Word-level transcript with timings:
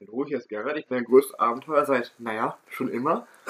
Hallo, 0.00 0.24
hier 0.26 0.38
ist 0.38 0.48
Gerhard. 0.48 0.78
Ich 0.78 0.86
bin 0.86 0.96
ein 0.96 1.04
größtes 1.04 1.38
Abenteuer 1.38 1.84
seit, 1.84 2.14
naja, 2.16 2.56
schon 2.70 2.88
immer. 2.88 3.26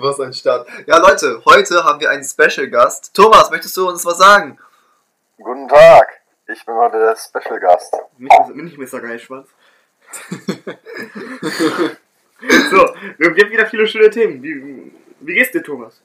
was 0.00 0.20
ein 0.20 0.32
Start. 0.32 0.66
Ja, 0.86 0.96
Leute, 0.96 1.42
heute 1.44 1.84
haben 1.84 2.00
wir 2.00 2.08
einen 2.08 2.24
Special 2.24 2.66
Gast. 2.70 3.12
Thomas, 3.12 3.50
möchtest 3.50 3.76
du 3.76 3.90
uns 3.90 4.06
was 4.06 4.16
sagen? 4.16 4.56
Guten 5.36 5.68
Tag, 5.68 6.22
ich 6.46 6.64
bin 6.64 6.76
heute 6.76 6.98
der 6.98 7.14
Special 7.14 7.60
Gast. 7.60 7.94
Nicht, 8.16 8.54
nicht 8.54 8.78
Mr. 8.78 9.00
Geilschwanz. 9.02 9.50
so, 10.30 10.38
wir 13.18 13.28
haben 13.28 13.50
wieder 13.50 13.66
viele 13.66 13.86
schöne 13.86 14.08
Themen. 14.08 14.42
Wie, 14.42 14.94
wie 15.20 15.34
geht's 15.34 15.52
dir, 15.52 15.62
Thomas? 15.62 16.00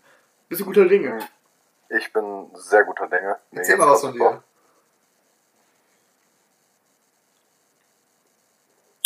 Bist 0.49 0.59
du 0.59 0.65
guter 0.65 0.83
Dinge? 0.83 1.17
Ich 1.97 2.11
bin 2.11 2.51
sehr 2.55 2.83
guter 2.83 3.07
Dinge. 3.07 3.37
Mir 3.51 3.59
Erzähl 3.59 3.77
mal 3.77 3.87
was 3.89 4.01
von 4.01 4.11
dir. 4.11 4.43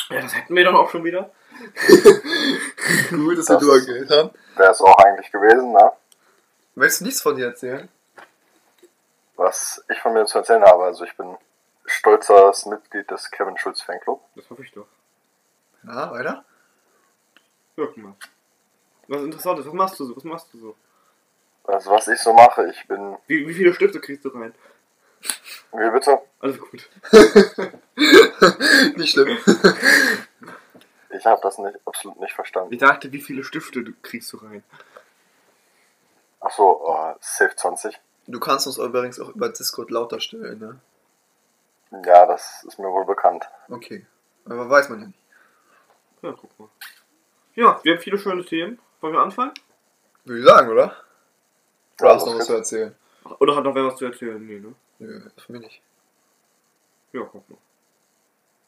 Ja, 0.09 0.21
das 0.21 0.35
hätten 0.35 0.55
wir 0.55 0.63
doch 0.65 0.73
auch 0.75 0.89
schon 0.89 1.03
wieder. 1.03 1.31
Gut, 3.09 3.37
dass 3.37 3.45
Das- 3.45 3.61
wir 3.61 3.67
durchgehört 3.67 4.09
haben. 4.11 4.29
Wäre 4.55 4.71
es 4.71 4.81
auch 4.81 4.97
eigentlich 4.99 5.31
gewesen, 5.31 5.71
ne? 5.71 5.91
Möchtest 6.75 7.01
du 7.01 7.05
nichts 7.05 7.21
von 7.21 7.35
dir 7.35 7.47
erzählen? 7.47 7.89
Was 9.35 9.83
ich 9.89 9.99
von 9.99 10.13
mir 10.13 10.25
zu 10.25 10.37
erzählen 10.37 10.63
habe. 10.63 10.83
Also 10.85 11.03
ich 11.05 11.15
bin 11.17 11.37
stolzes 11.85 12.65
Mitglied 12.65 13.09
des 13.11 13.29
Kevin 13.31 13.57
Schulz 13.57 13.81
Fanclub. 13.81 14.21
Das 14.35 14.49
hoffe 14.49 14.63
ich 14.63 14.71
doch. 14.71 14.87
Ja, 15.83 16.11
weiter? 16.11 16.45
Ja, 17.77 17.85
guck 17.85 17.97
mal. 17.97 18.15
Was 19.07 19.21
interessant 19.21 19.59
ist, 19.59 19.65
was 19.67 19.73
machst 19.73 19.99
du 19.99 20.05
so? 20.05 20.15
Was 20.15 20.23
machst 20.23 20.53
du 20.53 20.59
so? 20.59 20.75
Also 21.65 21.91
was 21.91 22.07
ich 22.07 22.19
so 22.19 22.33
mache, 22.33 22.69
ich 22.69 22.87
bin... 22.87 23.17
Wie, 23.27 23.47
wie 23.47 23.53
viele 23.53 23.73
Stifte 23.73 23.99
kriegst 23.99 24.23
du 24.25 24.29
rein? 24.29 24.53
Wie 25.71 25.91
bitte? 25.91 26.19
Alles 26.39 26.57
gut. 26.59 26.89
Nicht 28.97 29.11
schlimm. 29.11 29.37
Ich 31.09 31.25
habe 31.25 31.39
das 31.41 31.57
nicht, 31.57 31.79
absolut 31.85 32.19
nicht 32.19 32.33
verstanden. 32.33 32.73
Ich 32.73 32.79
dachte, 32.79 33.11
wie 33.11 33.21
viele 33.21 33.43
Stifte 33.43 33.83
du 33.83 33.93
kriegst 34.01 34.31
du 34.33 34.37
rein? 34.37 34.63
Achso, 36.39 36.81
oh, 36.83 37.15
Safe 37.21 37.55
20. 37.55 37.99
Du 38.27 38.39
kannst 38.39 38.67
uns 38.67 38.77
übrigens 38.77 39.19
auch 39.19 39.29
über 39.29 39.49
Discord 39.49 39.91
lauter 39.91 40.19
stellen, 40.19 40.59
ne? 40.59 40.79
Ja, 42.05 42.25
das 42.25 42.63
ist 42.67 42.77
mir 42.79 42.91
wohl 42.91 43.05
bekannt. 43.05 43.45
Okay. 43.69 44.05
Aber 44.45 44.69
weiß 44.69 44.89
man 44.89 44.99
ja 45.01 45.07
nicht. 45.07 45.19
Ja, 46.21 46.33
guck 46.33 46.59
mal. 46.59 46.69
Ja, 47.55 47.79
wir 47.83 47.93
haben 47.93 48.01
viele 48.01 48.17
schöne 48.17 48.43
Themen. 48.43 48.79
Wollen 48.99 49.13
wir 49.13 49.21
anfangen? 49.21 49.53
Würde 50.25 50.39
ich 50.39 50.45
sagen, 50.45 50.69
oder? 50.69 50.95
Oder 51.99 52.09
Ja, 52.09 52.15
hast 52.15 52.25
du 52.25 52.31
noch 52.31 52.39
was 52.39 52.45
zu 52.47 52.53
erzählen? 52.53 52.95
Oder 53.39 53.55
hat 53.55 53.63
noch 53.63 53.75
wer 53.75 53.85
was 53.85 53.95
zu 53.95 54.05
erzählen? 54.05 54.45
Nee, 54.45 54.59
ne? 54.59 54.75
Nö, 54.99 55.21
für 55.37 55.51
mich 55.51 55.61
nicht. 55.61 55.81
Ja, 57.13 57.21
guck 57.31 57.49
mal. 57.49 57.57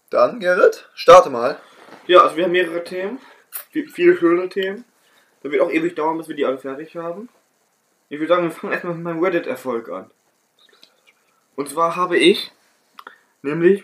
Dann, 0.09 0.39
Gerrit, 0.39 0.89
starte 0.93 1.29
mal. 1.29 1.59
Ja, 2.07 2.21
also 2.21 2.37
wir 2.37 2.45
haben 2.45 2.51
mehrere 2.51 2.83
Themen. 2.83 3.19
Vi- 3.73 3.89
Viele 3.89 4.15
schöne 4.17 4.47
Themen. 4.49 4.85
Das 5.43 5.51
wird 5.51 5.61
auch 5.61 5.69
ewig 5.71 5.95
dauern, 5.95 6.17
bis 6.17 6.27
wir 6.27 6.35
die 6.35 6.45
alle 6.45 6.57
fertig 6.57 6.95
haben. 6.95 7.29
Ich 8.09 8.19
würde 8.19 8.29
sagen, 8.33 8.43
wir 8.43 8.51
fangen 8.51 8.73
erstmal 8.73 8.93
mit 8.95 9.03
meinem 9.03 9.23
Reddit-Erfolg 9.23 9.89
an. 9.89 10.09
Und 11.55 11.69
zwar 11.69 11.95
habe 11.95 12.17
ich, 12.17 12.51
nämlich, 13.41 13.83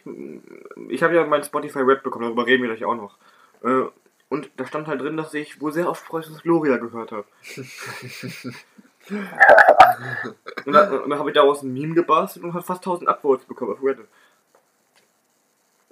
ich 0.90 1.04
habe 1.04 1.16
ja 1.16 1.26
mein 1.26 1.44
Spotify 1.44 1.80
Rap 1.80 2.04
bekommen, 2.04 2.26
darüber 2.26 2.46
reden 2.46 2.64
wir 2.64 2.70
gleich 2.70 2.86
auch 2.86 2.96
noch. 2.96 3.18
Äh, 3.64 3.90
Und 4.30 4.50
da 4.58 4.66
stand 4.66 4.88
halt 4.88 5.02
drin, 5.02 5.18
dass 5.18 5.34
ich 5.34 5.60
wohl 5.60 5.74
sehr 5.74 5.90
oft 5.90 6.06
Preußens 6.06 6.42
Gloria 6.44 6.78
gehört 6.78 7.12
habe. 7.12 7.26
und 9.10 10.74
dann, 10.74 11.00
und 11.02 11.10
dann 11.10 11.20
habe 11.20 11.30
ich 11.30 11.36
daraus 11.36 11.62
ein 11.64 11.74
Meme 11.74 11.94
gebastelt 11.96 12.44
und 12.46 12.54
hat 12.54 12.64
fast 12.66 12.82
1000 12.82 13.10
Upvotes 13.10 13.46
bekommen 13.46 13.74
auf 13.74 13.84
Reddit. 13.84 14.08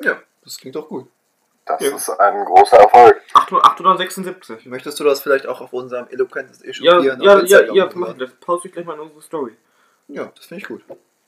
Ja, 0.02 0.18
das 0.44 0.58
klingt 0.58 0.76
doch 0.76 0.88
gut. 0.88 1.08
Das 1.66 1.82
Ja. 1.82 1.96
ist 1.96 2.10
ein 2.10 2.46
großer 2.46 2.78
Erfolg. 2.78 3.22
800 3.34 3.66
876. 3.66 4.66
Möchtest 4.66 5.00
du 5.00 5.04
das 5.04 5.22
vielleicht 5.22 5.46
auch 5.46 5.62
auf 5.62 5.74
unserem 5.74 6.08
eloquentes 6.10 6.62
Ja, 6.64 6.70
Echauffieren 6.70 7.22
ja, 7.22 7.34
ja, 7.34 7.40
Instagram 7.40 7.76
ja, 7.76 7.84
hochladen? 7.86 8.00
mach 8.00 8.18
das. 8.18 8.32
Poste 8.40 8.68
ich 8.68 8.74
gleich 8.74 8.86
mal 8.86 8.94
in 8.96 9.02
unsere 9.02 9.22
Story. 9.22 9.56
Ja, 10.08 10.26
das 10.36 10.46
finde 10.46 10.62
ich 10.64 10.68
gut. 10.68 10.84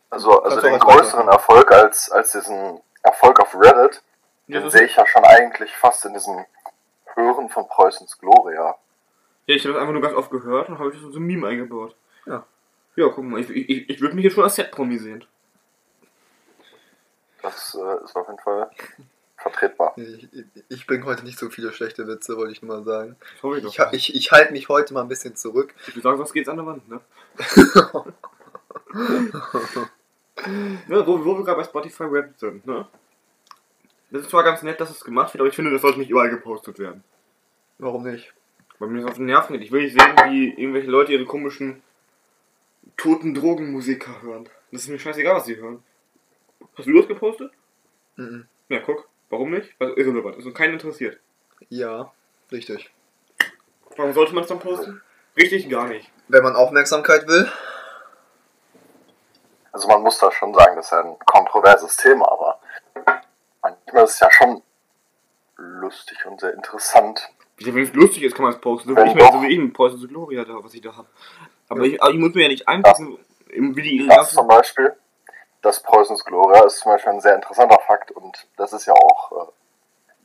Also, 0.10 0.42
also 0.42 0.60
den 0.62 0.80
größeren 0.80 1.02
weitermachen. 1.06 1.30
Erfolg 1.30 1.72
als, 1.72 2.12
als 2.12 2.32
diesen 2.32 2.82
Erfolg 3.04 3.40
auf 3.40 3.56
Reddit, 3.56 4.02
Ja, 4.48 4.60
den 4.60 4.70
sehe 4.70 4.84
ich 4.84 4.96
ja 4.96 5.06
schon 5.06 5.24
eigentlich 5.24 5.76
fast 5.76 6.06
in 6.06 6.14
diesem 6.14 6.46
Hören 7.14 7.50
von 7.50 7.68
Preußens 7.68 8.18
Gloria. 8.18 8.76
Ja, 9.46 9.56
ich 9.56 9.64
habe 9.64 9.74
das 9.74 9.82
einfach 9.82 9.94
nur 9.94 10.02
ganz 10.02 10.16
oft 10.16 10.32
gehört 10.32 10.70
und 10.70 10.80
habe 10.80 10.90
ich 10.90 10.96
das 10.96 11.06
in 11.06 11.12
so 11.12 11.20
ein 11.20 11.26
Meme 11.26 11.48
eingebaut. 11.48 11.96
Ja. 12.26 12.46
Ja, 12.96 13.10
guck 13.10 13.24
mal, 13.24 13.42
ich, 13.42 13.50
ich, 13.50 13.90
ich 13.90 14.02
würde 14.02 14.16
mich 14.16 14.24
jetzt 14.24 14.34
schon 14.34 14.44
als 14.44 14.56
Set-Promi 14.56 14.98
sehen. 14.98 15.26
Das 17.42 17.76
äh, 17.76 18.04
ist 18.04 18.16
auf 18.16 18.28
jeden 18.28 18.40
Fall 18.40 18.70
vertretbar. 19.38 19.94
Ich, 19.98 20.30
ich, 20.70 20.88
bringe 20.88 21.06
heute 21.06 21.26
nicht 21.26 21.38
so 21.38 21.50
viele 21.50 21.74
schlechte 21.74 22.08
Witze, 22.08 22.38
wollte 22.38 22.54
ich 22.54 22.62
nur 22.62 22.78
mal 22.78 22.84
sagen. 22.84 23.18
Hoffe 23.42 23.58
ich 23.58 23.64
doch. 23.64 23.92
Ich, 23.92 24.10
ich, 24.10 24.16
ich 24.16 24.32
halte 24.32 24.54
mich 24.54 24.70
heute 24.70 24.94
mal 24.94 25.02
ein 25.02 25.10
bisschen 25.10 25.36
zurück. 25.36 25.76
Ich 25.88 25.96
würde 25.96 26.02
sagen, 26.02 26.18
sonst 26.18 26.34
geht's 26.34 26.48
an 26.48 26.58
der 26.58 26.66
Wand, 26.66 26.88
ne? 26.88 27.02
ja, 30.88 31.08
wo, 31.08 31.26
wo 31.26 31.38
wir 31.38 31.44
gerade 31.44 31.58
bei 31.58 31.64
Spotify 31.64 32.04
Rap 32.04 32.34
sind, 32.38 32.66
ne? 32.66 32.88
Das 34.12 34.22
ist 34.22 34.30
zwar 34.30 34.44
ganz 34.44 34.62
nett, 34.62 34.80
dass 34.80 34.92
es 34.92 35.04
gemacht 35.04 35.34
wird, 35.34 35.42
aber 35.42 35.50
ich 35.50 35.56
finde, 35.56 35.72
das 35.72 35.82
sollte 35.82 36.00
nicht 36.00 36.12
überall 36.12 36.30
gepostet 36.30 36.78
werden. 36.80 37.04
Warum 37.80 38.04
nicht? 38.04 38.32
Weil 38.84 38.90
mir 38.90 39.02
das 39.02 39.12
auf 39.12 39.18
den 39.18 39.28
Nerven 39.28 39.54
geht. 39.54 39.62
Ich 39.62 39.72
will 39.72 39.84
nicht 39.84 39.98
sehen, 39.98 40.14
wie 40.26 40.50
irgendwelche 40.50 40.92
Leute 40.92 41.14
ihre 41.14 41.24
komischen 41.24 41.82
toten 42.98 43.34
Drogenmusiker 43.34 44.22
hören. 44.22 44.50
Das 44.74 44.82
ist 44.82 44.90
mir 44.90 45.00
scheißegal, 45.00 45.36
was 45.36 45.46
sie 45.46 45.56
hören. 45.56 45.82
Hast 46.76 46.86
du 46.86 46.98
das 46.98 47.08
gepostet? 47.08 47.54
Mhm. 48.18 48.46
Ja, 48.68 48.80
guck. 48.80 49.08
Warum 49.30 49.52
nicht? 49.52 49.74
Weil 49.80 49.92
irrelevant. 49.92 50.36
Also 50.36 50.52
keinen 50.52 50.74
interessiert. 50.74 51.18
Ja, 51.70 52.12
richtig. 52.52 52.92
Warum 53.96 54.12
sollte 54.12 54.36
man 54.36 54.44
es 54.44 54.50
dann 54.50 54.60
posten? 54.60 55.02
Richtig 55.38 55.70
gar 55.70 55.88
nicht. 55.88 56.12
Wenn 56.28 56.44
man 56.44 56.58
Aufmerksamkeit 56.58 57.26
will, 57.26 57.50
Also 59.72 59.88
man 59.88 60.02
muss 60.02 60.18
da 60.18 60.30
schon 60.30 60.54
sagen, 60.54 60.76
das 60.76 60.88
ist 60.88 60.92
ja 60.92 61.06
ein 61.06 61.18
kontroverses 61.26 61.96
Thema, 61.96 62.30
aber 62.30 62.60
manchmal 63.62 64.04
ist 64.04 64.16
es 64.16 64.20
ja 64.20 64.30
schon 64.30 64.62
lustig 65.58 66.26
und 66.26 66.40
sehr 66.40 66.54
interessant. 66.54 67.30
Wenn 67.60 67.78
es 67.84 67.94
lustig 67.94 68.24
ist, 68.24 68.36
kann 68.36 68.44
man 68.44 68.54
es 68.54 68.60
posten. 68.60 68.90
So 68.90 68.96
wie 68.96 69.00
Wenn 69.02 69.08
ich, 69.08 69.16
mir, 69.16 69.32
so 69.32 69.42
wie 69.42 69.48
ich 69.48 69.60
mit 69.60 69.74
Poison 69.74 70.02
to 70.02 70.08
Gloria 70.08 70.44
da, 70.44 70.64
was 70.64 70.74
ich 70.74 70.82
da 70.82 70.96
habe. 70.96 71.08
Aber 71.70 71.86
Ja. 71.86 71.94
ich, 71.94 72.02
aber 72.02 72.12
ich 72.12 72.20
muss 72.20 72.34
mir 72.34 72.44
ja 72.44 72.48
nicht 72.50 72.68
einpassen, 72.68 73.18
wie 73.48 73.82
die 73.82 74.08
Das 74.08 74.34
zum 74.34 74.48
Beispiel, 74.48 74.94
das 75.62 75.82
Preußens 75.82 76.26
Gloria 76.26 76.64
ist 76.66 76.80
zum 76.80 76.92
Beispiel 76.92 77.14
ein 77.14 77.22
sehr 77.22 77.36
interessanter 77.36 77.80
Fakt 77.86 78.12
und 78.12 78.48
das 78.58 78.74
ist 78.74 78.86
ja 78.86 78.94
auch 78.94 79.32
äh, 79.32 79.52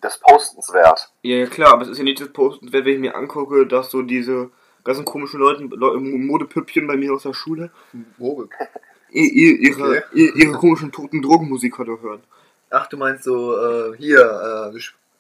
des 0.03 0.19
Postens 0.19 0.73
wert. 0.73 1.13
Ja, 1.23 1.37
ja, 1.37 1.47
klar, 1.47 1.73
aber 1.75 1.83
es 1.83 1.89
ist 1.89 1.99
ja 1.99 2.05
nicht 2.05 2.21
das 2.21 2.33
Posten, 2.33 2.73
wenn 2.73 2.87
ich 2.87 2.99
mir 2.99 3.15
angucke, 3.15 3.67
dass 3.67 3.91
so 3.91 4.03
diese 4.03 4.51
ganzen 4.85 5.05
komischen 5.05 5.41
Leute, 5.41 5.65
Leute 5.65 5.99
Modepüppchen 5.99 6.87
bei 6.87 6.97
mir 6.97 7.13
aus 7.13 7.25
der 7.25 7.35
Schule, 7.35 7.71
ihre, 8.19 9.89
Okay. 9.89 10.03
ihr, 10.13 10.35
ihre 10.37 10.53
komischen 10.53 10.93
toten 10.93 11.23
Drogenmusiker 11.23 11.85
da 11.85 11.93
hören. 12.01 12.23
Ach, 12.71 12.87
du 12.87 12.97
meinst 12.97 13.25
so, 13.25 13.57
äh, 13.57 13.97
hier, 13.97 14.21
äh, 14.21 14.75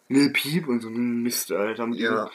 Lil 0.08 0.30
Peep 0.30 0.68
und 0.68 0.80
so 0.80 0.88
ein 0.88 1.22
Mist, 1.22 1.52
Alter. 1.52 1.86
Ja. 1.88 2.30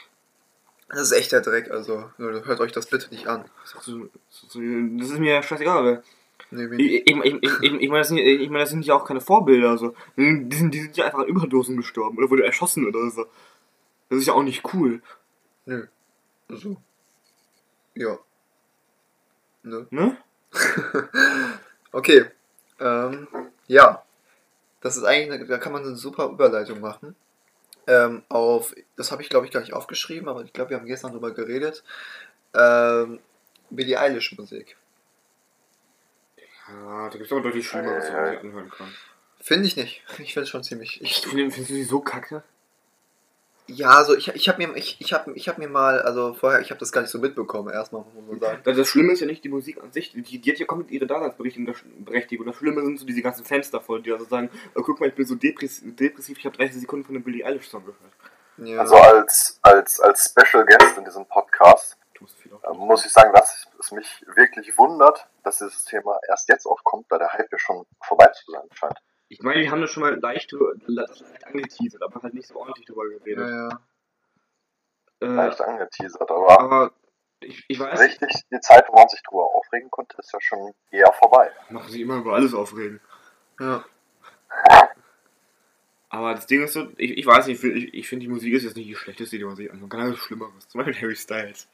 Das 0.90 1.02
ist 1.02 1.12
echter 1.14 1.42
Dreck, 1.42 1.72
also 1.72 2.12
hört 2.18 2.60
euch 2.60 2.72
das 2.72 2.86
bitte 2.88 3.10
nicht 3.10 3.28
an. 3.28 3.46
Das 3.64 3.88
ist 3.88 5.20
mir 5.20 5.42
scheißegal, 5.42 5.84
weil 5.84 6.04
Nee, 6.52 6.66
Ich, 6.78 7.08
ich, 7.08 7.16
ich, 7.42 7.64
ich, 7.64 7.90
meine, 7.90 8.00
das, 8.02 8.10
sind- 8.10 8.20
ich 8.20 8.52
das 8.52 8.70
sind 8.70 8.86
ja 8.86 8.94
auch 8.94 9.06
keine 9.06 9.22
Vorbilder. 9.22 9.72
Also. 9.72 9.96
Die, 10.18 10.56
sind, 10.56 10.72
die 10.72 10.82
sind 10.82 10.96
ja 10.98 11.06
einfach 11.06 11.20
an 11.20 11.28
Überdosen 11.28 11.78
gestorben 11.78 12.16
oder 12.20 12.30
wurde 12.30 12.46
erschossen 12.46 12.86
oder 12.88 13.10
so. 13.10 13.26
Das 14.10 14.20
ist 14.20 14.28
ja 14.28 14.34
auch 14.34 14.44
nicht 14.44 14.64
cool. 14.74 15.02
Nö. 15.66 15.88
So. 16.50 16.78
Ja. 17.96 18.20
Nö. 19.64 19.86
Ne? 19.90 20.18
Okay. 21.92 22.26
Ähm, 22.80 23.28
ja. 23.68 24.04
Das 24.82 24.98
ist 24.98 25.04
eigentlich, 25.06 25.32
eine, 25.40 25.46
da 25.48 25.58
kann 25.58 25.72
man 25.74 25.84
eine 25.84 25.96
super 25.96 26.30
Überleitung 26.30 26.82
machen. 26.82 27.16
Ähm, 27.88 28.24
auf, 28.30 28.74
das 28.96 29.12
habe 29.12 29.22
ich 29.22 29.30
glaube 29.30 29.46
ich 29.46 29.52
gar 29.52 29.60
nicht 29.60 29.74
aufgeschrieben, 29.74 30.30
aber 30.30 30.44
ich 30.44 30.54
glaube, 30.54 30.72
wir 30.72 30.78
haben 30.78 30.86
gestern 30.86 31.12
drüber 31.12 31.32
geredet. 31.32 31.84
Ähm, 32.54 33.20
Billie 33.70 34.00
Eilish 34.00 34.38
Musik. 34.38 34.78
Ja, 36.70 37.10
da 37.10 37.10
gibt 37.10 37.26
es 37.26 37.32
aber 37.32 37.42
deutlich 37.42 37.68
Schlimmeres, 37.68 38.06
was 38.06 38.14
man 38.14 38.30
sich 38.32 38.40
anhören 38.40 38.70
kann. 38.70 38.94
Finde 39.42 39.68
ich 39.68 39.76
nicht. 39.76 40.04
Ich 40.20 40.34
finde 40.34 40.44
es 40.44 40.50
schon 40.50 40.64
ziemlich. 40.64 41.02
Ich, 41.02 41.18
Findest 41.18 41.58
du 41.58 41.64
sie 41.64 41.84
so 41.84 42.00
kacke? 42.00 42.44
Ja, 43.68 43.90
also 43.92 44.16
ich, 44.16 44.28
ich 44.28 44.50
habe 44.50 44.66
mir, 44.66 44.76
ich, 44.76 45.00
ich 45.00 45.14
hab, 45.14 45.28
ich 45.28 45.48
hab 45.48 45.58
mir 45.58 45.70
mal, 45.70 46.02
also 46.02 46.34
vorher, 46.34 46.60
ich 46.60 46.70
habe 46.70 46.80
das 46.80 46.92
gar 46.92 47.02
nicht 47.02 47.12
so 47.12 47.20
mitbekommen, 47.20 47.70
erstmal 47.70 48.04
muss 48.14 48.28
man 48.28 48.40
sagen. 48.40 48.62
Das 48.64 48.76
das 48.76 48.88
Schlimme 48.88 49.14
ist 49.14 49.22
ja 49.22 49.26
nicht 49.26 49.44
die 49.44 49.50
Musik 49.50 49.82
an 49.82 49.92
sich. 49.92 50.12
Die, 50.12 50.40
die 50.40 50.52
hat 50.52 50.60
ja 50.60 50.66
komplett 50.66 50.92
ihre 50.92 51.08
Daseinsberechtigung. 51.08 52.46
Das 52.46 52.56
Schlimme 52.58 52.82
sind 52.84 53.00
so 53.00 53.06
diese 53.06 53.22
ganzen 53.22 53.46
Fans 53.46 53.72
davon, 53.72 54.04
die 54.04 54.12
also 54.12 54.26
sagen: 54.26 54.50
oh, 54.76 54.82
guck 54.82 55.00
mal, 55.00 55.08
ich 55.08 55.16
bin 55.16 55.26
so 55.26 55.36
depressiv, 55.36 55.96
depressiv 55.96 56.38
ich 56.38 56.46
habe 56.46 56.58
30 56.58 56.82
Sekunden 56.82 57.06
von 57.06 57.16
einem 57.16 57.24
Billie 57.24 57.46
Eilish-Song 57.46 57.86
gehört. 57.86 58.14
Ja. 58.58 58.80
Also 58.80 58.96
als, 58.96 59.60
als, 59.62 60.00
als 60.00 60.32
Special 60.32 60.66
Guest 60.66 60.98
in 60.98 61.06
diesem 61.06 61.26
Podcast 61.26 61.98
äh, 62.22 62.74
muss 62.74 63.06
ich 63.06 63.12
sagen, 63.12 63.34
dass 63.34 63.68
es 63.80 63.92
mich 63.92 64.26
wirklich 64.36 64.78
wundert, 64.78 65.28
dass 65.44 65.58
dieses 65.60 65.86
Thema 65.86 66.20
erst 66.28 66.50
jetzt 66.50 66.66
aufkommt, 66.66 67.06
da 67.10 67.18
der 67.18 67.34
Hype 67.34 67.52
ja 67.52 67.58
schon 67.58 67.86
vorbei 68.02 68.28
zu 68.28 68.52
sein 68.52 68.68
scheint. 68.74 68.98
Ich 69.30 69.42
meine, 69.42 69.62
wir 69.62 69.72
haben 69.72 69.82
das 69.82 69.90
schon 69.92 70.04
mal 70.04 70.20
leicht, 70.20 70.52
leicht 70.86 71.24
angeteasert, 71.46 72.02
aber 72.04 72.22
halt 72.22 72.34
nicht 72.34 72.48
so 72.48 72.56
ordentlich 72.56 72.86
drüber 72.86 73.08
geredet. 73.10 73.50
ja. 73.50 73.70
Äh, 75.22 75.26
Leicht 75.26 75.62
angeteasert, 75.62 76.30
aber 76.30 76.60
aber 76.60 76.92
ich, 77.40 77.64
ich 77.68 77.80
weiß, 77.80 78.00
richtig, 78.00 78.30
die 78.52 78.60
Zeit, 78.60 78.86
wo 78.90 78.96
man 78.96 79.08
sich 79.10 79.22
drüber 79.24 79.44
aufregen 79.56 79.90
konnte, 79.90 80.16
ist 80.20 80.32
ja 80.34 80.40
schon 80.42 80.74
eher 80.92 81.12
vorbei. 81.14 81.52
machen 81.70 81.92
sich 81.92 82.02
immer 82.02 82.18
über 82.18 82.34
alles 82.36 82.54
aufregen. 82.54 83.00
ja. 83.60 83.84
Aber 86.10 86.36
das 86.36 86.46
Ding 86.46 86.62
ist 86.64 86.74
so, 86.74 86.90
ich, 86.98 87.18
ich 87.18 87.26
weiß 87.26 87.48
nicht, 87.48 87.64
ich, 87.64 87.74
ich, 87.76 87.94
ich 87.96 88.08
finde 88.08 88.26
die 88.28 88.32
Musik 88.32 88.54
ist 88.54 88.64
jetzt 88.64 88.76
nicht 88.78 88.88
die 88.88 88.96
schlechteste, 88.96 89.36
die 89.40 89.44
man 89.46 89.56
sich 89.56 89.72
anhören 89.72 89.90
kann. 89.90 90.02
Also 90.02 90.16
Schlimmeres. 90.18 90.68
Zum 90.68 90.78
Beispiel 90.78 91.02
Harry 91.02 91.16
Styles. 91.16 91.68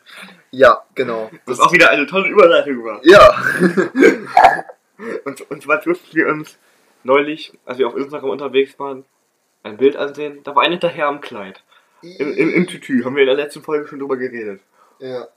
Ja, 0.51 0.81
genau. 0.95 1.29
Was 1.45 1.59
auch 1.59 1.73
wieder 1.73 1.89
eine 1.89 2.05
tolle 2.05 2.29
Überleitung 2.29 2.81
war. 2.85 3.01
Ja. 3.03 3.35
Und, 5.25 5.49
und 5.49 5.63
zwar 5.63 5.79
durften 5.81 6.13
wir 6.15 6.27
uns 6.27 6.57
neulich, 7.03 7.57
als 7.65 7.77
wir 7.77 7.87
auf 7.87 7.95
Instagram 7.95 8.29
unterwegs 8.29 8.77
waren, 8.79 9.05
ein 9.63 9.77
Bild 9.77 9.95
ansehen. 9.95 10.41
Da 10.43 10.55
war 10.55 10.63
eine 10.63 10.73
hinterher 10.73 11.07
am 11.07 11.21
Kleid. 11.21 11.63
Im, 12.01 12.33
im, 12.33 12.53
im 12.53 12.67
Tütü. 12.67 13.03
Haben 13.03 13.15
wir 13.15 13.23
in 13.23 13.27
der 13.27 13.35
letzten 13.35 13.61
Folge 13.61 13.87
schon 13.87 13.99
drüber 13.99 14.17
geredet. 14.17 14.61
ja. 14.99 15.27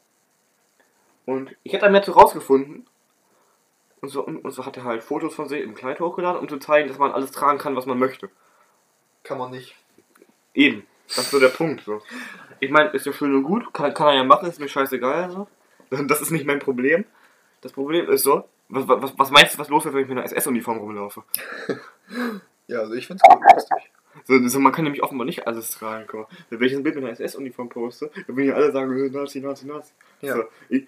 Und 1.25 1.55
ich 1.63 1.73
hätte 1.73 1.85
dann 1.85 1.93
mehr 1.93 2.03
zu 2.03 2.11
rausgefunden. 2.13 2.87
Und 4.01 4.09
so, 4.09 4.25
und, 4.27 4.39
und 4.39 4.51
so 4.51 4.67
hat 4.67 4.77
er 4.77 4.83
halt 4.83 5.05
Fotos 5.05 5.35
von 5.35 5.49
sich 5.49 5.63
im 5.63 5.77
Kleid 5.77 6.01
hochgeladen, 6.01 6.41
um 6.41 6.49
zu 6.49 6.59
zeigen, 6.59 6.89
dass 6.89 6.99
man 6.99 7.13
alles 7.13 7.31
tragen 7.31 7.59
kann, 7.59 7.77
was 7.77 7.87
man 7.87 7.99
möchte. 7.99 8.29
Kann 9.23 9.39
man 9.39 9.53
nicht. 9.53 9.77
Eben. 10.53 10.85
Das 11.07 11.19
ist 11.19 11.31
so 11.31 11.39
der 11.39 11.49
Punkt. 11.49 11.85
So. 11.85 12.03
Ich 12.59 12.71
meine, 12.71 12.91
ist 12.91 13.07
ja 13.07 13.13
schön 13.13 13.35
und 13.35 13.45
gut, 13.45 13.73
kann, 13.73 13.95
kann 13.95 14.09
er 14.09 14.15
ja 14.15 14.25
machen, 14.25 14.49
ist 14.49 14.59
mir 14.59 14.69
scheißegal. 14.69 15.31
So. 15.31 15.47
Das 16.09 16.21
ist 16.21 16.31
nicht 16.31 16.47
mein 16.47 16.59
Problem. 16.59 17.05
Das 17.61 17.73
Problem 17.73 18.11
ist 18.11 18.25
so, 18.25 18.49
was, 18.73 18.89
was, 18.89 19.19
was 19.19 19.31
meinst 19.31 19.55
du, 19.55 19.59
was 19.59 19.69
los 19.69 19.85
wäre, 19.85 19.95
wenn 19.95 20.03
ich 20.03 20.09
mit 20.09 20.19
einer 20.19 20.27
SS-Uniform 20.27 20.79
rumlaufe? 20.79 21.23
Ja, 22.69 22.79
also 22.79 22.95
ich 22.95 23.09
find's 23.09 23.23
gut 23.25 23.41
lustig. 23.55 23.91
So, 24.25 24.49
so, 24.49 24.61
man 24.61 24.73
kann 24.73 24.85
nämlich 24.85 25.03
offenbar 25.03 25.27
nicht 25.27 25.47
alles 25.47 25.73
tragen. 25.73 26.05
Guck 26.07 26.21
mal. 26.21 26.39
Wenn 26.49 26.63
ich 26.63 26.75
ein 26.75 26.83
Bild 26.83 26.95
mit 26.95 27.05
einer 27.05 27.13
SS-Uniform 27.13 27.69
poste, 27.69 28.11
dann 28.27 28.37
würden 28.37 28.49
ja 28.49 28.55
alle 28.55 28.71
sagen, 28.71 29.11
Nazi, 29.11 29.41
Nazi, 29.41 29.67
Nazi. 29.67 29.93
Ja. 30.21 30.37
So, 30.37 30.45
ich, 30.69 30.87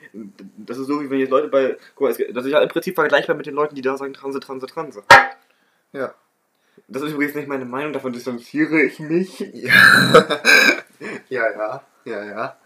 das 0.57 0.79
ist 0.79 0.87
so, 0.87 1.03
wie 1.03 1.11
wenn 1.11 1.19
jetzt 1.19 1.31
Leute 1.31 1.49
bei. 1.49 1.77
Guck 1.97 2.09
mal, 2.09 2.33
das 2.33 2.45
ist 2.45 2.53
ja 2.53 2.61
im 2.61 2.69
Prinzip 2.69 2.95
vergleichbar 2.95 3.35
mit 3.35 3.47
den 3.47 3.55
Leuten, 3.55 3.75
die 3.75 3.83
da 3.83 3.97
sagen, 3.97 4.15
Transe, 4.15 4.41
Transe, 4.41 4.67
Transe. 4.67 5.03
Ja. 5.93 6.15
Das 6.87 7.03
ist 7.03 7.13
übrigens 7.13 7.35
nicht 7.35 7.49
meine 7.49 7.65
Meinung, 7.65 7.93
davon 7.93 8.13
distanziere 8.13 8.83
ich 8.83 9.01
mich. 9.01 9.41
Ja. 9.41 9.73
ja, 11.29 11.51
ja. 11.51 11.83
Ja, 12.05 12.25
ja. 12.25 12.57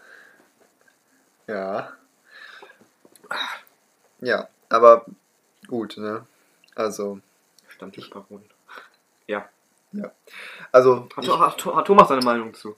Ja. 1.47 1.93
Ja, 4.21 4.49
aber 4.69 5.05
gut, 5.67 5.97
ne? 5.97 6.25
Also, 6.75 7.19
Stammtischparolen. 7.67 8.49
Ja. 9.91 10.11
also 10.71 11.09
Hat, 11.15 11.23
ich, 11.23 11.39
hat, 11.39 11.65
hat 11.65 11.87
Thomas 11.87 12.07
seine 12.09 12.21
Meinung 12.21 12.53
zu? 12.53 12.75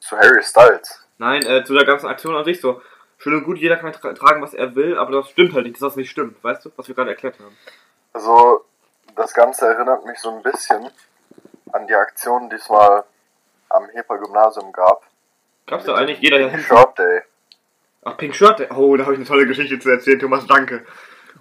Zu 0.00 0.16
Harry 0.16 0.42
Styles. 0.42 1.06
Nein, 1.18 1.46
äh, 1.46 1.64
zu 1.64 1.74
der 1.74 1.84
ganzen 1.84 2.08
Aktion 2.08 2.34
an 2.34 2.44
sich 2.44 2.60
so. 2.60 2.82
Schön 3.18 3.34
und 3.34 3.44
gut, 3.44 3.58
jeder 3.58 3.76
kann 3.76 3.92
tra 3.92 4.12
tragen, 4.12 4.42
was 4.42 4.52
er 4.52 4.74
will, 4.74 4.98
aber 4.98 5.12
das 5.12 5.30
stimmt 5.30 5.54
halt 5.54 5.64
nicht, 5.64 5.76
dass 5.76 5.90
das 5.90 5.96
nicht 5.96 6.10
stimmt. 6.10 6.42
Weißt 6.42 6.64
du, 6.64 6.72
was 6.74 6.88
wir 6.88 6.94
gerade 6.96 7.10
erklärt 7.10 7.38
haben? 7.38 7.56
Also, 8.12 8.64
das 9.14 9.32
Ganze 9.32 9.66
erinnert 9.66 10.04
mich 10.04 10.18
so 10.18 10.30
ein 10.30 10.42
bisschen 10.42 10.90
an 11.70 11.86
die 11.86 11.94
Aktion, 11.94 12.50
die 12.50 12.56
es 12.56 12.68
mal 12.68 13.04
am 13.68 13.88
Heper-Gymnasium 13.90 14.72
gab. 14.72 15.04
Gab's 15.66 15.84
da 15.84 15.94
eigentlich 15.94 16.20
jeder 16.20 16.40
ja? 16.40 16.58
Shirt 16.58 16.98
Day. 16.98 17.22
Ach, 18.04 18.16
Pink 18.16 18.34
Shirt? 18.34 18.68
Oh, 18.74 18.96
da 18.96 19.04
habe 19.04 19.14
ich 19.14 19.18
eine 19.18 19.28
tolle 19.28 19.46
Geschichte 19.46 19.78
zu 19.78 19.90
erzählen, 19.90 20.18
Thomas, 20.18 20.46
danke. 20.46 20.84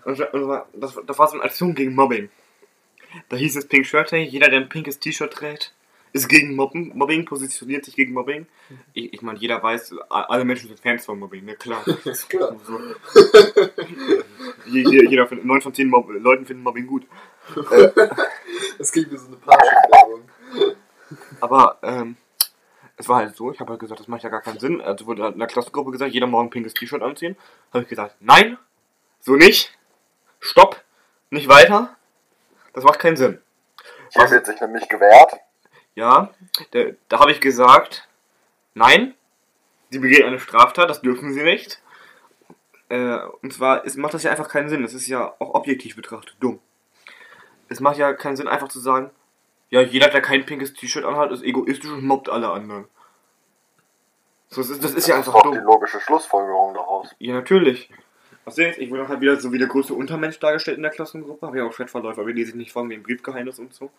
Und, 0.06 0.20
das, 0.74 1.00
das 1.06 1.20
war 1.20 1.28
so 1.28 1.36
eine 1.36 1.44
Aktion 1.44 1.76
gegen 1.76 1.96
Mobbing. 1.96 2.30
Da 3.30 3.38
hieß 3.38 3.56
es 3.58 3.68
Pink 3.68 3.86
Shirt 3.86 4.12
Day, 4.12 4.24
jeder, 4.24 4.50
der 4.50 4.62
ein 4.62 4.70
pinkes 4.70 5.00
T-Shirt 5.00 5.34
trägt, 5.34 5.74
ist 6.14 6.28
gegen 6.28 6.56
Mobben, 6.56 6.92
Mobbing, 6.96 7.26
positioniert 7.26 7.86
sich 7.86 7.96
gegen 7.96 8.14
Mobbing. 8.14 8.46
Ich, 8.94 9.14
ich 9.14 9.22
meine, 9.22 9.40
jeder 9.40 9.62
weiß, 9.62 9.96
alle 10.10 10.46
Menschen 10.46 10.68
sind 10.68 10.80
Fans 10.80 11.06
von 11.06 11.20
Mobbing, 11.20 11.46
ne, 11.46 11.56
klar. 11.56 11.84
ist 12.06 12.30
klar. 12.30 12.56
Jeder 14.68 15.28
von, 15.28 15.46
9 15.46 15.62
von 15.62 15.74
10 15.74 15.90
Mob 15.90 16.10
Leuten 16.10 16.46
finden 16.46 16.64
Mobbing 16.64 16.88
gut. 16.88 17.06
Das 18.78 18.92
klingt 18.92 19.12
wie 19.12 19.18
so 19.18 19.28
eine 19.28 19.36
Parship-Werbung. 19.36 20.22
Aber 21.40 21.78
ähm, 21.84 22.16
es 23.02 23.10
war 23.10 23.18
halt 23.18 23.36
so, 23.36 23.52
ich 23.52 23.60
habe 23.60 23.72
halt 23.72 23.80
gesagt, 23.80 24.00
das 24.00 24.08
macht 24.08 24.22
ja 24.22 24.30
gar 24.30 24.42
keinen 24.42 24.60
Sinn. 24.60 24.80
Also 24.80 25.08
wurde 25.08 25.28
in 25.28 25.40
der 25.40 25.48
Klassengruppe 25.48 25.92
gesagt, 25.92 26.14
jeder 26.14 26.28
morgen 26.28 26.52
pinkes 26.52 26.76
T-Shirt 26.76 27.02
anziehen. 27.02 27.36
Habe 27.74 27.84
ich 27.84 27.90
gesagt, 27.90 28.16
nein, 28.20 28.60
so 29.20 29.36
nicht. 29.36 29.76
Stopp, 30.40 30.84
nicht 31.32 31.48
weiter. 31.48 31.96
Das 32.74 32.84
macht 32.84 33.00
keinen 33.00 33.18
Sinn. 33.18 33.42
Hier 34.12 34.22
Was? 34.22 34.32
wird 34.32 34.46
sich 34.46 34.62
nämlich 34.62 34.88
gewehrt. 34.88 35.34
Ja, 35.96 36.30
der, 36.74 36.96
da 37.10 37.20
habe 37.20 37.32
ich 37.32 37.42
gesagt, 37.42 38.08
nein, 38.76 39.16
sie 39.90 40.00
begehen 40.00 40.26
eine 40.26 40.40
Straftat, 40.40 40.90
das 40.90 41.02
dürfen 41.02 41.34
sie 41.34 41.44
nicht. 41.44 41.82
Äh, 42.90 43.18
und 43.42 43.52
zwar 43.52 43.84
ist, 43.84 43.98
macht 43.98 44.14
das 44.14 44.24
ja 44.24 44.30
einfach 44.30 44.48
keinen 44.48 44.70
Sinn. 44.70 44.84
Das 44.84 44.94
ist 44.94 45.08
ja 45.08 45.34
auch 45.40 45.56
objektiv 45.56 45.96
betrachtet 45.96 46.36
dumm. 46.40 46.60
Es 47.68 47.80
macht 47.80 47.98
ja 47.98 48.14
keinen 48.14 48.36
Sinn, 48.36 48.48
einfach 48.48 48.68
zu 48.68 48.80
sagen, 48.80 49.10
ja, 49.72 49.82
jeder, 49.82 50.10
der 50.10 50.22
kein 50.22 50.46
pinkes 50.46 50.74
T-Shirt 50.74 51.04
anhat, 51.04 51.32
ist 51.32 51.44
egoistisch 51.44 51.90
und 51.90 52.04
mobbt 52.06 52.30
alle 52.30 52.50
anderen. 52.52 52.86
So, 54.50 54.62
das 54.62 54.70
ist, 54.70 54.84
das 54.84 54.94
ist 54.94 55.08
ja 55.08 55.18
Das 55.18 55.28
einfach 55.30 55.44
ist 55.46 55.52
die 55.52 55.58
dumm. 55.58 55.66
logische 55.66 56.00
Schlussfolgerung 56.00 56.74
daraus. 56.76 57.10
Ja, 57.20 57.34
natürlich. 57.34 57.90
Was 58.44 58.56
denn 58.56 58.68
jetzt? 58.68 58.80
Ich 58.80 58.90
wurde 58.92 59.08
halt 59.08 59.22
wieder 59.22 59.40
so 59.40 59.52
wie 59.54 59.58
der 59.58 59.68
größte 59.68 59.94
Untermensch 59.94 60.40
dargestellt 60.40 60.78
in 60.78 60.84
der 60.84 60.92
Klassengruppe. 60.92 61.46
Habe 61.48 61.58
ja 61.60 61.64
auch 61.66 61.74
Chatverläufe, 61.76 62.22
aber 62.22 62.32
die 62.34 62.40
lese 62.40 62.50
ich 62.52 62.56
nicht 62.56 62.72
vor 62.74 62.88
wegen 62.90 63.02
Briefgeheimnis 63.04 63.60
und 63.60 63.74
so. 63.74 63.92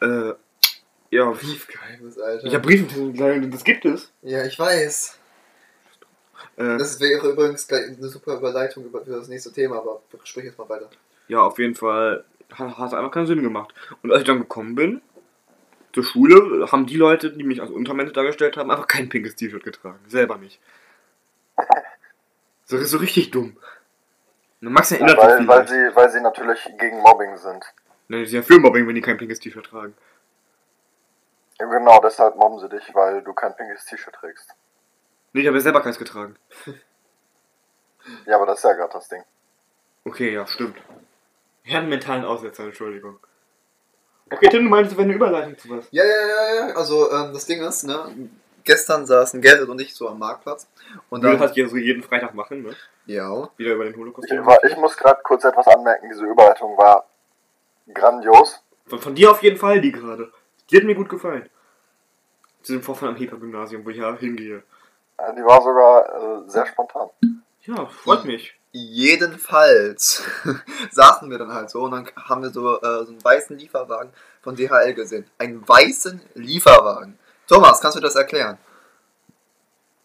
Äh, 0.00 0.32
ja, 1.10 1.30
Briefgeheimnis, 1.30 2.18
Alter. 2.18 2.48
ja, 2.48 2.58
Briefgeheimnis, 2.58 3.50
das 3.50 3.64
gibt 3.64 3.84
es. 3.84 4.12
Ja, 4.22 4.44
ich 4.44 4.58
weiß. 4.58 5.18
Äh, 6.56 6.78
Das 6.78 7.00
wäre 7.00 7.28
übrigens 7.32 7.66
gleich 7.66 7.88
eine 7.88 8.08
super 8.08 8.36
Überleitung 8.36 8.84
über- 8.84 9.04
für 9.04 9.10
das 9.12 9.28
nächste 9.28 9.52
Thema, 9.52 9.78
aber 9.78 10.00
sprich 10.24 10.44
jetzt 10.44 10.58
mal 10.58 10.68
weiter. 10.68 10.88
ja, 11.28 11.40
auf 11.42 11.58
jeden 11.58 11.74
Fall 11.74 12.24
hat 12.52 12.78
hat 12.78 12.94
einfach 12.94 13.10
keinen 13.10 13.26
Sinn 13.26 13.42
gemacht. 13.42 13.74
Und 14.02 14.12
als 14.12 14.20
ich 14.22 14.26
dann 14.26 14.38
gekommen 14.38 14.74
bin, 14.74 15.02
zur 15.92 16.04
Schule, 16.04 16.70
haben 16.70 16.86
die 16.86 16.96
Leute, 16.96 17.32
die 17.32 17.44
mich 17.44 17.60
als 17.60 17.70
Untermensch 17.70 18.12
dargestellt 18.12 18.56
haben, 18.56 18.70
einfach 18.70 18.86
kein 18.86 19.08
pinkes 19.08 19.36
T-Shirt 19.36 19.64
getragen. 19.64 19.98
Selber 20.06 20.36
nicht. 20.36 20.60
So, 22.64 22.78
so 22.78 22.98
richtig 22.98 23.30
dumm. 23.30 23.56
Und 24.60 24.72
Max 24.72 24.90
erinnert 24.92 25.18
sich 25.20 25.28
Weil, 25.28 25.48
weil, 25.48 25.66
vielleicht. 25.66 25.68
sie, 25.68 25.96
weil 25.96 26.10
sie 26.10 26.20
natürlich 26.20 26.68
gegen 26.78 26.98
Mobbing 27.00 27.36
sind. 27.36 27.64
Ne, 28.08 28.18
die 28.18 28.26
sind 28.26 28.36
ja 28.40 28.42
für 28.42 28.60
Mobbing, 28.60 28.86
wenn 28.86 28.94
die 28.94 29.00
kein 29.00 29.16
pinkes 29.16 29.40
T-Shirt 29.40 29.66
tragen. 29.66 29.94
Ja, 31.58 31.66
genau, 31.66 32.00
deshalb 32.00 32.36
mobben 32.36 32.60
sie 32.60 32.68
dich, 32.68 32.94
weil 32.94 33.22
du 33.22 33.32
kein 33.32 33.56
pinkes 33.56 33.84
T-Shirt 33.86 34.14
trägst. 34.14 34.54
Nee, 35.32 35.40
ich 35.42 35.46
habe 35.46 35.56
ja 35.56 35.62
selber 35.62 35.82
keins 35.82 35.98
getragen. 35.98 36.36
Ja, 38.24 38.36
aber 38.36 38.46
das 38.46 38.58
ist 38.58 38.64
ja 38.64 38.72
gerade 38.72 38.92
das 38.92 39.08
Ding. 39.08 39.22
Okay, 40.04 40.32
ja, 40.32 40.46
stimmt. 40.46 40.76
Ich 41.68 41.74
hatte 41.74 41.82
einen 41.82 41.90
mentalen 41.90 42.24
Aussetzer, 42.24 42.64
Entschuldigung. 42.64 43.18
Okay, 44.30 44.48
Tim, 44.48 44.64
du 44.64 44.70
meinst, 44.70 44.92
wäre 44.92 45.02
eine 45.02 45.12
Überleitung 45.12 45.58
zu 45.58 45.68
was? 45.68 45.86
Ja, 45.90 46.02
ja, 46.02 46.10
ja, 46.26 46.54
ja. 46.68 46.74
Also, 46.74 47.12
ähm, 47.12 47.34
das 47.34 47.44
Ding 47.44 47.60
ist, 47.62 47.82
ne, 47.84 48.30
gestern 48.64 49.04
saßen 49.04 49.42
Gerrit 49.42 49.68
und 49.68 49.78
ich 49.78 49.94
so 49.94 50.08
am 50.08 50.18
Marktplatz. 50.18 50.66
Und 51.10 51.18
Und 51.18 51.24
du 51.24 51.28
dann, 51.28 51.40
hast 51.40 51.54
ja 51.58 51.68
so 51.68 51.76
jeden 51.76 52.02
Freitag 52.02 52.32
machen, 52.32 52.62
ne? 52.62 52.74
ja, 53.04 53.50
Wieder 53.58 53.74
über 53.74 53.84
den 53.84 53.94
Holocaust. 53.96 54.32
Ich, 54.32 54.38
war- 54.46 54.64
ich 54.64 54.76
muss 54.78 54.96
gerade 54.96 55.20
kurz 55.22 55.44
etwas 55.44 55.66
anmerken, 55.66 56.08
diese 56.10 56.24
Überleitung 56.24 56.74
war 56.78 57.06
grandios. 57.92 58.62
Von, 58.86 58.98
von 59.00 59.14
dir 59.14 59.30
auf 59.30 59.42
jeden 59.42 59.58
Fall, 59.58 59.82
die 59.82 59.92
gerade. 59.92 60.32
Die 60.70 60.76
hat 60.78 60.84
mir 60.84 60.94
gut 60.94 61.10
gefallen. 61.10 61.50
Zu 62.62 62.72
dem 62.72 62.82
Vorfall 62.82 63.10
am 63.10 63.16
Heper-Gymnasium, 63.16 63.84
wo 63.84 63.90
ich 63.90 63.98
ja 63.98 64.16
hingehe. 64.16 64.62
Äh, 65.18 65.34
Die 65.34 65.44
war 65.44 65.60
sogar 65.62 66.44
äh, 66.46 66.48
sehr 66.48 66.64
spontan. 66.64 67.10
Ja, 67.64 67.84
freut 67.84 68.24
mich. 68.24 68.57
Jedenfalls 68.72 70.22
saßen 70.92 71.30
wir 71.30 71.38
dann 71.38 71.52
halt 71.52 71.70
so 71.70 71.82
und 71.82 71.92
dann 71.92 72.10
haben 72.28 72.42
wir 72.42 72.50
so, 72.50 72.76
äh, 72.80 73.04
so 73.04 73.10
einen 73.12 73.24
weißen 73.24 73.56
Lieferwagen 73.58 74.12
von 74.42 74.56
DHL 74.56 74.94
gesehen. 74.94 75.26
Einen 75.38 75.66
weißen 75.66 76.20
Lieferwagen. 76.34 77.18
Thomas, 77.46 77.80
kannst 77.80 77.96
du 77.96 78.00
das 78.00 78.14
erklären? 78.14 78.58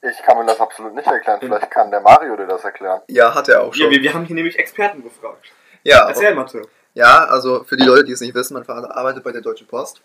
Ich 0.02 0.18
kann 0.24 0.38
mir 0.38 0.46
das 0.46 0.60
absolut 0.60 0.94
nicht 0.96 1.08
erklären. 1.08 1.40
Vielleicht 1.40 1.72
kann 1.72 1.90
der 1.92 2.02
Mario 2.02 2.36
dir 2.36 2.48
das 2.48 2.64
erklären. 2.64 3.02
Ja, 3.08 3.34
hat 3.34 3.48
er 3.48 3.62
auch 3.62 3.74
Ja, 3.76 3.84
schon. 3.86 3.92
wir, 3.92 4.02
wir 4.02 4.14
haben 4.14 4.26
hier 4.26 4.36
nämlich 4.36 4.58
Experten 4.60 5.02
gefragt. 5.04 5.46
Ja, 5.84 6.08
Erzähl, 6.08 6.34
Mathe. 6.36 6.62
ja, 6.94 7.26
also 7.26 7.64
für 7.64 7.78
die 7.78 7.84
Leute, 7.86 8.04
die 8.06 8.12
es 8.14 8.22
nicht 8.22 8.36
wissen, 8.36 8.54
mein 8.54 8.66
Vater 8.66 8.96
arbeitet 8.96 9.24
bei 9.24 9.32
der 9.32 9.42
Deutschen 9.42 9.68
Post. 9.68 10.02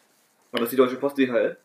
War 0.53 0.61
das 0.61 0.71
die 0.71 0.77
Deutsche 0.77 0.97
Post 0.97 1.19
DHL? 1.19 1.57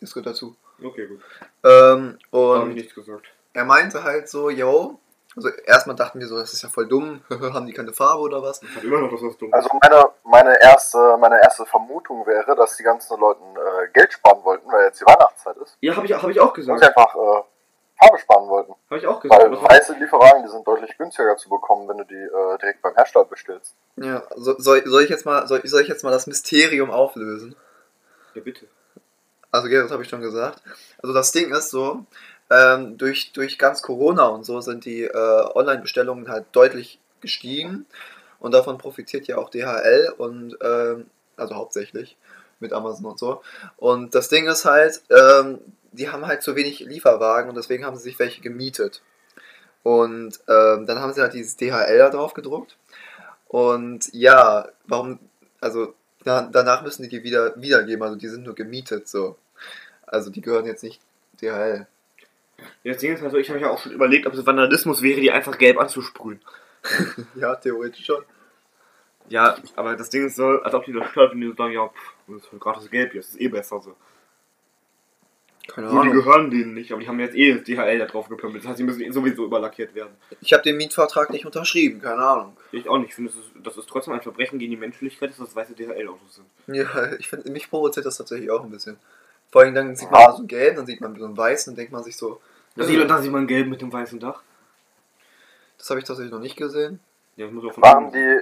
Das 0.00 0.12
gehört 0.12 0.26
dazu. 0.26 0.56
Okay, 0.82 1.06
gut. 1.06 1.20
Ähm, 1.64 2.18
Da 2.32 2.38
habe 2.38 2.56
ich 2.58 2.62
und 2.62 2.74
nichts 2.74 2.94
gesagt. 2.94 3.26
er 3.52 3.64
meinte 3.64 4.02
halt 4.02 4.28
so, 4.28 4.50
yo, 4.50 4.98
also 5.36 5.48
erstmal 5.64 5.96
dachten 5.96 6.20
wir 6.20 6.26
so, 6.26 6.38
das 6.38 6.52
ist 6.52 6.62
ja 6.62 6.68
voll 6.68 6.86
dumm, 6.86 7.22
haben 7.30 7.66
die 7.66 7.72
keine 7.72 7.92
Farbe 7.92 8.22
oder 8.22 8.42
was? 8.42 8.62
Ich 8.62 8.76
hab 8.76 8.84
immer 8.84 9.00
noch 9.00 9.10
das 9.10 9.22
was 9.22 9.36
dumm. 9.38 9.52
Also 9.52 9.68
meine, 9.82 10.04
meine, 10.24 10.60
erste, 10.60 11.16
meine 11.18 11.40
erste 11.42 11.64
Vermutung 11.66 12.26
wäre, 12.26 12.54
dass 12.56 12.76
die 12.76 12.82
ganzen 12.82 13.18
Leuten 13.18 13.44
äh, 13.56 13.88
Geld 13.92 14.12
sparen 14.12 14.44
wollten, 14.44 14.70
weil 14.70 14.86
jetzt 14.86 15.00
die 15.00 15.06
Weihnachtszeit 15.06 15.56
ist. 15.58 15.76
ja, 15.80 15.96
habe 15.96 16.06
ich, 16.06 16.12
hab 16.12 16.28
ich 16.28 16.40
auch 16.40 16.56
Und 16.56 16.62
sie 16.62 16.70
gesagt. 16.70 16.96
einfach 16.96 17.14
äh, 17.14 17.42
Farbe 17.98 18.18
sparen 18.18 18.48
wollten. 18.48 18.74
Habe 18.90 18.98
ich 18.98 19.06
auch 19.06 19.20
gesagt. 19.20 19.42
Weil 19.42 19.50
Das 19.50 19.62
weiße 19.62 19.92
Lieferwagen, 19.94 20.42
die 20.42 20.48
sind 20.50 20.66
deutlich 20.66 20.96
günstiger 20.98 21.36
zu 21.36 21.48
bekommen, 21.48 21.88
wenn 21.88 21.98
du 21.98 22.04
die 22.04 22.14
äh, 22.14 22.58
direkt 22.58 22.82
beim 22.82 22.94
Hersteller 22.94 23.24
bestellst. 23.24 23.74
Ja, 23.96 24.22
so, 24.36 24.54
soll, 24.58 24.82
soll, 24.86 25.02
ich 25.04 25.10
jetzt 25.10 25.24
mal, 25.24 25.46
soll, 25.46 25.60
soll 25.66 25.82
ich 25.82 25.88
jetzt 25.88 26.02
mal 26.02 26.10
das 26.10 26.26
Mysterium 26.26 26.90
auflösen? 26.90 27.54
Ja, 28.34 28.42
bitte. 28.42 28.66
Also, 29.50 29.68
ja, 29.68 29.82
das 29.82 29.90
habe 29.92 30.02
ich 30.02 30.08
schon 30.08 30.22
gesagt. 30.22 30.62
Also, 31.02 31.14
das 31.14 31.30
Ding 31.32 31.52
ist 31.52 31.70
so, 31.70 32.06
ähm, 32.52 32.98
durch, 32.98 33.32
durch 33.32 33.58
ganz 33.58 33.82
Corona 33.82 34.26
und 34.26 34.44
so 34.44 34.60
sind 34.60 34.84
die 34.84 35.04
äh, 35.04 35.44
Online-Bestellungen 35.54 36.28
halt 36.28 36.46
deutlich 36.52 36.98
gestiegen. 37.20 37.86
Und 38.38 38.52
davon 38.52 38.76
profitiert 38.76 39.26
ja 39.28 39.38
auch 39.38 39.50
DHL 39.50 40.14
und, 40.18 40.58
ähm, 40.62 41.06
also 41.36 41.54
hauptsächlich 41.54 42.16
mit 42.58 42.72
Amazon 42.72 43.06
und 43.06 43.18
so. 43.18 43.42
Und 43.76 44.14
das 44.14 44.28
Ding 44.28 44.48
ist 44.48 44.64
halt, 44.64 45.02
ähm, 45.10 45.60
die 45.92 46.10
haben 46.10 46.26
halt 46.26 46.42
zu 46.42 46.56
wenig 46.56 46.80
Lieferwagen 46.80 47.48
und 47.48 47.56
deswegen 47.56 47.84
haben 47.84 47.96
sie 47.96 48.02
sich 48.02 48.18
welche 48.18 48.40
gemietet. 48.40 49.02
Und 49.82 50.40
ähm, 50.48 50.86
dann 50.86 50.98
haben 51.00 51.12
sie 51.12 51.20
halt 51.20 51.34
dieses 51.34 51.56
DHL 51.56 51.98
da 51.98 52.10
drauf 52.10 52.34
gedruckt. 52.34 52.76
Und 53.48 54.12
ja, 54.12 54.68
warum, 54.86 55.18
also 55.60 55.94
na, 56.24 56.48
danach 56.50 56.82
müssen 56.82 57.02
die 57.02 57.08
die 57.08 57.22
wieder 57.22 57.60
wiedergeben, 57.60 58.02
also 58.02 58.16
die 58.16 58.28
sind 58.28 58.44
nur 58.44 58.54
gemietet 58.54 59.08
so. 59.08 59.36
Also 60.06 60.30
die 60.30 60.40
gehören 60.40 60.66
jetzt 60.66 60.82
nicht 60.82 61.00
DHL. 61.40 61.86
Das 62.84 62.98
Ding 62.98 63.12
ist 63.14 63.22
also, 63.22 63.36
ich 63.36 63.48
habe 63.48 63.60
ja 63.60 63.70
auch 63.70 63.78
schon 63.78 63.92
überlegt, 63.92 64.26
ob 64.26 64.34
es 64.34 64.44
Vandalismus 64.46 65.02
wäre, 65.02 65.20
die 65.20 65.30
einfach 65.30 65.58
gelb 65.58 65.78
anzusprühen. 65.78 66.40
Ja, 67.36 67.54
theoretisch 67.54 68.04
schon. 68.04 68.24
Ja, 69.28 69.56
aber 69.76 69.94
das 69.96 70.10
Ding 70.10 70.26
ist 70.26 70.36
so, 70.36 70.46
als 70.46 70.74
ob 70.74 70.84
die 70.84 70.92
das 70.92 71.08
stört, 71.10 71.32
wenn 71.32 71.40
die 71.40 71.46
so 71.48 71.54
sagen, 71.54 71.72
ja, 71.72 71.86
pff, 71.88 72.14
das 72.26 72.42
ist 72.42 72.60
gratis 72.60 72.90
gelb, 72.90 73.14
jetzt 73.14 73.30
ist 73.34 73.40
eh 73.40 73.48
besser 73.48 73.80
so. 73.80 73.94
Keine 75.68 75.88
die 75.88 75.96
Ahnung. 75.96 76.12
gehören 76.12 76.50
denen 76.50 76.74
nicht, 76.74 76.90
aber 76.90 77.00
die 77.00 77.08
haben 77.08 77.20
jetzt 77.20 77.36
eh 77.36 77.54
das 77.54 77.62
DHL 77.62 77.98
da 77.98 78.06
drauf 78.06 78.28
gepümpelt. 78.28 78.64
Das 78.64 78.70
heißt, 78.70 78.80
die 78.80 78.84
müssen 78.84 79.00
eh 79.00 79.10
sowieso 79.12 79.44
überlackiert 79.44 79.94
werden. 79.94 80.12
Ich 80.40 80.52
habe 80.52 80.62
den 80.62 80.76
Mietvertrag 80.76 81.30
nicht 81.30 81.46
unterschrieben, 81.46 82.00
keine 82.00 82.22
Ahnung. 82.24 82.56
Ich 82.72 82.88
auch 82.88 82.98
nicht. 82.98 83.10
Ich 83.10 83.14
finde, 83.14 83.30
das 83.30 83.38
ist, 83.38 83.50
das 83.62 83.76
ist 83.76 83.88
trotzdem 83.88 84.12
ein 84.12 84.22
Verbrechen 84.22 84.58
gegen 84.58 84.72
die 84.72 84.76
Menschlichkeit, 84.76 85.30
dass 85.30 85.38
das 85.38 85.54
weiße 85.54 85.74
DHL-Autos 85.74 86.34
sind. 86.34 86.46
Ja, 86.66 87.12
ich 87.18 87.28
finde, 87.28 87.50
mich 87.50 87.70
provoziert 87.70 88.06
das 88.06 88.16
tatsächlich 88.16 88.50
auch 88.50 88.64
ein 88.64 88.70
bisschen. 88.70 88.96
Vor 89.52 89.62
allem 89.62 89.74
dann 89.74 89.94
sieht 89.94 90.10
man 90.10 90.32
so 90.34 90.42
ein 90.42 90.48
gelb, 90.48 90.76
dann 90.76 90.86
sieht 90.86 91.00
man 91.00 91.14
so 91.16 91.26
ein 91.26 91.36
weiß 91.36 91.68
und 91.68 91.78
denkt 91.78 91.92
man 91.92 92.02
sich 92.02 92.16
so, 92.16 92.40
Da 92.76 92.84
sieht, 92.84 93.10
da 93.10 93.20
sieht 93.20 93.32
man 93.32 93.46
gelb 93.46 93.68
mit 93.68 93.80
dem 93.82 93.92
weißen 93.92 94.18
Dach. 94.20 94.42
das 95.78 95.90
habe 95.90 96.00
ich 96.00 96.06
tatsächlich 96.06 96.32
noch 96.32 96.40
nicht 96.40 96.56
gesehen. 96.56 97.00
Ja, 97.36 97.46
das 97.46 97.54
muss 97.54 97.64
auch 97.64 97.74
von 97.74 97.82
Waren 97.82 98.04
oben 98.06 98.12
die 98.12 98.40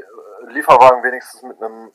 Lieferwagen 0.54 1.02
wenigstens 1.02 1.42
mit 1.42 1.60
einem 1.62 1.90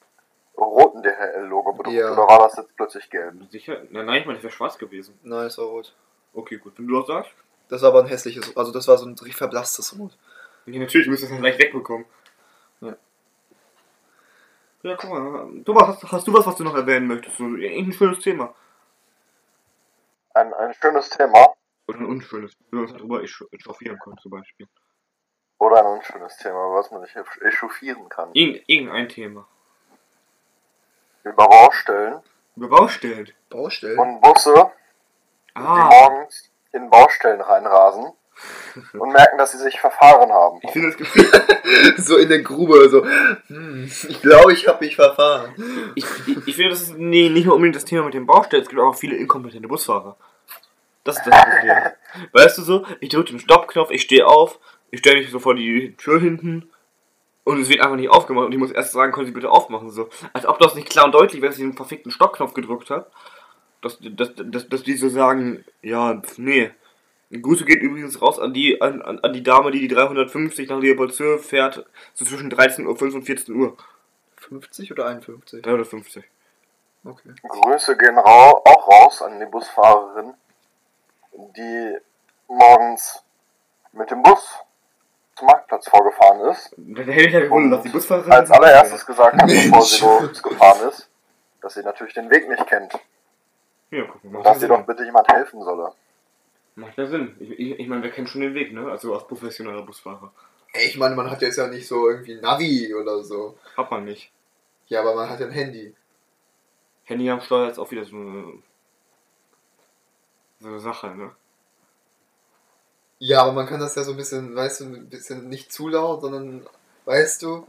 roten 0.57 1.01
DHL-Logo 1.03 1.73
bedruckt 1.73 1.95
Ja. 1.97 2.11
oder 2.11 2.27
war 2.27 2.39
das 2.39 2.57
jetzt 2.57 2.75
plötzlich 2.75 3.09
gelb? 3.09 3.33
sein. 3.37 3.47
Sicher? 3.51 3.81
Nein, 3.89 4.05
nein, 4.05 4.21
ich 4.21 4.25
meine, 4.25 4.37
das 4.37 4.43
wäre 4.43 4.53
schwarz 4.53 4.77
gewesen. 4.77 5.17
Nein, 5.23 5.47
es 5.47 5.57
war 5.57 5.65
rot. 5.65 5.93
Okay, 6.33 6.57
gut. 6.57 6.73
Wenn 6.77 6.87
du 6.87 6.97
das 6.99 7.07
sagst. 7.07 7.31
Das 7.69 7.81
war 7.81 7.89
aber 7.89 8.01
ein 8.01 8.07
hässliches, 8.07 8.55
also 8.55 8.71
das 8.71 8.87
war 8.87 8.97
so 8.97 9.05
ein 9.05 9.13
richtig 9.13 9.35
verblasstes 9.37 9.97
Rot. 9.97 10.15
Ja, 10.65 10.79
natürlich 10.79 11.07
müsstest 11.07 11.31
du 11.31 11.35
das 11.35 11.43
leicht 11.43 11.59
wegbekommen. 11.59 12.05
Ja. 12.81 12.95
Ja, 14.83 14.95
guck 14.95 15.09
mal. 15.09 15.47
Thomas, 15.65 15.87
hast, 15.87 16.11
hast 16.11 16.27
du 16.27 16.33
was, 16.33 16.45
was 16.45 16.55
du 16.55 16.63
noch 16.63 16.75
erwähnen 16.75 17.07
möchtest? 17.07 17.37
So, 17.37 17.43
irgendein 17.55 17.93
schönes 17.93 18.19
Thema. 18.19 18.53
Ein, 20.33 20.53
ein 20.53 20.73
schönes 20.75 21.09
Thema 21.09 21.53
Oder 21.87 21.99
ein 21.99 22.05
unschönes, 22.05 22.53
wo 22.71 22.77
wir 22.77 22.81
uns 22.83 22.93
darüber 22.93 23.21
echauffieren 23.23 23.99
können, 23.99 24.17
zum 24.17 24.31
Beispiel. 24.31 24.67
oder 25.59 25.79
ein 25.79 25.97
unschönes 25.97 26.35
Thema, 26.37 26.55
über 26.67 26.75
was 26.75 26.91
man 26.91 27.01
sich 27.03 27.15
echauffieren 27.41 28.09
kann. 28.09 28.29
Irgend, 28.33 28.63
irgendein 28.67 29.07
Thema. 29.09 29.47
Über 31.23 31.47
Baustellen 31.47 32.21
Über 32.55 32.69
Baustellen. 32.69 33.29
Baustellen? 33.49 33.97
und 33.99 34.21
Busse, 34.21 34.71
die 35.57 35.61
Ah, 35.61 35.89
morgens 35.89 36.51
in 36.73 36.89
Baustellen 36.89 37.39
reinrasen 37.41 38.11
und 38.93 39.11
merken, 39.13 39.37
dass 39.37 39.53
sie 39.53 39.57
sich 39.57 39.79
verfahren 39.79 40.31
haben. 40.31 40.59
ich 40.61 40.71
finde 40.71 40.89
das 40.89 40.97
Gefühl, 40.97 41.25
so 41.97 42.17
in 42.17 42.27
der 42.29 42.41
Grube, 42.41 42.89
so, 42.89 43.05
hm, 43.47 43.85
ich 43.85 44.21
glaube, 44.21 44.51
ich 44.53 44.67
habe 44.67 44.83
mich 44.83 44.95
verfahren. 44.95 45.53
ich, 45.95 46.05
ich, 46.27 46.47
ich 46.47 46.55
finde, 46.55 46.71
das 46.71 46.81
ist 46.81 46.97
nee, 46.97 47.29
nicht 47.29 47.45
nur 47.45 47.55
unbedingt 47.55 47.77
das 47.77 47.85
Thema 47.85 48.03
mit 48.03 48.13
den 48.13 48.25
Baustellen, 48.25 48.63
es 48.63 48.69
gibt 48.69 48.81
auch 48.81 48.93
viele 48.95 49.15
inkompetente 49.15 49.67
Busfahrer. 49.69 50.17
Das 51.05 51.17
ist 51.17 51.27
das 51.27 51.41
Problem. 51.41 51.77
weißt 52.33 52.57
du 52.57 52.61
so, 52.63 52.85
ich 52.99 53.09
drücke 53.09 53.31
den 53.31 53.39
Stoppknopf, 53.39 53.91
ich 53.91 54.01
stehe 54.01 54.27
auf, 54.27 54.59
ich 54.91 54.99
stelle 54.99 55.19
mich 55.19 55.29
so 55.29 55.39
vor 55.39 55.55
die 55.55 55.95
Tür 55.95 56.19
hinten 56.19 56.69
und 57.45 57.61
es 57.61 57.69
wird 57.69 57.81
einfach 57.81 57.95
nicht 57.95 58.09
aufgemacht 58.09 58.47
und 58.47 58.51
ich 58.51 58.57
muss 58.57 58.71
erst 58.71 58.91
sagen, 58.91 59.13
können 59.13 59.27
Sie 59.27 59.31
bitte 59.31 59.51
aufmachen, 59.51 59.91
so. 59.91 60.09
Als 60.33 60.45
ob 60.45 60.59
das 60.59 60.75
nicht 60.75 60.89
klar 60.89 61.05
und 61.05 61.13
deutlich 61.13 61.41
wäre, 61.41 61.51
dass 61.51 61.59
ich 61.59 61.63
den 61.63 61.77
verfickten 61.77 62.11
Stoppknopf 62.11 62.53
gedrückt 62.53 62.89
habe. 62.89 63.05
Dass, 63.81 63.99
dass, 64.01 64.31
dass, 64.35 64.67
dass 64.67 64.83
die 64.83 64.97
so 64.97 65.09
sagen, 65.09 65.63
ja, 65.83 66.21
nee. 66.37 66.71
Grüße 67.31 67.65
geht 67.65 67.81
übrigens 67.81 68.19
raus 68.21 68.39
an 68.39 68.53
die, 68.53 68.81
an, 68.81 69.01
an, 69.03 69.19
an 69.19 69.33
die 69.33 69.43
Dame, 69.43 69.69
die 69.69 69.81
die 69.81 69.87
350 69.87 70.69
nach 70.69 70.79
Leopoldshöhe 70.79 71.37
fährt, 71.37 71.85
so 72.13 72.25
zwischen 72.25 72.51
13.05 72.51 72.85
Uhr 72.87 73.15
und 73.15 73.23
14 73.23 73.55
Uhr. 73.55 73.77
50 74.37 74.91
oder 74.91 75.05
51? 75.07 75.61
350. 75.61 76.23
Okay. 77.03 77.29
Grüße 77.47 77.95
gehen 77.97 78.17
rau 78.17 78.63
auch 78.65 78.87
raus 78.87 79.21
an 79.21 79.39
die 79.39 79.45
Busfahrerin, 79.45 80.33
die 81.55 81.97
morgens 82.47 83.23
mit 83.93 84.11
dem 84.11 84.23
Bus 84.23 84.59
zum 85.35 85.47
Marktplatz 85.47 85.89
vorgefahren 85.89 86.41
ist. 86.51 86.73
Da 86.77 87.01
hätte 87.01 87.27
ich 87.27 87.33
ja 87.33 87.41
gewundert, 87.41 87.79
dass 87.79 87.83
die 87.83 87.89
Busfahrerin. 87.89 88.31
Als 88.31 88.51
allererstes 88.51 89.05
gesagt 89.05 89.41
hat, 89.41 89.47
bevor 89.47 89.81
sie 89.81 90.03
losgefahren 90.27 90.89
ist, 90.89 91.09
dass 91.61 91.73
sie 91.73 91.83
natürlich 91.83 92.13
den 92.13 92.29
Weg 92.29 92.47
nicht 92.47 92.65
kennt. 92.67 92.93
Ja, 93.91 94.03
guck 94.11 94.23
mal. 94.25 94.43
Dass 94.43 94.61
ihr 94.61 94.67
doch 94.67 94.85
bitte 94.85 95.03
jemand 95.03 95.27
helfen 95.27 95.63
solle. 95.63 95.91
Macht 96.75 96.97
ja 96.97 97.05
Sinn. 97.05 97.35
Ich, 97.39 97.51
ich, 97.51 97.79
ich 97.79 97.87
meine, 97.87 98.03
wir 98.03 98.11
kennen 98.11 98.27
schon 98.27 98.41
den 98.41 98.53
Weg, 98.53 98.73
ne? 98.73 98.89
Also 98.89 99.13
als 99.13 99.27
professioneller 99.27 99.83
Busfahrer. 99.83 100.31
Ey, 100.73 100.87
ich 100.87 100.97
meine, 100.97 101.15
man 101.15 101.31
hat 101.31 101.41
jetzt 101.41 101.57
ja 101.57 101.67
nicht 101.67 101.87
so 101.87 102.09
irgendwie 102.09 102.35
Navi 102.35 102.93
oder 102.93 103.23
so. 103.23 103.57
Hat 103.77 103.89
man 103.91 104.03
nicht. 104.03 104.31
Ja, 104.87 105.01
aber 105.01 105.15
man 105.15 105.29
hat 105.29 105.39
ja 105.39 105.45
ein 105.45 105.53
Handy. 105.53 105.95
Handy 107.05 107.29
am 107.29 107.39
Steuer 107.41 107.69
ist 107.69 107.79
auch 107.79 107.89
wieder 107.91 108.03
so 108.03 108.15
eine. 108.15 108.53
So 110.59 110.67
eine 110.67 110.79
Sache, 110.79 111.07
ne? 111.07 111.31
Ja, 113.19 113.43
aber 113.43 113.53
man 113.53 113.65
kann 113.65 113.79
das 113.79 113.95
ja 113.95 114.03
so 114.03 114.11
ein 114.11 114.17
bisschen, 114.17 114.55
weißt 114.55 114.81
du, 114.81 114.85
ein 114.85 115.09
bisschen 115.09 115.47
nicht 115.47 115.71
zu 115.71 115.87
laut, 115.87 116.21
sondern, 116.21 116.65
weißt 117.05 117.41
du. 117.43 117.65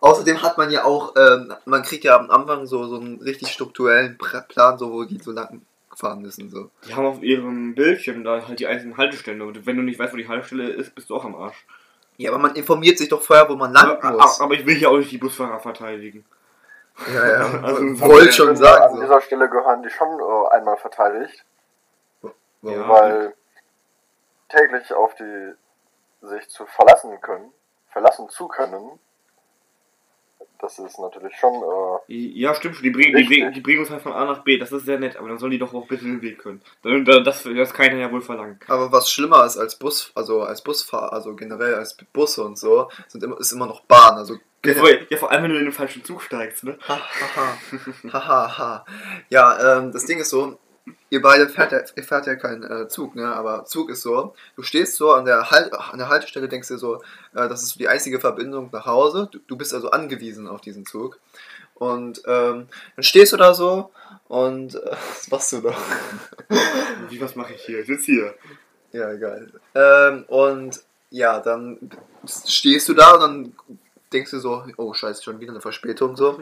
Außerdem 0.00 0.42
hat 0.42 0.58
man 0.58 0.70
ja 0.70 0.84
auch, 0.84 1.14
ähm, 1.16 1.52
man 1.64 1.82
kriegt 1.82 2.04
ja 2.04 2.16
am 2.16 2.30
Anfang 2.30 2.66
so, 2.66 2.86
so 2.86 2.96
einen 2.96 3.20
richtig 3.20 3.48
strukturellen 3.48 4.18
Plan, 4.18 4.78
so 4.78 4.92
wo 4.92 5.04
die 5.04 5.18
so 5.18 5.30
lang 5.32 5.62
fahren 5.94 6.22
müssen. 6.22 6.50
So. 6.50 6.70
Die 6.86 6.94
haben 6.94 7.06
auf 7.06 7.22
ihrem 7.22 7.74
Bildschirm 7.74 8.24
da 8.24 8.46
halt 8.46 8.58
die 8.58 8.66
einzelnen 8.66 8.96
Haltestellen. 8.96 9.42
Und 9.42 9.66
wenn 9.66 9.76
du 9.76 9.82
nicht 9.82 9.98
weißt, 9.98 10.12
wo 10.12 10.16
die 10.16 10.28
Haltestelle 10.28 10.70
ist, 10.70 10.94
bist 10.94 11.10
du 11.10 11.16
auch 11.16 11.24
am 11.24 11.36
Arsch. 11.36 11.66
Ja, 12.16 12.30
aber 12.30 12.38
man 12.40 12.54
informiert 12.54 12.98
sich 12.98 13.08
doch 13.08 13.22
vorher, 13.22 13.48
wo 13.48 13.56
man 13.56 13.72
lang 13.72 13.98
Aber, 14.02 14.12
muss. 14.12 14.40
aber 14.40 14.54
ich 14.54 14.66
will 14.66 14.74
hier 14.74 14.90
auch 14.90 14.98
nicht 14.98 15.10
die 15.10 15.18
Busfahrer 15.18 15.58
verteidigen. 15.60 16.24
Ja, 17.12 17.28
ja. 17.28 17.60
Also, 17.62 18.00
Wollte 18.00 18.32
schon 18.32 18.48
An 18.50 18.56
sagen. 18.56 18.94
So. 18.94 19.02
dieser 19.02 19.20
Stelle 19.20 19.48
gehören 19.48 19.82
die 19.82 19.90
schon 19.90 20.08
äh, 20.20 20.54
einmal 20.56 20.76
verteidigt, 20.76 21.44
Warum? 22.62 22.80
Ja. 22.80 22.88
weil 22.88 23.34
täglich 24.48 24.92
auf 24.92 25.14
die 25.14 25.54
sich 26.22 26.48
zu 26.48 26.66
verlassen 26.66 27.20
können, 27.20 27.52
verlassen 27.88 28.28
zu 28.28 28.48
können, 28.48 28.98
das 30.62 30.78
ist 30.78 30.96
natürlich 31.00 31.36
schon 31.36 31.54
äh, 32.08 32.14
Ja, 32.14 32.54
stimmt 32.54 32.76
schon. 32.76 32.84
Die 32.84 32.90
bringen, 32.90 33.16
die, 33.16 33.50
die 33.52 33.60
bringen 33.60 33.80
uns 33.80 33.90
halt 33.90 34.00
von 34.00 34.12
A 34.12 34.24
nach 34.24 34.44
B. 34.44 34.58
Das 34.58 34.70
ist 34.70 34.84
sehr 34.84 34.98
nett. 34.98 35.16
Aber 35.16 35.28
dann 35.28 35.38
sollen 35.38 35.50
die 35.50 35.58
doch 35.58 35.74
auch 35.74 35.88
bitte 35.88 36.04
den 36.04 36.22
Weg 36.22 36.38
können. 36.38 36.62
Das, 37.24 37.42
das 37.42 37.74
kann 37.74 37.98
ja 37.98 38.12
wohl 38.12 38.20
verlangen. 38.20 38.60
Aber 38.68 38.92
was 38.92 39.10
schlimmer 39.10 39.44
ist 39.44 39.58
als 39.58 39.76
Bus, 39.76 40.12
also 40.14 40.42
als 40.42 40.62
Busfahrer, 40.62 41.12
also 41.12 41.34
generell 41.34 41.74
als 41.74 41.96
Busse 42.12 42.44
und 42.44 42.56
so, 42.56 42.88
sind 43.08 43.24
immer, 43.24 43.40
ist 43.40 43.50
immer 43.50 43.66
noch 43.66 43.80
Bahn. 43.82 44.14
Also 44.14 44.36
Ja 44.64 44.74
vor, 44.74 44.88
ja, 44.88 45.16
vor 45.16 45.32
allem, 45.32 45.42
wenn 45.42 45.50
du 45.50 45.58
in 45.58 45.64
den 45.64 45.72
falschen 45.72 46.04
Zug 46.04 46.22
steigst, 46.22 46.62
ne? 46.62 46.78
Ha, 46.86 46.96
ha, 46.96 47.36
ha. 47.36 48.12
ha, 48.12 48.28
ha, 48.28 48.58
ha. 48.58 48.86
Ja, 49.30 49.78
ähm, 49.78 49.90
das 49.90 50.06
Ding 50.06 50.20
ist 50.20 50.30
so, 50.30 50.60
ihr 51.10 51.22
beide 51.22 51.48
fährt 51.48 51.72
ja, 51.72 51.80
ihr 51.94 52.02
fährt 52.02 52.26
ja 52.26 52.34
keinen 52.34 52.62
äh, 52.64 52.88
Zug, 52.88 53.14
ne? 53.14 53.34
Aber 53.34 53.64
Zug 53.64 53.90
ist 53.90 54.02
so, 54.02 54.34
du 54.56 54.62
stehst 54.62 54.96
so 54.96 55.12
an 55.12 55.24
der, 55.24 55.50
halt, 55.50 55.72
an 55.74 55.98
der 55.98 56.08
Haltestelle, 56.08 56.48
denkst 56.48 56.68
dir 56.68 56.78
so, 56.78 56.96
äh, 57.34 57.48
das 57.48 57.62
ist 57.62 57.78
die 57.78 57.88
einzige 57.88 58.20
Verbindung 58.20 58.70
nach 58.72 58.86
Hause. 58.86 59.28
Du, 59.30 59.38
du 59.46 59.56
bist 59.56 59.74
also 59.74 59.90
angewiesen 59.90 60.48
auf 60.48 60.60
diesen 60.60 60.86
Zug. 60.86 61.18
Und 61.74 62.22
ähm, 62.26 62.68
dann 62.96 63.02
stehst 63.02 63.32
du 63.32 63.36
da 63.36 63.54
so 63.54 63.90
und 64.28 64.74
äh, 64.74 64.90
was 64.90 65.30
machst 65.30 65.52
du 65.52 65.60
da? 65.60 65.74
Wie, 67.08 67.20
was 67.20 67.36
mache 67.36 67.54
ich 67.54 67.62
hier? 67.62 67.80
Ich 67.80 67.86
sitze 67.86 68.04
hier. 68.06 68.34
Ja, 68.92 69.10
egal. 69.10 69.52
Ähm, 69.74 70.24
und 70.28 70.82
ja, 71.10 71.40
dann 71.40 71.90
stehst 72.26 72.88
du 72.88 72.94
da 72.94 73.14
und 73.14 73.20
dann 73.20 73.52
denkst 74.12 74.30
du 74.30 74.38
so, 74.38 74.64
oh 74.76 74.92
scheiße, 74.92 75.22
schon 75.22 75.40
wieder 75.40 75.52
eine 75.52 75.60
Verspätung 75.60 76.16
so. 76.16 76.40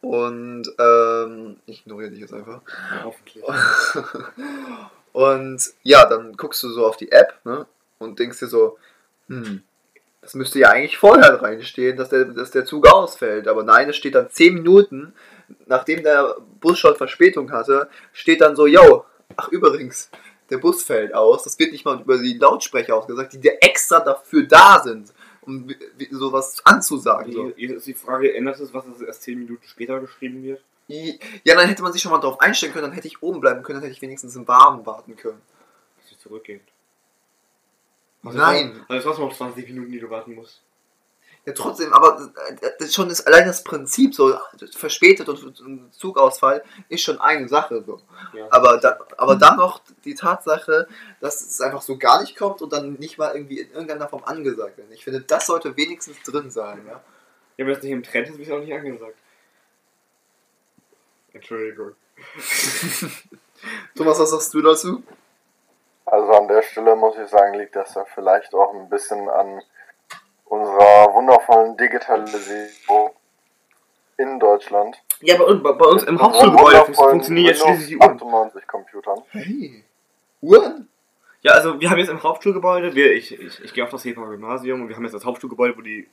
Und 0.00 0.72
ähm, 0.78 1.56
ich 1.66 1.80
ignoriere 1.80 2.10
dich 2.10 2.20
jetzt 2.20 2.32
einfach. 2.32 2.62
Hoffentlich. 3.04 3.44
Und 5.12 5.62
ja, 5.82 6.06
dann 6.06 6.36
guckst 6.36 6.62
du 6.62 6.70
so 6.70 6.86
auf 6.86 6.96
die 6.96 7.10
App 7.10 7.34
ne, 7.44 7.66
und 7.98 8.18
denkst 8.18 8.38
dir 8.38 8.46
so, 8.46 8.78
hm, 9.28 9.62
das 10.22 10.34
müsste 10.34 10.60
ja 10.60 10.70
eigentlich 10.70 10.98
vorher 10.98 11.42
reinstehen, 11.42 11.96
dass 11.96 12.10
der, 12.10 12.26
dass 12.26 12.50
der 12.50 12.64
Zug 12.64 12.86
ausfällt. 12.86 13.48
Aber 13.48 13.64
nein, 13.64 13.88
es 13.88 13.96
steht 13.96 14.14
dann 14.14 14.30
10 14.30 14.54
Minuten, 14.54 15.12
nachdem 15.66 16.02
der 16.02 16.36
Bus 16.60 16.78
schon 16.78 16.94
Verspätung 16.94 17.50
hatte, 17.50 17.88
steht 18.12 18.40
dann 18.40 18.54
so, 18.54 18.66
yo, 18.66 19.04
ach 19.36 19.48
übrigens, 19.48 20.10
der 20.50 20.58
Bus 20.58 20.84
fällt 20.84 21.14
aus. 21.14 21.44
Das 21.44 21.58
wird 21.58 21.72
nicht 21.72 21.84
mal 21.84 22.00
über 22.00 22.18
die 22.18 22.38
Lautsprecher 22.38 22.94
ausgesagt, 22.94 23.32
die 23.32 23.40
dir 23.40 23.58
extra 23.60 24.00
dafür 24.00 24.44
da 24.44 24.80
sind, 24.84 25.12
um 25.50 25.68
sowas 26.10 26.64
anzusagen. 26.64 27.32
So. 27.32 27.48
Ist 27.48 27.86
die 27.86 27.94
Frage, 27.94 28.34
ändert 28.34 28.60
es 28.60 28.72
was, 28.72 28.84
dass 28.86 28.96
es 28.96 29.02
erst 29.02 29.22
10 29.22 29.38
Minuten 29.38 29.66
später 29.66 30.00
geschrieben 30.00 30.42
wird? 30.42 30.62
Ja, 30.88 31.54
dann 31.54 31.68
hätte 31.68 31.82
man 31.82 31.92
sich 31.92 32.02
schon 32.02 32.10
mal 32.12 32.18
drauf 32.18 32.40
einstellen 32.40 32.72
können, 32.72 32.86
dann 32.86 32.92
hätte 32.92 33.06
ich 33.06 33.22
oben 33.22 33.40
bleiben 33.40 33.62
können, 33.62 33.76
dann 33.76 33.84
hätte 33.84 33.94
ich 33.94 34.02
wenigstens 34.02 34.34
im 34.34 34.48
Warmen 34.48 34.84
warten 34.86 35.16
können. 35.16 35.40
Dass 36.02 36.12
es 36.12 36.18
zurückgeht. 36.18 36.62
Nein. 38.22 38.84
Also 38.88 39.08
trotzdem 39.08 39.26
noch 39.26 39.36
20 39.36 39.68
Minuten, 39.68 39.92
die 39.92 40.00
du 40.00 40.10
warten 40.10 40.34
musst. 40.34 40.62
Ja, 41.46 41.54
trotzdem, 41.54 41.92
aber 41.94 42.30
äh, 42.50 42.70
das 42.78 42.88
ist 42.88 42.94
schon 42.94 43.08
das, 43.08 43.26
allein 43.26 43.46
das 43.46 43.64
Prinzip, 43.64 44.14
so 44.14 44.36
verspätet 44.76 45.26
und 45.28 45.94
Zugausfall, 45.94 46.62
ist 46.90 47.02
schon 47.02 47.18
eine 47.18 47.48
Sache. 47.48 47.82
So. 47.86 48.00
Ja. 48.34 48.46
Aber, 48.50 48.76
da, 48.76 48.98
aber 49.16 49.36
dann 49.36 49.56
noch 49.56 49.80
die 50.04 50.14
Tatsache, 50.14 50.86
dass 51.20 51.40
es 51.40 51.60
einfach 51.62 51.80
so 51.80 51.96
gar 51.96 52.20
nicht 52.20 52.36
kommt 52.36 52.60
und 52.60 52.72
dann 52.72 52.92
nicht 52.94 53.16
mal 53.16 53.34
irgendwie 53.34 53.60
in 53.60 53.70
irgendeiner 53.72 54.08
Form 54.08 54.22
angesagt 54.24 54.76
wird. 54.76 54.90
Ich 54.92 55.04
finde, 55.04 55.22
das 55.22 55.46
sollte 55.46 55.76
wenigstens 55.76 56.22
drin 56.22 56.50
sein. 56.50 56.84
Ja? 56.86 57.00
Ja, 57.56 57.66
wenn 57.66 57.74
das 57.74 57.82
nicht 57.82 57.92
im 57.92 58.02
Trend 58.02 58.28
ist, 58.28 58.32
habe 58.34 58.42
ich 58.42 58.48
es 58.48 58.54
auch 58.54 58.60
nicht 58.60 58.74
angesagt. 58.74 59.16
Entschuldigung. 61.32 61.92
Thomas, 63.96 64.18
was 64.18 64.30
sagst 64.30 64.52
du 64.52 64.60
dazu? 64.60 65.02
Also 66.04 66.32
an 66.32 66.48
der 66.48 66.62
Stelle 66.62 66.96
muss 66.96 67.16
ich 67.16 67.28
sagen, 67.28 67.58
liegt 67.58 67.76
das 67.76 67.94
ja 67.94 68.04
vielleicht 68.04 68.54
auch 68.54 68.74
ein 68.74 68.90
bisschen 68.90 69.28
an 69.28 69.62
unserer 70.50 71.14
wundervollen 71.14 71.76
Digitalisierung 71.76 73.10
in 74.18 74.38
Deutschland. 74.38 75.00
Ja, 75.20 75.36
bei, 75.38 75.44
uns- 75.44 75.62
bei, 75.62 75.72
bei 75.72 75.86
uns 75.86 76.02
im 76.02 76.20
Hauptschulgebäude 76.20 76.92
funktionieren 76.92 77.46
jetzt 77.46 77.62
schließlich 77.62 77.86
die 77.88 77.96
Uhren. 77.96 78.10
98 78.16 78.66
Computern. 78.66 79.22
Hey. 79.30 79.84
Uhren? 80.42 80.88
Ja, 81.42 81.52
also 81.52 81.80
wir 81.80 81.88
haben 81.88 81.98
jetzt 81.98 82.10
im 82.10 82.22
Hauptschulgebäude, 82.22 82.94
wir, 82.94 83.12
ich, 83.14 83.32
ich, 83.38 83.64
ich 83.64 83.72
gehe 83.72 83.84
auf 83.84 83.90
das 83.90 84.04
Hefer 84.04 84.26
Gymnasium 84.26 84.82
und 84.82 84.88
wir 84.88 84.96
haben 84.96 85.04
jetzt 85.04 85.14
das 85.14 85.24
Hauptschulgebäude, 85.24 85.76
wo 85.76 85.80
die 85.80 86.08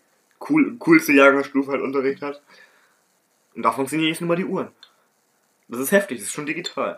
cool, 0.50 0.78
coolste 0.80 1.12
Jahrgangsstufe 1.14 1.72
halt 1.72 1.82
Unterricht 1.82 2.22
hat. 2.22 2.42
Und 3.56 3.64
da 3.64 3.72
funktionieren 3.72 4.10
jetzt 4.10 4.22
nur 4.22 4.28
mal 4.30 4.36
die 4.38 4.46
Uhren. 4.46 4.72
Das 5.68 5.80
ist 5.82 5.92
heftig, 5.92 6.20
das 6.20 6.28
ist 6.28 6.34
schon 6.34 6.46
digital. 6.46 6.98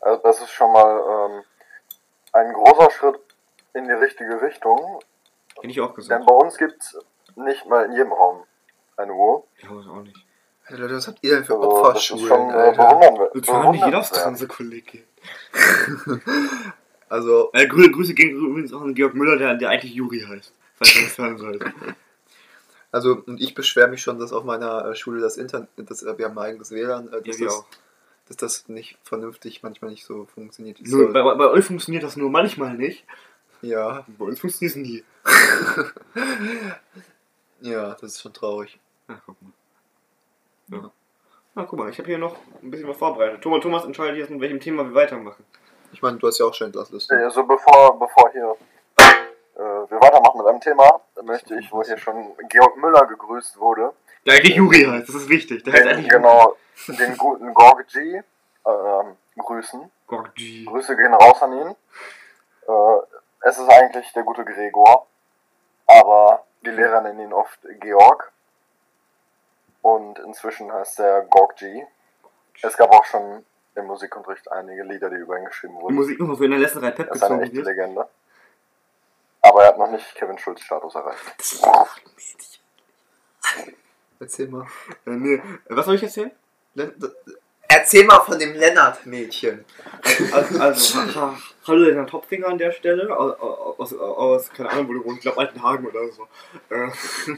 Also 0.00 0.22
das 0.22 0.40
ist 0.40 0.50
schon 0.52 0.72
mal 0.72 1.00
ähm, 1.36 1.42
ein 2.32 2.52
großer 2.52 2.90
Schritt 2.92 3.18
in 3.74 3.84
die 3.84 3.92
richtige 3.92 4.40
Richtung. 4.40 5.00
Hätte 5.60 5.70
ich 5.70 5.80
auch 5.80 5.88
Denn 5.88 5.94
gesagt. 5.96 6.26
bei 6.26 6.34
uns 6.34 6.56
gibt 6.58 6.80
es 6.82 6.98
nicht 7.36 7.66
mal 7.66 7.84
in 7.86 7.92
jedem 7.92 8.12
Raum 8.12 8.42
eine 8.96 9.12
Uhr. 9.12 9.44
Ja, 9.62 9.68
das 9.74 9.86
auch 9.86 10.02
nicht. 10.02 10.16
Alter, 10.66 10.82
Leute, 10.82 10.96
was 10.96 11.08
habt 11.08 11.18
ihr 11.22 11.34
denn 11.36 11.44
für 11.44 11.54
Also, 11.54 11.68
das 11.68 11.72
ist 12.04 12.12
Opferschulen, 12.12 12.26
schon 12.28 12.50
äh, 12.50 12.52
Alter? 12.52 13.30
Wir 13.32 13.42
zahlen 13.42 13.70
nicht 13.70 13.84
jeder 13.84 13.98
aufs. 14.00 14.10
Transe-Kolleg. 14.12 15.06
Also, 17.10 17.50
Äh, 17.54 17.66
Grü 17.66 17.90
Grüße 17.90 18.12
gehen 18.14 18.36
übrigens 18.36 18.72
auch 18.74 18.82
an 18.82 18.94
Georg 18.94 19.14
Müller, 19.14 19.36
der, 19.38 19.54
der 19.54 19.70
eigentlich 19.70 19.94
Juri 19.94 20.20
heißt. 20.20 20.52
Falls 20.74 20.94
ihr 20.96 21.02
das 21.04 21.16
hören 21.18 21.38
sollt. 21.38 21.64
also, 22.92 23.22
und 23.26 23.40
ich 23.40 23.54
beschwere 23.54 23.88
mich 23.88 24.02
schon, 24.02 24.18
dass 24.18 24.32
auf 24.32 24.44
meiner 24.44 24.84
äh, 24.84 24.94
Schule 24.94 25.20
das 25.20 25.38
Internet, 25.38 25.68
das, 25.76 26.02
äh, 26.02 26.18
wir 26.18 26.26
haben 26.26 26.36
ein 26.38 26.44
eigenes 26.44 26.70
WLAN, 26.70 27.08
äh, 27.08 27.12
Ja, 27.16 27.20
dass, 27.20 27.38
wir 27.38 27.46
das, 27.46 27.54
auch. 27.56 27.64
dass 28.26 28.36
das 28.36 28.68
nicht 28.68 28.98
vernünftig 29.04 29.62
manchmal 29.62 29.90
nicht 29.90 30.04
so 30.04 30.26
funktioniert. 30.26 30.80
wie 30.80 30.84
es 30.84 30.90
Nur, 30.90 31.10
bei 31.12 31.22
bei 31.22 31.48
euch 31.48 31.64
funktioniert 31.64 32.04
das 32.04 32.16
nur 32.16 32.28
manchmal 32.30 32.74
nicht. 32.74 33.06
Ja, 33.62 34.04
Bei 34.18 34.26
uns 34.26 34.38
funktioniert 34.38 34.76
es 34.76 34.82
nie. 34.82 35.04
ja, 37.60 37.90
das 37.90 38.02
ist 38.02 38.22
schon 38.22 38.32
traurig. 38.32 38.78
Ach, 39.08 39.20
guck 39.26 39.36
mal. 39.42 39.52
Ja. 40.68 40.90
Na, 41.54 41.64
guck 41.64 41.78
mal, 41.78 41.90
ich 41.90 41.98
habe 41.98 42.08
hier 42.08 42.18
noch 42.18 42.36
ein 42.62 42.70
bisschen 42.70 42.88
was 42.88 42.96
vorbereitet. 42.96 43.42
Thomas, 43.42 43.62
Thomas 43.62 43.84
entscheidet 43.84 44.18
jetzt, 44.18 44.30
mit 44.30 44.40
welchem 44.40 44.60
Thema 44.60 44.84
wir 44.84 44.94
weitermachen. 44.94 45.44
Ich 45.92 46.02
meine, 46.02 46.18
du 46.18 46.26
hast 46.26 46.38
ja 46.38 46.46
auch 46.46 46.54
schon 46.54 46.68
Entlassliste. 46.68 47.16
Also 47.16 47.44
bevor, 47.44 47.98
bevor 47.98 48.30
hier 48.30 48.54
äh, 49.56 49.60
wir 49.60 50.00
weitermachen 50.00 50.38
mit 50.38 50.46
einem 50.46 50.60
Thema, 50.60 51.00
möchte 51.24 51.58
ich, 51.58 51.72
wo 51.72 51.82
hier 51.82 51.98
schon 51.98 52.36
Georg 52.48 52.76
Müller 52.76 53.06
gegrüßt 53.06 53.58
wurde, 53.58 53.92
Der 54.26 54.34
eigentlich 54.34 54.56
Juri 54.56 54.84
heißt, 54.84 55.08
das 55.08 55.16
ist 55.16 55.28
wichtig. 55.28 55.64
Der 55.64 55.72
heißt 55.72 55.84
den, 55.84 55.92
eigentlich 55.94 56.08
genau 56.08 56.56
den 56.86 57.16
guten 57.16 57.52
Gorg-G 57.54 58.22
ähm, 58.66 59.16
grüßen. 59.38 59.90
Gorgi. 60.06 60.64
Grüße 60.64 60.96
gehen 60.96 61.14
raus 61.14 61.42
an 61.42 61.52
ihn. 61.52 61.76
Äh, 62.68 63.48
es 63.48 63.58
ist 63.58 63.68
eigentlich 63.68 64.12
der 64.12 64.22
gute 64.24 64.44
Gregor, 64.44 65.06
aber 65.88 66.44
die 66.64 66.70
Lehrer 66.70 67.00
nennen 67.00 67.20
ihn 67.20 67.32
oft 67.32 67.58
Georg. 67.80 68.30
Und 69.82 70.18
inzwischen 70.20 70.72
heißt 70.72 71.00
er 71.00 71.22
Gorg-G. 71.22 71.84
Es 72.62 72.76
gab 72.76 72.90
auch 72.92 73.04
schon 73.04 73.44
im 73.74 73.86
Musikunterricht 73.86 74.50
einige 74.50 74.82
Lieder, 74.82 75.08
die 75.08 75.16
über 75.16 75.38
ihn 75.38 75.44
geschrieben 75.44 75.74
Die 75.76 75.82
wurden. 75.82 75.94
Musik 75.94 76.18
nochmal 76.18 76.36
für 76.36 76.44
in 76.44 76.50
der 76.50 76.60
letzten 76.60 76.80
Reihe 76.80 76.92
Pep 76.92 77.08
Er 77.08 77.14
ist 77.14 77.22
eine 77.22 77.42
echte. 77.42 77.60
Legende. 77.62 78.08
Aber 79.40 79.62
er 79.62 79.68
hat 79.68 79.78
noch 79.78 79.90
nicht 79.90 80.14
Kevin 80.14 80.36
Schulz 80.38 80.60
Status 80.62 80.94
erreicht. 80.94 81.36
Erzähl 84.20 84.48
mal. 84.48 84.66
Äh, 85.06 85.10
nee. 85.10 85.42
Was 85.68 85.86
soll 85.86 85.94
ich 85.94 86.02
erzählen? 86.02 86.32
Erzähl 87.70 88.04
mal 88.04 88.20
von 88.20 88.38
dem 88.38 88.54
Lennart-Mädchen. 88.54 89.64
Also, 90.32 90.58
also 90.58 90.98
ha, 90.98 91.14
ha, 91.14 91.38
hallo 91.66 91.84
der 91.84 92.06
Topfinger 92.06 92.48
an 92.48 92.56
der 92.56 92.72
Stelle. 92.72 93.14
Aus, 93.14 93.36
aus, 93.78 93.92
aus 93.92 94.50
keine 94.50 94.70
Ahnung, 94.70 94.88
wo 94.88 94.92
du 94.94 95.04
wohnst. 95.04 95.18
Ich 95.18 95.22
glaube 95.22 95.38
Altenhagen 95.38 95.86
oder 95.86 96.08
so. 96.10 96.26
Äh, 96.70 96.88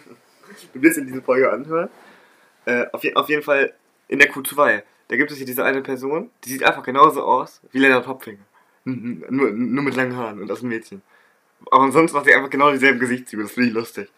du 0.72 0.82
wirst 0.82 0.98
in 0.98 1.06
diese 1.06 1.20
Folge 1.20 1.50
anhören. 1.50 1.90
Äh, 2.64 2.86
auf, 2.92 3.02
je, 3.02 3.14
auf 3.14 3.28
jeden 3.28 3.42
Fall 3.42 3.74
in 4.06 4.20
der 4.20 4.30
Q2. 4.32 4.82
Da 5.08 5.16
gibt 5.16 5.32
es 5.32 5.36
hier 5.38 5.46
diese 5.46 5.64
eine 5.64 5.82
Person, 5.82 6.30
die 6.44 6.50
sieht 6.50 6.62
einfach 6.62 6.84
genauso 6.84 7.24
aus 7.24 7.60
wie 7.72 7.80
Lennart 7.80 8.04
Topfinger. 8.04 8.44
Nur, 8.84 9.50
nur 9.50 9.84
mit 9.84 9.96
langen 9.96 10.16
Haaren 10.16 10.40
und 10.40 10.48
das 10.48 10.58
ist 10.58 10.64
ein 10.64 10.68
Mädchen. 10.68 11.02
Aber 11.70 11.82
ansonsten 11.82 12.16
hat 12.16 12.24
sie 12.24 12.34
einfach 12.34 12.50
genau 12.50 12.70
dieselben 12.70 13.00
Gesichtszüge. 13.00 13.42
Das 13.42 13.52
finde 13.52 13.68
ich 13.68 13.74
lustig. 13.74 14.08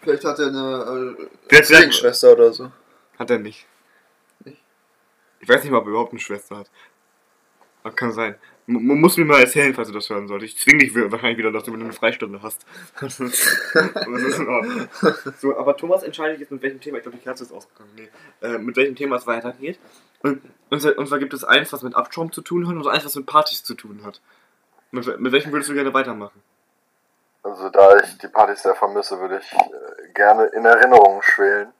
Vielleicht 0.00 0.24
hat 0.24 0.38
er 0.38 0.48
eine 0.48 1.16
äh, 1.48 1.62
Zwillingsschwester 1.62 2.32
oder 2.32 2.52
so. 2.52 2.72
Hat 3.18 3.30
er. 3.30 3.38
Nicht? 3.38 3.66
Ich 5.40 5.48
weiß 5.48 5.62
nicht 5.62 5.72
mal, 5.72 5.78
ob 5.78 5.86
er 5.86 5.90
überhaupt 5.90 6.12
eine 6.12 6.20
Schwester 6.20 6.58
hat. 6.58 6.70
Aber 7.82 7.94
kann 7.94 8.12
sein. 8.12 8.36
M 8.68 9.00
muss 9.00 9.16
mir 9.16 9.24
mal 9.24 9.40
erzählen, 9.40 9.74
falls 9.74 9.88
du 9.88 9.94
das 9.94 10.08
hören 10.10 10.28
solltest. 10.28 10.54
Ich 10.54 10.62
zwing 10.62 10.78
dich 10.78 10.94
wahrscheinlich 10.94 11.38
wieder, 11.38 11.50
dass 11.50 11.64
du 11.64 11.72
eine 11.72 11.92
Freistunde 11.92 12.40
hast. 12.42 12.64
das 13.00 13.18
ist 13.18 13.66
in 13.74 14.48
Ordnung. 14.48 14.88
So, 15.38 15.58
aber 15.58 15.76
Thomas 15.76 16.02
entscheidet 16.02 16.38
jetzt, 16.38 16.52
mit 16.52 16.62
welchem 16.62 16.80
Thema, 16.80 16.98
ich 16.98 17.02
glaube, 17.02 17.16
die 17.16 17.24
Kerze 17.24 17.44
ist 17.44 17.52
ausgegangen, 17.52 17.90
nee, 17.96 18.08
äh, 18.46 18.58
mit 18.58 18.76
welchem 18.76 18.94
Thema 18.94 19.16
es 19.16 19.26
weitergeht. 19.26 19.78
Und, 20.22 20.42
und, 20.68 20.84
und 20.84 21.06
zwar 21.08 21.18
gibt 21.18 21.34
es 21.34 21.42
eins, 21.42 21.72
was 21.72 21.82
mit 21.82 21.96
Abschaum 21.96 22.30
zu 22.32 22.42
tun 22.42 22.68
hat 22.68 22.76
und 22.76 22.86
eins, 22.86 23.04
was 23.04 23.16
mit 23.16 23.26
Partys 23.26 23.64
zu 23.64 23.74
tun 23.74 24.02
hat. 24.04 24.20
Mit, 24.92 25.18
mit 25.18 25.32
welchem 25.32 25.52
würdest 25.52 25.70
du 25.70 25.74
gerne 25.74 25.94
weitermachen? 25.94 26.40
Also 27.42 27.70
da 27.70 27.96
ich 27.96 28.18
die 28.18 28.28
Partys 28.28 28.62
sehr 28.62 28.74
vermisse, 28.74 29.18
würde 29.18 29.40
ich 29.42 29.52
äh, 29.52 30.12
gerne 30.14 30.44
in 30.46 30.64
Erinnerungen 30.64 31.22
schwelen 31.22 31.72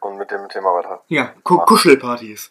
und 0.00 0.16
mit 0.18 0.30
dem 0.30 0.48
Thema 0.48 0.74
weiter. 0.74 1.02
Ja, 1.08 1.32
Ku 1.42 1.58
Kuschelpartys. 1.58 2.50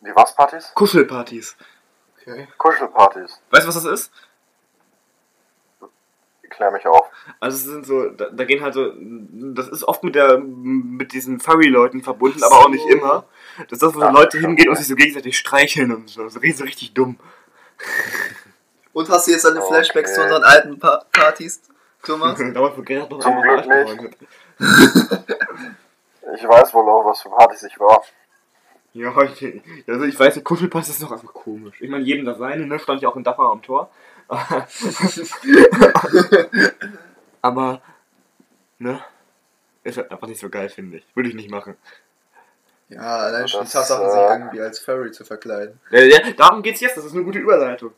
Die 0.00 0.10
was 0.14 0.34
Partys? 0.34 0.72
Kuschelpartys. 0.74 1.56
Okay. 2.22 2.48
Kuschelpartys. 2.58 3.40
Weißt 3.50 3.64
du, 3.64 3.68
was 3.68 3.74
das 3.82 3.84
ist? 3.84 4.12
Klär 6.48 6.70
mich 6.72 6.84
auf. 6.86 7.08
Also 7.38 7.56
es 7.56 7.64
sind 7.64 7.86
so, 7.86 8.08
da, 8.10 8.28
da 8.30 8.44
gehen 8.44 8.60
halt 8.62 8.74
so, 8.74 8.92
das 8.96 9.68
ist 9.68 9.84
oft 9.84 10.02
mit 10.02 10.14
der 10.16 10.38
mit 10.38 11.12
diesen 11.12 11.38
Furry-Leuten 11.38 12.02
verbunden, 12.02 12.42
aber 12.42 12.56
auch 12.56 12.68
nicht 12.68 12.82
So. 12.82 12.88
immer. 12.88 13.24
Das 13.58 13.72
ist 13.72 13.82
das, 13.82 13.94
wo 13.94 14.00
so 14.00 14.06
Ach, 14.06 14.12
Leute 14.12 14.38
schon. 14.40 14.48
hingehen 14.50 14.68
und 14.68 14.76
sich 14.76 14.88
so 14.88 14.96
gegenseitig 14.96 15.38
streicheln 15.38 15.92
und 15.94 16.08
so. 16.10 16.28
So 16.28 16.40
richtig, 16.40 16.66
richtig 16.66 16.94
dumm. 16.94 17.18
Und 18.92 19.08
hast 19.08 19.28
du 19.28 19.30
jetzt 19.30 19.44
deine 19.44 19.60
Okay. 19.62 19.68
Flashbacks 19.72 20.14
zu 20.14 20.20
unseren 20.22 20.42
alten 20.42 20.78
pa 20.80 21.04
Partys, 21.12 21.62
Thomas? 22.02 22.36
Damals 22.52 22.76
wo 22.76 22.82
Gerhard 22.82 23.08
noch 23.08 23.20
Zum 23.20 23.40
Glück 23.40 23.66
nicht. 23.68 24.16
Ich 26.34 26.46
weiß 26.46 26.74
wohl 26.74 26.88
auch, 26.88 27.04
was 27.04 27.22
für 27.22 27.30
Partys 27.30 27.62
ich 27.62 27.78
war. 27.78 28.02
Ja, 28.92 29.14
ich, 29.22 29.62
also 29.86 30.04
ich 30.04 30.18
weiß, 30.18 30.34
der 30.34 30.42
Kuschelpass 30.42 30.88
ist 30.88 31.02
doch 31.02 31.12
einfach 31.12 31.32
komisch. 31.32 31.80
Ich 31.80 31.88
meine, 31.88 32.02
jedem 32.04 32.24
das 32.24 32.38
seine, 32.38 32.66
ne? 32.66 32.78
Stand 32.78 33.02
ja 33.02 33.08
auch 33.08 33.16
in 33.16 33.22
Dachau 33.22 33.52
am 33.52 33.62
Tor. 33.62 33.90
aber, 37.42 37.80
ne? 38.78 39.00
Ist 39.84 39.96
halt 39.96 40.10
einfach 40.10 40.26
nicht 40.26 40.40
so 40.40 40.48
geil, 40.48 40.68
finde 40.68 40.98
ich. 40.98 41.06
Würde 41.14 41.28
ich 41.28 41.36
nicht 41.36 41.50
machen. 41.50 41.76
Ja, 42.88 43.18
allein 43.18 43.46
schon 43.46 43.64
die 43.64 43.70
Tatsache, 43.70 44.10
sich 44.10 44.20
äh, 44.20 44.32
irgendwie 44.32 44.60
als 44.60 44.80
Furry 44.80 45.12
zu 45.12 45.24
verkleiden. 45.24 45.80
Ja, 45.90 46.00
ja, 46.00 46.18
darum 46.32 46.62
geht's 46.62 46.80
jetzt, 46.80 46.96
das 46.96 47.04
ist 47.04 47.14
eine 47.14 47.22
gute 47.22 47.38
Überleitung. 47.38 47.92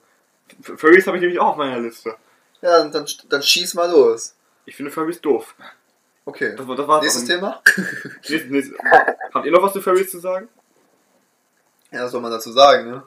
Furries 0.60 1.06
habe 1.06 1.16
ich 1.16 1.22
nämlich 1.22 1.40
auch 1.40 1.48
auf 1.48 1.56
meiner 1.56 1.80
Liste. 1.80 2.14
Ja, 2.60 2.78
dann, 2.78 2.92
dann, 2.92 3.06
dann 3.28 3.42
schieß 3.42 3.72
mal 3.74 3.90
los. 3.90 4.36
Ich 4.66 4.76
finde 4.76 4.90
Furries 4.90 5.20
doof. 5.20 5.54
Okay. 6.24 6.54
Das, 6.56 6.66
war- 6.68 6.76
das 6.76 6.86
war's 6.88 7.02
Nächstes. 7.02 7.24
Thema? 7.26 7.60
Nächstes, 8.28 8.44
nächstes. 8.50 8.78
Habt 9.34 9.44
ihr 9.46 9.52
noch 9.52 9.62
was 9.62 9.72
zu 9.72 9.80
Furries 9.82 10.10
zu 10.10 10.18
sagen? 10.20 10.48
Ja, 11.90 12.04
was 12.04 12.12
soll 12.12 12.20
man 12.20 12.30
dazu 12.30 12.52
sagen, 12.52 12.90
ne? 12.90 13.02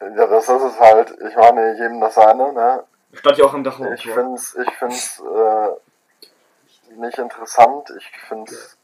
Ja, 0.00 0.26
das 0.26 0.48
ist 0.48 0.62
es 0.62 0.78
halt. 0.80 1.10
Ich 1.28 1.36
meine, 1.36 1.72
jedem 1.76 2.00
das 2.00 2.14
seine, 2.14 2.52
ne? 2.52 2.84
Stand 3.14 3.38
ja 3.38 3.44
auch 3.44 3.54
am 3.54 3.64
Dachau 3.64 3.84
am 3.84 3.92
Ich 3.94 4.02
Tor. 4.02 4.14
find's, 4.14 4.54
ich 4.56 4.70
find's 4.74 5.20
äh, 5.20 6.94
nicht 6.96 7.18
interessant. 7.18 7.92
Ich 7.96 8.10
find's, 8.28 8.76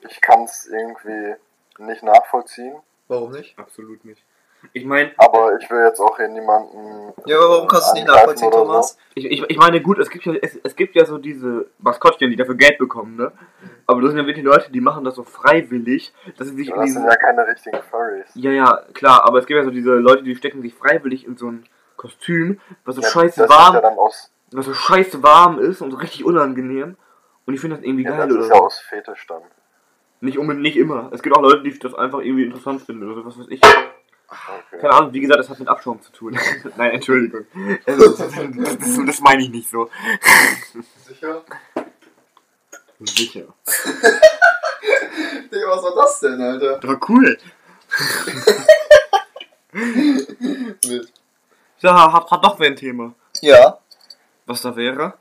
ich 0.00 0.20
kann's 0.20 0.66
irgendwie 0.66 1.34
nicht 1.78 2.02
nachvollziehen. 2.02 2.76
Warum 3.08 3.32
nicht? 3.32 3.58
Absolut 3.58 4.04
nicht. 4.04 4.22
Ich 4.72 4.84
meine, 4.84 5.10
Aber 5.16 5.56
ich 5.60 5.68
will 5.70 5.84
jetzt 5.84 6.00
auch 6.00 6.16
hier 6.16 6.28
niemanden. 6.28 7.12
Ja, 7.26 7.38
aber 7.38 7.48
warum 7.48 7.68
kannst 7.68 7.88
du 7.88 7.88
es 7.88 7.94
nicht 7.94 8.08
angreifen 8.08 8.20
nachvollziehen, 8.20 8.48
oder 8.48 8.58
so. 8.58 8.64
Thomas? 8.64 8.98
ich, 9.14 9.24
ich, 9.26 9.50
ich 9.50 9.56
meine, 9.56 9.80
gut, 9.80 9.98
es 9.98 10.08
gibt 10.08 10.24
ja 10.24 10.34
es, 10.40 10.58
es 10.62 10.76
gibt 10.76 10.94
ja 10.94 11.04
so 11.04 11.18
diese 11.18 11.66
Maskottchen, 11.78 12.30
die 12.30 12.36
dafür 12.36 12.54
Geld 12.54 12.78
bekommen, 12.78 13.16
ne? 13.16 13.32
Aber 13.86 14.00
das 14.00 14.10
sind 14.10 14.18
ja 14.20 14.26
wirklich 14.26 14.44
Leute, 14.44 14.70
die 14.70 14.80
machen 14.80 15.04
das 15.04 15.16
so 15.16 15.24
freiwillig, 15.24 16.12
dass 16.38 16.48
sie 16.48 16.54
sich 16.54 16.68
Ja, 16.68 16.74
in 16.74 16.80
Das 16.80 16.86
diesen 16.86 17.02
sind 17.02 17.10
ja 17.10 17.16
keine 17.16 17.46
richtigen 17.46 17.82
Furries. 17.82 18.30
Ja, 18.34 18.50
ja, 18.50 18.82
klar, 18.94 19.24
aber 19.24 19.38
es 19.38 19.46
gibt 19.46 19.58
ja 19.58 19.64
so 19.64 19.70
diese 19.70 19.94
Leute, 19.94 20.22
die 20.22 20.34
stecken 20.36 20.62
sich 20.62 20.74
freiwillig 20.74 21.26
in 21.26 21.36
so 21.36 21.48
ein 21.48 21.64
Kostüm, 21.96 22.60
was 22.84 22.96
so 22.96 23.02
Ja, 23.02 23.08
scheiße 23.08 23.40
das 23.42 23.50
warm, 23.50 23.74
ist 23.76 23.82
ja 23.82 23.88
dann 23.88 23.98
aus, 23.98 24.30
was 24.52 24.66
so 24.66 24.74
scheiße 24.74 25.22
warm 25.22 25.58
ist 25.58 25.82
und 25.82 25.90
so 25.90 25.96
richtig 25.98 26.24
unangenehm. 26.24 26.96
Und 27.46 27.54
ich 27.54 27.60
finde 27.60 27.76
das 27.76 27.84
irgendwie 27.84 28.04
ja, 28.04 28.10
geil 28.16 28.28
das 28.28 28.36
oder 28.36 28.44
ist 28.44 28.50
ja 28.50 28.60
aus 28.60 28.78
Fetisch 28.78 29.26
dann. 29.26 29.42
Nicht 30.20 30.38
unbedingt, 30.38 30.62
nicht 30.62 30.76
immer. 30.76 31.10
Es 31.12 31.22
gibt 31.22 31.36
auch 31.36 31.42
Leute, 31.42 31.62
die 31.64 31.76
das 31.76 31.94
einfach 31.94 32.20
irgendwie 32.20 32.44
interessant 32.44 32.82
finden 32.82 33.04
oder 33.04 33.16
so, 33.16 33.26
was 33.26 33.38
weiß 33.38 33.46
ich. 33.50 33.60
Okay. 34.32 34.78
Keine 34.80 34.92
Ahnung, 34.94 35.12
wie 35.12 35.20
gesagt, 35.20 35.40
das 35.40 35.50
hat 35.50 35.58
mit 35.58 35.68
Abschaum 35.68 36.00
zu 36.00 36.10
tun. 36.10 36.38
Nein, 36.76 36.92
Entschuldigung. 36.92 37.46
Das, 37.84 38.16
das, 38.16 38.32
das, 39.06 39.20
meine 39.20 39.42
ich 39.42 39.50
nicht 39.50 39.68
so. 39.68 39.90
Sicher? 41.06 41.42
Sicher. 43.00 43.54
Digga, 45.52 45.68
was 45.68 45.82
war 45.82 45.94
das 45.96 46.20
denn, 46.20 46.40
Alter? 46.40 46.78
Das 46.78 46.90
war 46.90 47.00
cool. 47.10 47.38
Ja, 51.80 52.12
hat, 52.12 52.30
hat 52.30 52.44
doch 52.44 52.58
wer 52.58 52.68
ein 52.68 52.76
Thema. 52.76 53.14
Ja. 53.40 53.78
Was 54.46 54.62
da 54.62 54.74
wäre? 54.74 55.14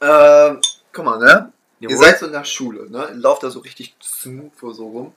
Ähm, 0.00 0.60
guck 0.92 1.04
mal, 1.04 1.18
ne? 1.18 1.52
Ihr 1.80 1.90
Jawohl. 1.90 2.04
seid 2.04 2.18
so 2.18 2.26
in 2.26 2.32
der 2.32 2.44
Schule, 2.44 2.90
ne? 2.90 3.08
Ihr 3.10 3.16
lauft 3.16 3.42
da 3.42 3.50
so 3.50 3.60
richtig 3.60 3.96
smooth 4.02 4.52
so 4.60 4.88
rum. 4.88 5.14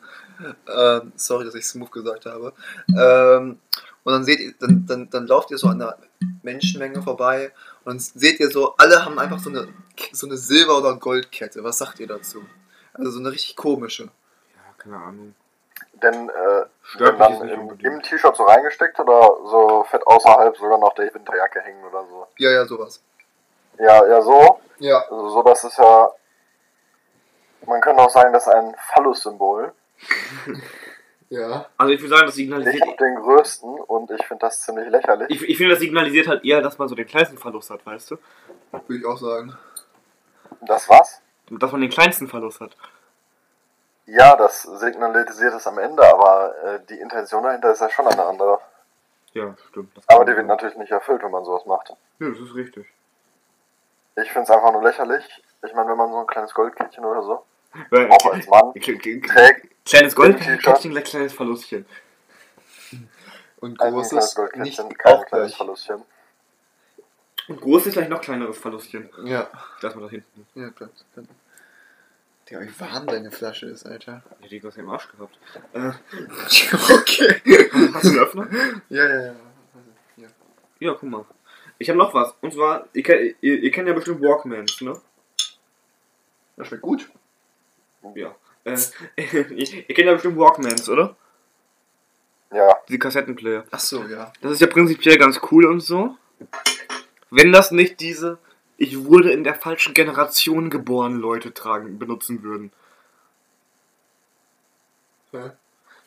Ähm, 0.67 1.13
sorry, 1.15 1.45
dass 1.45 1.55
ich 1.55 1.65
smooth 1.65 1.91
gesagt 1.91 2.25
habe. 2.25 2.53
Ähm, 2.89 3.59
und 4.03 4.13
dann 4.13 4.23
seht 4.23 4.39
ihr, 4.39 4.53
dann, 4.59 4.85
dann, 4.87 5.09
dann 5.09 5.27
lauft 5.27 5.51
ihr 5.51 5.57
so 5.57 5.67
an 5.67 5.79
der 5.79 5.97
Menschenmenge 6.41 7.01
vorbei 7.01 7.51
und 7.83 7.93
dann 7.93 7.99
seht 7.99 8.39
ihr 8.39 8.49
so, 8.49 8.75
alle 8.77 9.05
haben 9.05 9.19
einfach 9.19 9.39
so 9.39 9.49
eine, 9.49 9.67
so 10.11 10.27
eine 10.27 10.37
Silber- 10.37 10.79
oder 10.79 10.95
Goldkette. 10.95 11.63
Was 11.63 11.77
sagt 11.77 11.99
ihr 11.99 12.07
dazu? 12.07 12.43
Also 12.93 13.11
so 13.11 13.19
eine 13.19 13.31
richtig 13.31 13.55
komische. 13.55 14.03
Ja, 14.03 14.73
keine 14.77 14.97
Ahnung. 14.97 15.35
Denn 15.93 16.29
äh, 16.29 16.65
Stört 16.81 17.19
wenn 17.19 17.47
nicht 17.47 17.79
im, 17.81 17.93
im 17.93 18.01
T-Shirt 18.01 18.35
so 18.35 18.43
reingesteckt 18.43 18.99
oder 18.99 19.35
so 19.45 19.85
fett 19.89 20.05
außerhalb 20.05 20.57
sogar 20.57 20.79
noch 20.79 20.93
der 20.95 21.13
Winterjacke 21.13 21.61
hängen 21.61 21.83
oder 21.83 22.05
so. 22.05 22.27
Ja, 22.37 22.51
ja, 22.51 22.65
sowas. 22.65 23.01
Ja, 23.77 24.05
ja, 24.07 24.21
so. 24.21 24.59
Ja. 24.79 24.99
Also 25.09 25.29
so, 25.29 25.43
das 25.43 25.63
ist 25.63 25.77
ja. 25.77 26.09
Man 27.67 27.81
könnte 27.81 28.01
auch 28.01 28.09
sagen, 28.09 28.33
das 28.33 28.47
ist 28.47 28.53
ein 28.53 28.75
Phallus-Symbol. 28.93 29.71
Ja. 31.31 31.67
Also 31.77 31.93
ich 31.93 32.01
würde 32.01 32.09
sagen, 32.09 32.25
das 32.25 32.35
Ich 32.35 32.43
signalisiert. 32.43 32.85
habe 32.85 32.97
den 32.97 33.15
größten 33.15 33.69
und 33.79 34.11
ich 34.11 34.25
finde 34.27 34.41
das 34.45 34.61
ziemlich 34.63 34.89
lächerlich. 34.89 35.29
Ich, 35.29 35.41
ich 35.49 35.55
finde, 35.57 35.75
das 35.75 35.79
signalisiert 35.79 36.27
halt 36.27 36.43
eher, 36.43 36.61
dass 36.61 36.77
man 36.77 36.89
so 36.89 36.95
den 36.95 37.07
kleinsten 37.07 37.37
Verlust 37.37 37.69
hat, 37.69 37.85
weißt 37.85 38.11
du? 38.11 38.17
Würde 38.73 38.97
ich 38.97 39.05
auch 39.05 39.15
sagen. 39.17 39.57
Das 40.59 40.89
was? 40.89 41.21
Dass 41.49 41.71
man 41.71 41.79
den 41.79 41.89
kleinsten 41.89 42.27
Verlust 42.27 42.59
hat. 42.59 42.75
Ja, 44.07 44.35
das 44.35 44.63
signalisiert 44.63 45.53
es 45.53 45.65
am 45.67 45.77
Ende, 45.77 46.03
aber 46.03 46.53
äh, 46.65 46.79
die 46.89 46.99
Intention 46.99 47.43
dahinter 47.43 47.71
ist 47.71 47.79
ja 47.79 47.89
schon 47.89 48.07
eine 48.07 48.25
andere. 48.25 48.59
Ja, 49.31 49.55
stimmt. 49.69 49.97
Aber 50.07 50.25
die 50.25 50.31
wird 50.31 50.39
sagen. 50.39 50.47
natürlich 50.47 50.75
nicht 50.75 50.91
erfüllt, 50.91 51.23
wenn 51.23 51.31
man 51.31 51.45
sowas 51.45 51.65
macht. 51.65 51.95
Ja, 52.19 52.27
das 52.27 52.39
ist 52.39 52.53
richtig. 52.55 52.87
Ich 54.21 54.29
finde 54.33 54.43
es 54.43 54.49
einfach 54.49 54.73
nur 54.73 54.83
lächerlich. 54.83 55.23
Ich 55.65 55.73
meine, 55.73 55.91
wenn 55.91 55.97
man 55.97 56.11
so 56.11 56.17
ein 56.17 56.27
kleines 56.27 56.53
Goldkettchen 56.53 57.05
oder 57.05 57.23
so, 57.23 57.45
auch 58.09 58.33
als 58.33 58.47
Mann, 58.47 58.73
trägt, 58.81 59.70
Kleines 59.85 60.15
Gold, 60.15 60.35
Im 60.35 60.37
T-Shirt. 60.37 60.61
Kätzchen, 60.63 60.91
gleich 60.91 61.03
kleines 61.05 61.33
Verlustchen. 61.33 61.85
Und 63.57 63.77
großes, 63.77 64.37
nicht 64.55 64.79
auch 64.79 64.89
kleines 64.95 65.25
gleich. 65.29 65.55
Verlustchen. 65.55 66.03
Und 67.47 67.59
groß 67.61 67.87
ist 67.87 67.93
gleich 67.93 68.09
noch 68.09 68.21
kleineres 68.21 68.57
Verlustchen. 68.57 69.09
Ja. 69.25 69.49
Lass 69.81 69.95
mal 69.95 70.01
da 70.03 70.09
hinten. 70.09 70.47
Ja, 70.55 70.69
klar. 70.69 70.89
klar. 71.13 71.25
Digga, 72.49 72.61
wie 72.61 72.79
warm 72.79 73.07
deine 73.07 73.31
Flasche 73.31 73.67
ist, 73.67 73.85
Alter. 73.85 74.23
Ja, 74.41 74.47
die 74.47 74.61
hast 74.63 74.77
du 74.77 74.81
im 74.81 74.89
Arsch 74.89 75.07
gehabt. 75.11 75.37
Äh, 75.73 75.79
okay. 76.93 77.41
hast 77.93 78.03
du 78.05 78.09
einen 78.09 78.19
Öffner? 78.19 78.47
Ja, 78.89 79.07
ja, 79.07 79.21
ja. 79.25 79.35
ja. 80.17 80.27
Ja, 80.79 80.93
guck 80.93 81.09
mal. 81.09 81.25
Ich 81.77 81.89
habe 81.89 81.97
noch 81.99 82.13
was. 82.13 82.33
Und 82.41 82.53
zwar, 82.53 82.87
ihr, 82.93 83.03
kennt- 83.03 83.35
ihr, 83.41 83.59
ihr 83.59 83.71
kennt 83.71 83.87
ja 83.87 83.93
bestimmt 83.93 84.21
Walkmans, 84.21 84.81
ne? 84.81 84.99
Das 86.57 86.67
schmeckt 86.67 86.83
gut. 86.83 87.09
Ja. 88.15 88.35
Äh, 88.63 88.77
ihr, 89.15 89.89
ihr 89.89 89.95
kennt 89.95 90.07
ja 90.07 90.13
bestimmt 90.13 90.37
Walkmans, 90.37 90.87
oder? 90.89 91.15
Ja, 92.53 92.75
Die 92.89 92.99
Kassettenplayer. 92.99 93.63
Ach 93.71 93.79
so, 93.79 94.03
ja. 94.03 94.31
Das 94.41 94.53
ist 94.53 94.61
ja 94.61 94.67
prinzipiell 94.67 95.17
ganz 95.17 95.39
cool 95.51 95.65
und 95.65 95.79
so. 95.79 96.17
Wenn 97.29 97.53
das 97.53 97.71
nicht 97.71 98.01
diese 98.01 98.39
ich 98.81 99.05
wurde 99.05 99.31
in 99.31 99.43
der 99.43 99.53
falschen 99.53 99.93
Generation 99.93 100.71
geboren 100.71 101.17
Leute 101.17 101.53
tragen, 101.53 101.99
benutzen 101.99 102.41
würden. 102.41 102.71
Hä? 105.31 105.51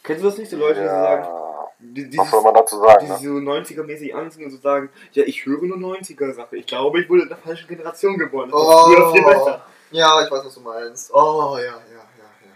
Kennst 0.03 0.25
du 0.25 0.27
das 0.27 0.38
nicht, 0.38 0.51
so 0.51 0.57
Leute, 0.57 0.81
die 0.81 0.87
so 0.88 0.93
sagen, 0.93 1.23
ja. 1.23 1.69
die, 1.79 2.19
Was 2.19 2.31
soll 2.33 2.43
man 2.43 2.55
dazu 2.55 2.77
sagen? 2.79 3.07
die 3.07 3.12
Ne? 3.12 3.19
so 3.19 3.35
90er-mäßig 3.35 4.12
anziehen 4.12 4.47
und 4.47 4.51
so 4.51 4.57
sagen, 4.57 4.90
ja, 5.12 5.23
ich 5.23 5.47
höre 5.47 5.62
nur 5.62 5.77
90er-Sache. 5.77 6.57
Ich 6.57 6.67
glaube, 6.67 7.01
ich 7.01 7.09
wurde 7.09 7.23
in 7.23 7.29
der 7.29 7.38
falschen 7.38 7.69
Generation 7.69 8.19
geboren. 8.19 8.51
Das 8.51 8.61
ist 8.61 8.67
früher 8.67 9.12
viel 9.12 9.25
besser. 9.25 9.64
Ja, 9.93 10.25
ich 10.25 10.31
weiß, 10.33 10.45
was 10.45 10.55
du 10.55 10.61
meinst. 10.61 11.14
Oh, 11.14 11.57
ja, 11.57 11.64
ja, 11.64 12.05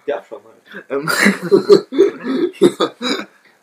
ja, 0.09 0.25
schau 0.27 0.40
mal. 0.40 0.55
Ähm, 0.88 1.11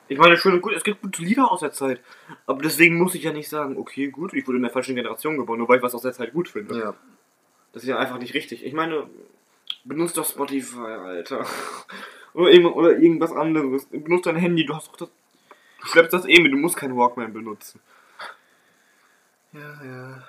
ich 0.08 0.18
meine, 0.20 0.38
schön 0.38 0.54
und 0.54 0.62
gut, 0.62 0.74
es 0.74 0.84
gibt 0.84 1.02
gute 1.02 1.24
Lieder 1.24 1.52
aus 1.52 1.62
der 1.62 1.72
Zeit. 1.72 2.00
Aber 2.46 2.62
deswegen 2.62 2.98
muss 2.98 3.16
ich 3.16 3.24
ja 3.24 3.34
nicht 3.34 3.50
sagen, 3.50 3.78
okay, 3.78 4.10
gut, 4.10 4.34
ich 4.36 4.46
wurde 4.46 4.58
in 4.58 4.64
der 4.64 4.72
falschen 4.72 4.96
Generation 4.96 5.38
geboren, 5.38 5.58
nur 5.58 5.68
weil 5.68 5.78
ich 5.78 5.84
was 5.84 5.96
aus 5.96 6.04
der 6.04 6.14
Zeit 6.14 6.34
gut 6.34 6.48
finde. 6.48 6.78
ja. 6.78 6.94
Das 7.74 7.84
ist 7.84 7.90
ja 7.90 7.98
einfach 7.98 8.20
nicht 8.20 8.34
richtig. 8.36 8.64
Ich 8.64 8.74
meine, 8.74 9.10
benutzt 9.84 10.18
doch 10.18 10.26
Spotify, 10.26 10.78
Alter. 10.80 11.46
Oder, 12.34 12.76
oder 12.76 12.98
irgendwas 12.98 13.34
anderes. 13.34 13.88
Benutzt 13.88 14.28
dein 14.28 14.38
Handy, 14.38 14.66
du 14.66 14.76
hast 14.76 14.88
doch 14.88 14.98
das. 14.98 15.10
Du 15.82 15.88
schleppst 15.88 16.14
das 16.14 16.26
eh 16.26 16.40
mit, 16.42 16.54
du 16.54 16.58
musst 16.58 16.78
keinen 16.78 16.96
Walkman 16.96 17.34
benutzen. 17.34 17.82
Ja, 19.52 19.84
ja. 19.84 20.24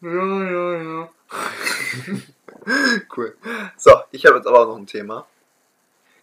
Ja, 0.00 0.50
ja, 0.50 0.82
ja. 0.82 1.10
Cool. 3.16 3.36
So, 3.76 3.92
ich 4.10 4.26
habe 4.26 4.36
jetzt 4.36 4.46
aber 4.46 4.60
auch 4.60 4.66
noch 4.68 4.76
ein 4.76 4.86
Thema. 4.86 5.26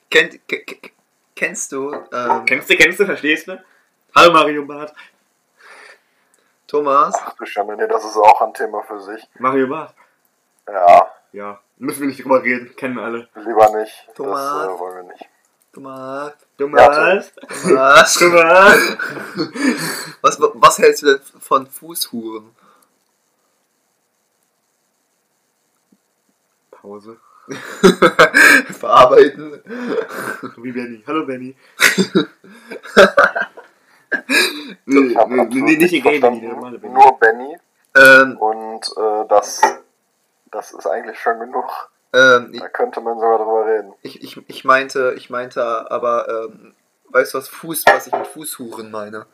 Kennt, 0.10 0.48
ke- 0.48 0.64
ke- 0.64 0.92
kennst 1.36 1.72
du 1.72 1.92
ähm, 2.12 2.46
Kennst 2.46 2.70
du, 2.70 2.76
kennst 2.76 3.00
du, 3.00 3.06
verstehst 3.06 3.48
du? 3.48 3.64
Hallo 4.16 4.32
Mario 4.34 4.66
Bart. 4.66 4.94
Thomas? 6.68 7.16
Ach 7.18 7.34
du 7.36 7.46
Schande, 7.46 7.76
nee, 7.78 7.88
das 7.88 8.04
ist 8.04 8.16
auch 8.18 8.42
ein 8.42 8.54
Thema 8.54 8.82
für 8.84 9.00
sich. 9.00 9.28
Mario 9.40 9.68
Bart. 9.68 9.94
Ja, 10.68 11.12
Ja, 11.32 11.60
müssen 11.78 12.02
wir 12.02 12.08
nicht 12.08 12.24
drüber 12.24 12.42
reden, 12.44 12.76
kennen 12.76 12.96
wir 12.96 13.04
alle. 13.04 13.28
lieber 13.36 13.70
nicht. 13.80 14.08
Thomas. 14.16 14.68
Das 14.68 14.76
äh, 14.76 14.80
wollen 14.80 14.96
wir 15.08 15.14
nicht. 15.14 15.30
Thomas? 15.74 16.34
Thomas. 16.58 17.32
Thomas? 17.64 18.14
Thomas. 18.20 18.78
Was, 20.22 20.38
was 20.40 20.78
hältst 20.78 21.02
du 21.04 21.08
denn 21.08 21.22
von 21.42 21.68
Fußhuren? 21.68 22.56
Pause. 26.84 27.18
Verarbeiten. 28.74 29.62
Wie 30.58 30.72
Benny. 30.74 31.02
Hallo 31.08 31.26
Benny. 31.26 31.56
Ich 34.86 34.94
nee, 34.94 35.16
nee, 35.16 35.46
nee, 35.62 35.78
nicht 35.78 35.92
die 35.92 36.02
Gay 36.02 36.20
Benny, 36.20 36.40
der 36.42 36.52
normale 36.52 36.78
Benny. 36.78 36.94
Nur 36.94 37.18
Benny 37.18 37.58
Ähm, 37.96 38.38
und 38.38 38.82
äh, 38.96 39.28
das, 39.28 39.60
das 40.52 40.72
ist 40.72 40.86
eigentlich 40.86 41.20
schon 41.20 41.40
genug. 41.40 41.90
ähm, 42.14 42.54
Da 42.54 42.68
könnte 42.70 43.02
man 43.02 43.16
sogar 43.16 43.38
drüber 43.40 43.66
reden. 43.66 43.94
ich, 44.04 44.22
ich, 44.22 44.38
ich 44.48 44.64
meinte, 44.66 45.16
ich 45.18 45.32
meinte 45.32 45.90
aber, 45.90 46.28
ähm, 46.30 46.76
weißt 47.10 47.34
du 47.34 47.38
was 47.40 47.48
Fuß, 47.48 47.86
was 47.88 48.06
ich 48.08 48.14
mit 48.14 48.28
Fußhuren 48.28 48.92
meine? 48.92 49.26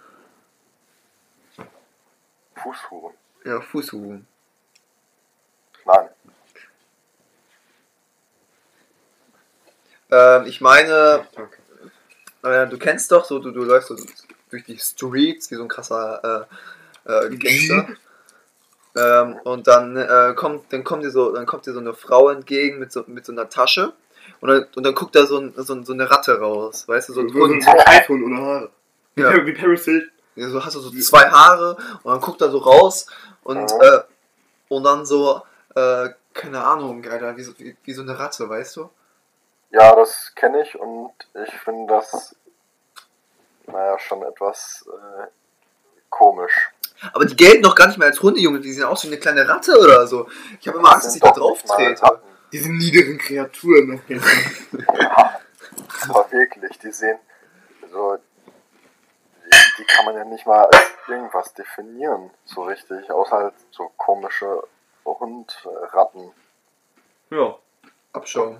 Fußhuren. 2.56 3.14
Ja, 3.44 3.60
Fußhuren. 3.60 4.26
Nein. 5.86 6.10
Ähm, 10.12 10.46
ich 10.48 10.62
meine, 10.62 11.28
äh, 12.44 12.68
du 12.68 12.78
kennst 12.78 13.12
doch 13.12 13.26
so, 13.26 13.40
du, 13.40 13.52
du 13.52 13.64
läufst 13.64 13.90
so 13.90 13.96
durch 14.50 14.64
die 14.66 14.78
Streets 14.80 15.52
wie 15.52 15.56
so 15.56 15.64
ein 15.64 15.68
krasser 15.68 16.48
äh, 17.06 17.12
äh, 17.12 17.36
Gangster. 17.38 17.88
ähm, 18.96 19.36
und 19.44 19.68
dann 19.68 19.96
äh, 19.98 20.34
kommt, 20.36 20.72
dann 20.74 20.84
kommt 20.84 21.04
dir 21.04 21.12
so, 21.12 21.32
dann 21.34 21.46
kommt 21.46 21.66
dir 21.66 21.74
so 21.74 21.80
eine 21.80 21.94
Frau 21.94 22.30
entgegen 22.30 22.80
mit 22.80 22.92
so, 22.92 23.04
mit 23.08 23.26
so 23.26 23.32
einer 23.32 23.50
Tasche 23.50 23.94
und 24.42 24.50
dann, 24.50 24.66
und 24.76 24.84
dann 24.86 24.96
guckt 24.96 25.16
da 25.16 25.26
so, 25.26 25.38
ein, 25.40 25.54
so, 25.58 25.84
so 25.84 25.94
eine 25.94 26.10
Ratte 26.10 26.40
raus, 26.40 26.88
weißt 26.88 27.10
du, 27.10 27.14
so 27.14 27.22
ein 27.22 27.34
Hund. 27.34 27.64
so 27.64 27.70
ein 27.70 27.80
Scheißhund 27.80 28.24
ohne 28.24 28.38
Haare. 28.42 28.70
Wie, 29.16 29.22
Ja. 29.22 29.46
Wie 29.46 29.54
Paris 29.54 29.86
Hilton. 29.86 30.10
Ja, 30.36 30.50
so 30.50 30.64
hast 30.64 30.76
du 30.76 30.80
so 30.80 30.92
zwei 30.92 31.30
Haare 31.30 31.76
und 32.04 32.12
dann 32.14 32.22
guckt 32.22 32.42
er 32.42 32.50
so 32.50 32.60
raus 32.60 33.08
und, 33.44 33.58
Mhm. 33.58 33.82
äh, 33.82 34.00
und 34.70 34.84
dann 34.84 35.06
so, 35.06 35.42
äh, 35.76 36.10
keine 36.34 36.64
Ahnung, 36.64 37.06
Alter, 37.10 37.36
wie 37.36 37.44
so, 37.44 37.52
wie, 37.58 37.76
wie 37.84 37.94
so 37.94 38.02
eine 38.04 38.18
Ratte, 38.18 38.48
weißt 38.48 38.78
du? 38.78 38.90
Ja, 39.72 39.96
das 39.96 40.34
kenne 40.36 40.64
ich 40.64 40.80
und 40.80 41.14
ich 41.34 41.54
finde 41.60 41.94
das 41.94 42.36
naja, 43.72 44.00
schon 44.00 44.24
etwas 44.24 44.86
äh, 44.88 45.28
komisch. 46.10 46.72
Aber 47.14 47.26
die 47.26 47.36
gelten 47.36 47.64
doch 47.64 47.76
gar 47.76 47.88
nicht 47.88 47.98
mehr 47.98 48.08
als 48.08 48.22
Hunde, 48.22 48.40
Junge. 48.40 48.60
Die 48.60 48.72
sind 48.74 48.84
aus 48.84 49.04
wie 49.04 49.08
eine 49.08 49.18
kleine 49.18 49.48
Ratte 49.48 49.78
oder 49.80 50.06
so. 50.06 50.28
Ich 50.60 50.68
habe 50.68 50.80
immer 50.80 50.92
Angst, 50.92 51.08
dass 51.08 51.16
ich 51.16 51.22
da 51.22 51.32
drauf 51.32 51.64
trete. 51.64 52.22
Diese 52.52 52.72
niederen 52.72 53.18
Kreaturen. 53.18 54.02
Aber 56.10 56.32
wirklich, 56.32 56.78
die 56.80 56.92
sehen 56.92 57.20
so. 57.92 58.18
Die, 59.46 59.52
die 59.78 59.86
kann 59.86 60.06
man 60.06 60.16
ja 60.16 60.26
nicht 60.26 60.46
mal 60.46 60.66
als 60.66 60.82
irgendwas 61.08 61.54
definieren, 61.54 62.32
so 62.44 62.64
richtig. 62.64 63.10
Außer 63.12 63.38
halt 63.38 63.54
so 63.72 63.92
komische 63.96 64.64
Hundratten. 65.06 66.32
ja. 67.30 67.56
Abschauen. 68.12 68.60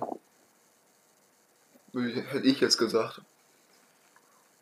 Hätte 1.92 2.46
ich 2.46 2.60
jetzt 2.60 2.78
gesagt. 2.78 3.20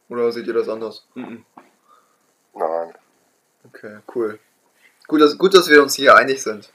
Oder 0.09 0.33
seht 0.33 0.47
ihr 0.47 0.55
das 0.55 0.69
anders? 0.69 1.07
Mhm. 1.14 1.45
Nein. 2.55 2.95
Okay, 3.67 3.99
cool. 4.14 4.38
Gut, 5.07 5.21
dass, 5.21 5.37
gut, 5.37 5.55
dass 5.55 5.69
wir 5.69 5.83
uns 5.83 5.95
hier 5.95 6.17
einig 6.17 6.43
sind. 6.43 6.73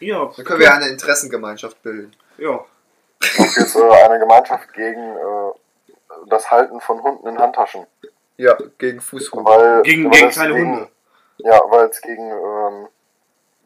Ja. 0.00 0.30
Dann 0.36 0.44
können 0.44 0.60
wir 0.60 0.72
eine 0.72 0.88
Interessengemeinschaft 0.88 1.82
bilden. 1.82 2.14
Ja. 2.36 2.50
Und 2.50 3.56
jetzt 3.56 3.74
äh, 3.74 3.90
eine 3.90 4.18
Gemeinschaft 4.20 4.72
gegen 4.72 5.16
äh, 5.16 5.52
das 6.28 6.50
Halten 6.50 6.80
von 6.80 7.02
Hunden 7.02 7.26
in 7.26 7.38
Handtaschen. 7.38 7.86
Ja, 8.36 8.56
gegen 8.78 9.00
Fußhunden. 9.00 9.46
Weil, 9.46 9.82
Gegen, 9.82 10.04
weil 10.04 10.12
gegen 10.12 10.30
kleine 10.30 10.54
gegen, 10.54 10.76
Hunde. 10.76 10.88
Ja, 11.38 11.60
weil 11.68 11.88
es 11.88 12.00
gegen 12.00 12.30
ähm, 12.30 12.88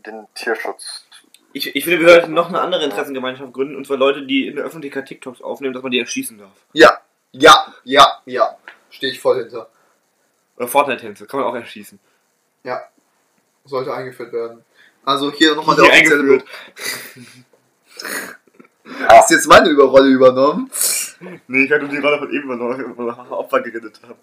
den 0.07 0.27
Tierschutz. 0.35 1.07
Ich, 1.53 1.75
ich 1.75 1.85
finde, 1.85 2.01
wir 2.01 2.09
sollten 2.09 2.33
noch 2.33 2.49
eine 2.49 2.61
andere 2.61 2.85
Interessengemeinschaft 2.85 3.53
gründen, 3.53 3.77
und 3.77 3.87
zwar 3.87 3.99
Leute, 3.99 4.25
die 4.25 4.47
in 4.47 4.57
der 4.57 4.65
Öffentlichkeit 4.65 5.07
TikToks 5.07 5.43
aufnehmen, 5.43 5.75
dass 5.75 5.83
man 5.83 5.93
die 5.93 5.99
erschießen 5.99 6.39
darf. 6.39 6.53
Ja, 6.73 6.99
ja, 7.33 7.75
ja, 7.85 8.21
ja. 8.27 8.57
Stehe 8.91 9.13
ich 9.13 9.21
voll 9.21 9.39
hinter. 9.39 9.69
Oder 10.57 10.69
Fortnite-Tänze, 10.69 11.27
kann 11.27 11.41
man 11.41 11.49
auch 11.49 11.55
erschießen. 11.55 11.99
Ja. 12.65 12.83
Sollte 13.65 13.95
eingeführt 13.95 14.33
werden. 14.33 14.65
Also 15.05 15.33
hier 15.33 15.55
nochmal 15.55 15.77
der 15.77 15.87
offizielle 15.87 16.21
eingeführt. 16.21 16.45
Hast 19.09 19.31
jetzt 19.31 19.47
meine 19.47 19.69
Überrolle 19.69 20.09
übernommen? 20.09 20.71
Nee, 21.47 21.65
ich 21.65 21.73
hatte 21.73 21.89
die 21.89 21.99
Rolle 21.99 22.19
von 22.19 22.33
eben 22.33 22.49
noch, 22.49 22.79
wo 22.97 23.05
wir 23.05 23.31
Opfer 23.31 23.61
geredet 23.61 24.01
haben. 24.03 24.19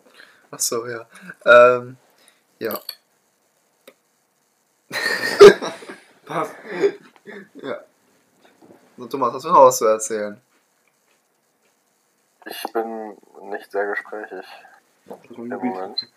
Achso, 0.51 0.85
ja. 0.87 1.07
Ähm, 1.45 1.97
ja. 2.59 2.79
Passt. 6.25 6.55
Ja. 7.55 7.83
So, 8.97 9.07
Thomas, 9.07 9.33
hast 9.33 9.45
du 9.45 9.49
noch 9.49 9.65
was 9.65 9.77
zu 9.77 9.85
erzählen? 9.85 10.39
Ich 12.45 12.63
bin 12.73 13.17
nicht 13.43 13.71
sehr 13.71 13.87
gesprächig 13.87 14.45
im 15.29 15.47
Moment. 15.47 16.07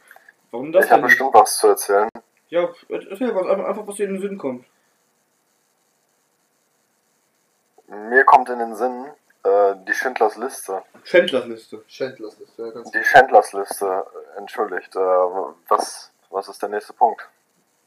Warum 0.50 0.72
das 0.72 0.86
Ich 0.86 0.90
habe 0.90 1.02
bestimmt 1.02 1.34
was 1.34 1.58
zu 1.58 1.68
erzählen. 1.68 2.08
Ja, 2.48 2.68
erzähl 2.88 3.34
was, 3.34 3.46
einfach, 3.46 3.86
was 3.86 3.96
dir 3.96 4.06
in 4.06 4.14
den 4.14 4.22
Sinn 4.22 4.38
kommt. 4.38 4.66
Mir 7.86 8.24
kommt 8.24 8.48
in 8.48 8.58
den 8.58 8.74
Sinn 8.74 9.10
äh, 9.42 9.74
die 9.86 9.94
Schindlers 9.94 10.36
Liste. 10.36 10.82
Schändlers 11.04 11.46
Liste. 11.46 11.82
Schändlers 11.86 12.38
ist 12.40 12.58
ja 12.58 12.70
ganz 12.70 12.90
Die 12.90 13.04
Schindlers 13.04 13.52
Liste, 13.52 14.06
entschuldigt. 14.36 14.94
Äh, 14.96 14.98
was, 15.68 16.10
was 16.30 16.48
ist 16.48 16.62
der 16.62 16.68
nächste 16.68 16.92
Punkt? 16.92 17.28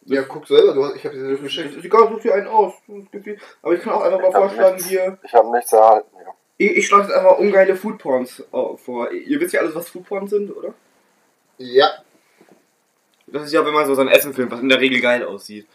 Ja, 0.05 0.21
guck 0.23 0.47
selber, 0.47 0.73
du 0.73 0.85
hast, 0.85 0.95
ich 0.97 1.05
habe 1.05 1.15
dir 1.15 1.31
das 1.31 1.41
geschickt. 1.41 1.75
ist 1.75 1.83
egal, 1.83 2.07
such 2.09 2.21
dir 2.21 2.35
einen 2.35 2.47
aus. 2.47 2.73
Es 2.87 3.39
Aber 3.61 3.73
ich 3.73 3.81
kann 3.81 3.93
auch 3.93 4.01
einfach 4.01 4.21
mal 4.21 4.31
vorschlagen 4.31 4.75
nichts. 4.75 4.89
hier. 4.89 5.17
Ich 5.23 5.33
habe 5.33 5.51
nichts 5.51 5.73
erhalten 5.73 6.09
hier. 6.15 6.33
Ich, 6.57 6.77
ich 6.77 6.87
schlage 6.87 7.03
jetzt 7.07 7.13
einfach 7.13 7.37
ungeile 7.39 7.75
Foodporns 7.75 8.39
äh, 8.39 8.77
vor. 8.77 9.11
Ihr 9.11 9.39
wisst 9.39 9.53
ja 9.53 9.61
alles, 9.61 9.73
was 9.73 9.89
Foodporns 9.89 10.29
sind, 10.29 10.55
oder? 10.55 10.73
Ja. 11.57 11.89
Das 13.27 13.45
ist 13.45 13.53
ja, 13.53 13.65
wenn 13.65 13.73
man 13.73 13.87
so 13.87 13.95
sein 13.95 14.07
Essen 14.07 14.33
filmt, 14.33 14.51
was 14.51 14.59
in 14.61 14.69
der 14.69 14.79
Regel 14.79 15.01
geil 15.01 15.25
aussieht. 15.25 15.67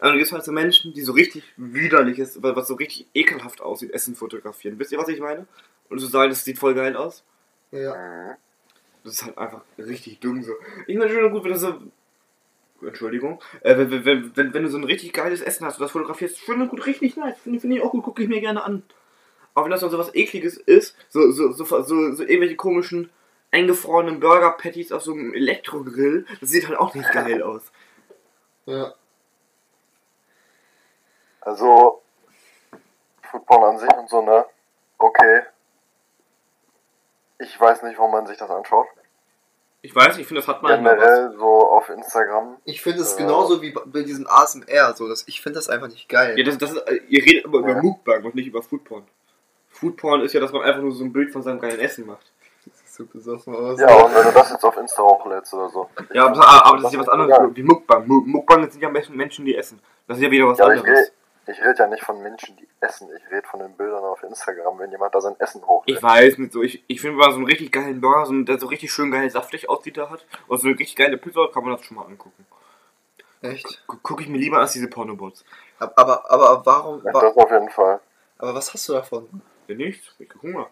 Aber 0.00 0.12
du 0.12 0.18
gibt 0.18 0.32
halt 0.32 0.44
so 0.44 0.52
Menschen, 0.52 0.94
die 0.94 1.02
so 1.02 1.12
richtig 1.12 1.44
widerliches, 1.56 2.42
was 2.42 2.68
so 2.68 2.74
richtig 2.74 3.06
ekelhaft 3.14 3.60
aussieht, 3.60 3.92
Essen 3.92 4.16
fotografieren. 4.16 4.78
Wisst 4.78 4.92
ihr, 4.92 4.98
was 4.98 5.08
ich 5.08 5.20
meine? 5.20 5.46
Und 5.90 5.98
so 5.98 6.06
sagen, 6.06 6.30
das 6.30 6.44
sieht 6.44 6.58
voll 6.58 6.74
geil 6.74 6.96
aus. 6.96 7.22
Ja. 7.70 7.94
Mhm. 7.94 8.36
Das 9.04 9.12
ist 9.14 9.24
halt 9.26 9.36
einfach 9.36 9.60
richtig 9.76 10.20
dumm 10.20 10.42
so. 10.42 10.52
Ich 10.86 10.96
meine, 10.96 11.10
schön 11.10 11.24
und 11.24 11.32
gut, 11.32 11.44
wenn 11.44 11.52
du 11.52 11.58
so. 11.58 11.74
Entschuldigung. 12.86 13.40
Äh, 13.60 13.76
wenn, 13.76 14.04
wenn, 14.04 14.36
wenn, 14.36 14.54
wenn, 14.54 14.62
du 14.62 14.68
so 14.68 14.78
ein 14.78 14.84
richtig 14.84 15.12
geiles 15.12 15.40
Essen 15.40 15.66
hast 15.66 15.78
und 15.78 15.82
das 15.82 15.92
fotografierst, 15.92 16.38
schön 16.38 16.60
und 16.60 16.68
gut, 16.68 16.86
richtig 16.86 17.16
nice. 17.16 17.38
Finde 17.38 17.60
find 17.60 17.74
ich 17.74 17.82
auch 17.82 17.90
gut, 17.90 18.04
gucke 18.04 18.22
ich 18.22 18.28
mir 18.28 18.40
gerne 18.40 18.64
an. 18.64 18.82
Aber 19.54 19.64
wenn 19.64 19.70
das 19.70 19.80
dann 19.80 19.90
so 19.90 19.98
was 19.98 20.14
ekliges 20.14 20.56
ist, 20.56 20.96
so, 21.08 21.30
so, 21.30 21.52
so, 21.52 21.64
so, 21.64 21.82
so 21.82 22.22
irgendwelche 22.22 22.56
komischen 22.56 23.10
eingefrorenen 23.52 24.18
Burger-Patties 24.18 24.90
auf 24.90 25.02
so 25.02 25.12
einem 25.12 25.32
Elektrogrill, 25.32 26.26
das 26.40 26.50
sieht 26.50 26.66
halt 26.66 26.78
auch 26.78 26.94
nicht 26.94 27.10
geil 27.12 27.42
aus. 27.42 27.70
Ja. 28.66 28.94
Also, 31.40 32.02
Football 33.22 33.64
an 33.64 33.78
sich 33.78 33.92
und 33.96 34.08
so, 34.08 34.22
ne? 34.22 34.44
Okay. 34.98 35.42
Ich 37.38 37.60
weiß 37.60 37.82
nicht, 37.82 37.98
warum 37.98 38.12
man 38.12 38.26
sich 38.26 38.38
das 38.38 38.50
anschaut. 38.50 38.88
Ich 39.84 39.94
weiß, 39.94 40.16
ich 40.16 40.26
finde, 40.26 40.40
das 40.40 40.48
hat 40.48 40.62
mal 40.62 40.80
mal 40.80 40.96
was. 40.96 41.04
Generell 41.04 41.36
so 41.38 41.44
auf 41.68 41.90
Instagram. 41.90 42.56
Ich 42.64 42.80
finde 42.80 43.02
es 43.02 43.12
Ja. 43.12 43.18
genauso 43.18 43.60
wie 43.60 43.70
bei 43.84 44.02
diesem 44.02 44.26
ASMR, 44.26 44.94
so, 44.94 45.06
dass 45.08 45.24
ich 45.28 45.42
finde 45.42 45.58
das 45.58 45.68
einfach 45.68 45.88
nicht 45.88 46.08
geil. 46.08 46.38
Ja, 46.38 46.44
das, 46.44 46.56
das 46.56 46.72
ist, 46.72 46.78
äh, 46.88 47.00
ihr 47.08 47.22
redet 47.22 47.44
aber 47.44 47.58
über 47.58 47.68
Ja. 47.72 47.82
Mukbang 47.82 48.24
und 48.24 48.34
nicht 48.34 48.46
über 48.46 48.62
Foodporn. 48.62 49.04
Foodporn 49.68 50.22
ist 50.22 50.32
ja, 50.32 50.40
dass 50.40 50.52
man 50.52 50.62
einfach 50.62 50.80
nur 50.80 50.92
so 50.92 51.04
ein 51.04 51.12
Bild 51.12 51.30
von 51.32 51.42
seinem 51.42 51.60
geilen 51.60 51.80
Essen 51.80 52.06
macht. 52.06 52.32
Das 52.64 52.80
ist 52.82 52.94
so 52.94 53.04
besoffen 53.04 53.54
aus. 53.54 53.78
Ja, 53.78 53.92
und 53.94 54.14
wenn 54.14 54.24
du 54.24 54.30
das 54.32 54.50
jetzt 54.52 54.64
auf 54.64 54.74
Insta 54.78 55.02
hochlädst 55.02 55.52
oder 55.52 55.68
so. 55.68 55.90
Ja, 56.14 56.26
aber, 56.28 56.64
aber 56.64 56.76
das 56.78 56.86
ist 56.86 56.92
ja 56.94 57.00
was 57.00 57.08
anderes 57.10 57.38
wie 57.54 57.62
Mukbang. 57.62 58.06
Mu- 58.06 58.22
Mukbang 58.24 58.70
sind 58.70 58.80
ja 58.80 58.88
Menschen, 58.88 59.14
Menschen, 59.16 59.44
die 59.44 59.54
essen. 59.54 59.80
Das 60.08 60.16
ist 60.16 60.22
ja 60.22 60.30
wieder 60.30 60.48
was 60.48 60.56
Ja, 60.58 60.64
aber 60.64 60.76
ich 60.76 60.82
rede 61.46 61.58
ich 61.58 61.64
red 61.64 61.78
ja 61.78 61.86
nicht 61.86 62.02
von 62.02 62.22
Menschen, 62.22 62.56
die 62.56 62.68
essen. 62.80 63.08
Ich 63.16 63.30
rede 63.30 63.46
von 63.46 63.60
den 63.60 63.76
Bildern 63.76 64.02
auf 64.04 64.22
Instagram, 64.22 64.78
wenn 64.78 64.90
jemand 64.90 65.14
da 65.14 65.20
sein 65.20 65.34
Essen 65.38 65.62
hochlädt. 65.66 65.96
Ich 65.96 66.02
weiß 66.02 66.38
nicht 66.38 66.52
so, 66.52 66.62
ich, 66.62 66.82
ich 66.86 67.00
finde 67.00 67.16
mal 67.16 67.30
so 67.30 67.36
einen 67.36 67.46
richtig 67.46 67.70
geilen 67.72 68.00
Burger, 68.00 68.26
so 68.26 68.32
einen, 68.32 68.46
der 68.46 68.58
so 68.58 68.66
richtig 68.66 68.92
schön 68.92 69.10
geil 69.10 69.28
saftig 69.30 69.68
aussieht, 69.68 69.96
da 69.96 70.10
hat. 70.10 70.24
Und 70.48 70.58
so 70.58 70.66
eine 70.68 70.78
richtig 70.78 70.96
geile 70.96 71.16
Pizza, 71.18 71.48
kann 71.52 71.64
man 71.64 71.76
das 71.76 71.84
schon 71.84 71.96
mal 71.96 72.04
angucken. 72.06 72.46
Echt? 73.42 73.84
Gu- 73.86 73.98
Gucke 74.02 74.22
ich 74.22 74.28
mir 74.28 74.38
lieber 74.38 74.58
als 74.58 74.72
diese 74.72 74.88
Pornobots. 74.88 75.44
Aber, 75.78 75.98
aber, 75.98 76.30
aber 76.30 76.66
warum, 76.66 77.02
Ja, 77.04 77.12
das 77.12 77.36
auf 77.36 77.50
jeden 77.50 77.68
Fall. 77.68 78.00
aber 78.38 78.54
was 78.54 78.72
hast 78.72 78.88
du 78.88 78.94
davon? 78.94 79.28
Ja, 79.68 79.74
nichts, 79.74 80.14
ich 80.18 80.30
hab 80.30 80.42
Hunger. 80.42 80.68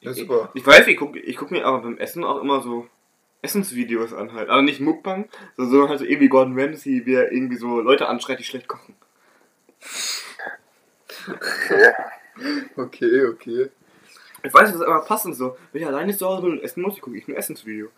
Ja, 0.00 0.12
Ich, 0.12 0.18
super. 0.18 0.50
ich 0.54 0.66
weiß, 0.66 0.86
ich 0.86 0.96
gucke 0.96 1.18
ich 1.18 1.36
guck 1.36 1.50
mir 1.50 1.64
aber 1.66 1.80
beim 1.80 1.98
Essen 1.98 2.24
auch 2.24 2.40
immer 2.40 2.60
so 2.62 2.86
Essensvideos 3.42 4.12
an 4.12 4.32
halt. 4.34 4.48
Aber 4.50 4.62
nicht 4.62 4.80
Mukbang, 4.80 5.28
sondern 5.56 5.88
halt 5.88 5.98
so 5.98 6.04
irgendwie 6.04 6.28
Gordon 6.28 6.58
Ramsay, 6.58 7.06
wie 7.06 7.14
er 7.14 7.32
irgendwie 7.32 7.56
so 7.56 7.80
Leute 7.80 8.06
anschreit, 8.08 8.38
die 8.38 8.44
schlecht 8.44 8.68
kochen. 8.68 8.94
Okay. 11.28 11.92
Okay, 12.76 13.24
okay. 13.26 13.70
Ich 14.42 14.54
weiß, 14.54 14.72
das 14.72 14.76
ist 14.80 14.86
aber 14.86 15.00
passend 15.02 15.36
so. 15.36 15.56
Wenn 15.72 15.82
ich 15.82 15.86
alleine 15.88 16.16
zu 16.16 16.26
Hause 16.26 16.42
bin 16.42 16.52
und 16.52 16.62
essen 16.62 16.82
muss, 16.82 16.98
gucke 17.00 17.16
ich 17.16 17.28
ein 17.28 17.34
Essensvideo. 17.34 17.88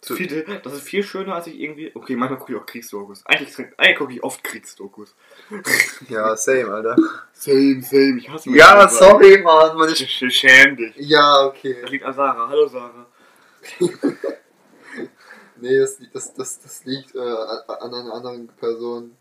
Das 0.00 0.12
ist, 0.12 0.16
viel, 0.16 0.60
das 0.64 0.72
ist 0.72 0.82
viel 0.82 1.02
schöner, 1.02 1.34
als 1.34 1.46
ich 1.46 1.60
irgendwie. 1.60 1.92
Okay, 1.94 2.16
manchmal 2.16 2.38
gucke 2.38 2.54
ich 2.54 2.58
auch 2.58 2.64
Kriegsdokus. 2.64 3.20
Eigentlich, 3.26 3.54
eigentlich 3.76 3.98
gucke 3.98 4.12
ich 4.14 4.22
oft 4.22 4.42
Kriegsdokus. 4.42 5.14
Ja, 6.08 6.34
same, 6.36 6.72
Alter. 6.72 6.96
Same, 7.34 7.82
same, 7.82 8.16
ich 8.18 8.30
hasse 8.30 8.48
mich. 8.48 8.58
Ja, 8.58 8.88
sorry, 8.88 9.42
Mann. 9.42 9.76
Meine 9.76 9.94
Sch 9.94 10.04
Sch- 10.04 10.30
Schäm 10.30 10.76
dich. 10.76 10.94
ja, 10.96 11.44
okay. 11.44 11.76
Das 11.82 11.90
liegt 11.90 12.04
an 12.06 12.14
Sarah. 12.14 12.48
Hallo 12.48 12.66
Sarah. 12.66 13.06
Nee, 15.62 15.78
das, 15.78 15.98
das, 16.14 16.32
das, 16.32 16.58
das 16.60 16.84
liegt 16.86 17.14
äh, 17.14 17.18
an 17.18 17.92
einer 17.94 18.14
anderen 18.14 18.48
Person. 18.48 19.14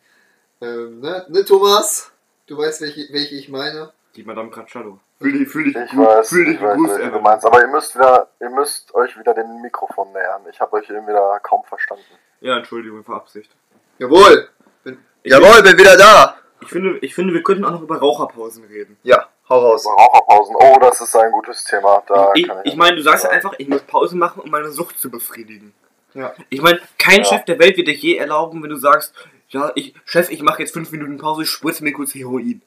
Ähm, 0.62 1.00
ne? 1.00 1.26
ne, 1.30 1.45
Thomas? 1.45 2.12
Du 2.48 2.58
weißt, 2.58 2.82
welche, 2.82 3.12
welche 3.13 3.36
ich 3.36 3.50
meine? 3.50 3.91
Die 4.15 4.24
Madame 4.24 4.50
Cracciolo. 4.50 5.00
Fühl 5.19 5.38
dich, 5.39 5.50
fühl 5.50 5.65
dich, 5.65 5.76
Ich 5.76 5.91
gut, 5.91 6.06
weiß, 6.08 6.30
fühl 6.30 6.45
dich 6.45 6.56
ich 6.56 6.62
weiß, 6.62 6.78
welche 6.78 7.12
du 7.12 7.19
meinst. 7.19 7.45
Aber 7.45 7.60
ihr 7.62 7.67
müsst 7.67 7.95
wieder, 7.95 8.28
ihr 8.39 8.50
müsst 8.50 8.93
euch 8.95 9.17
wieder 9.19 9.34
dem 9.34 9.62
Mikrofon 9.62 10.12
nähern. 10.13 10.41
Ich 10.50 10.60
habe 10.60 10.74
euch 10.78 10.89
irgendwie 10.89 11.13
da 11.13 11.39
kaum 11.43 11.63
verstanden. 11.65 12.04
Ja, 12.41 12.58
Entschuldigung, 12.58 13.04
für 13.04 13.13
Absicht. 13.15 13.52
Jawohl! 14.00 14.50
Bin, 14.84 14.98
Ich- 15.24 15.32
jawohl, 15.32 15.62
bin 15.62 15.78
wieder 15.78 15.98
da! 15.98 16.36
Ich 16.62 16.67
finde, 16.69 16.98
ich 17.00 17.15
finde, 17.15 17.34
wir 17.34 17.43
könnten 17.43 17.63
auch 17.63 17.72
noch 17.72 17.82
über 17.82 17.98
Raucherpausen 18.00 18.65
reden. 18.65 18.98
Ja, 19.04 19.28
hau 19.48 19.60
raus. 19.60 19.86
Über 19.86 19.93
Raucherpausen. 19.93 20.56
Oh, 20.60 20.78
das 20.82 21.00
ist 21.02 21.15
ein 21.15 21.32
gutes 21.32 21.63
Thema. 21.63 22.04
Da 22.08 22.32
ich 22.36 22.48
kann 22.48 22.60
ich 22.65 22.76
meine, 22.76 22.98
du 22.98 23.02
sagst 23.02 23.24
ja 23.24 23.30
einfach, 23.30 23.54
ich 23.58 23.67
muss 23.69 23.82
Pause 23.84 24.17
machen, 24.17 24.41
um 24.41 24.50
meine 24.50 24.69
Sucht 24.69 25.00
zu 25.00 25.10
befriedigen. 25.10 25.74
Ja. 26.13 26.34
Ich 26.50 26.62
meine, 26.62 26.80
kein 26.98 27.19
Ja. 27.19 27.24
Chef 27.26 27.45
der 27.45 27.60
Welt 27.60 27.78
wird 27.78 27.88
dir 27.88 27.93
je 27.93 28.17
erlauben, 28.17 28.62
wenn 28.63 28.69
du 28.69 28.76
sagst, 28.78 29.13
ja, 29.49 29.71
ich, 29.75 29.93
Chef, 30.05 30.29
ich 30.29 30.41
mache 30.41 30.62
jetzt 30.62 30.73
fünf 30.73 30.91
Minuten 30.91 31.17
Pause, 31.17 31.43
ich 31.43 31.49
spritze 31.49 31.83
mir 31.83 31.93
kurz 31.93 32.13
Heroin. 32.13 32.62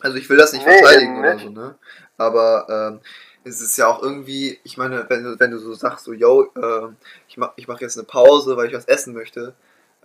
Also 0.00 0.16
ich 0.16 0.28
will 0.30 0.36
das 0.36 0.52
nicht 0.52 0.66
Nee, 0.66 0.78
verteidigen 0.78 1.16
eben 1.16 1.20
oder 1.20 1.38
so, 1.38 1.50
ne? 1.50 1.74
Aber 2.16 2.66
ähm, 2.68 3.00
es 3.44 3.60
ist 3.60 3.76
ja 3.76 3.88
auch 3.88 4.02
irgendwie, 4.02 4.58
ich 4.62 4.76
meine, 4.76 5.08
wenn 5.08 5.24
du, 5.24 5.40
wenn 5.40 5.50
du 5.50 5.58
so 5.58 5.74
sagst, 5.74 6.04
so, 6.04 6.12
yo, 6.12 6.52
ähm, 6.56 6.96
ich 7.28 7.36
mach, 7.36 7.52
ich 7.56 7.66
mach 7.66 7.80
jetzt 7.80 7.96
eine 7.96 8.06
Pause, 8.06 8.56
weil 8.56 8.68
ich 8.68 8.74
was 8.74 8.84
essen 8.84 9.14
möchte. 9.14 9.54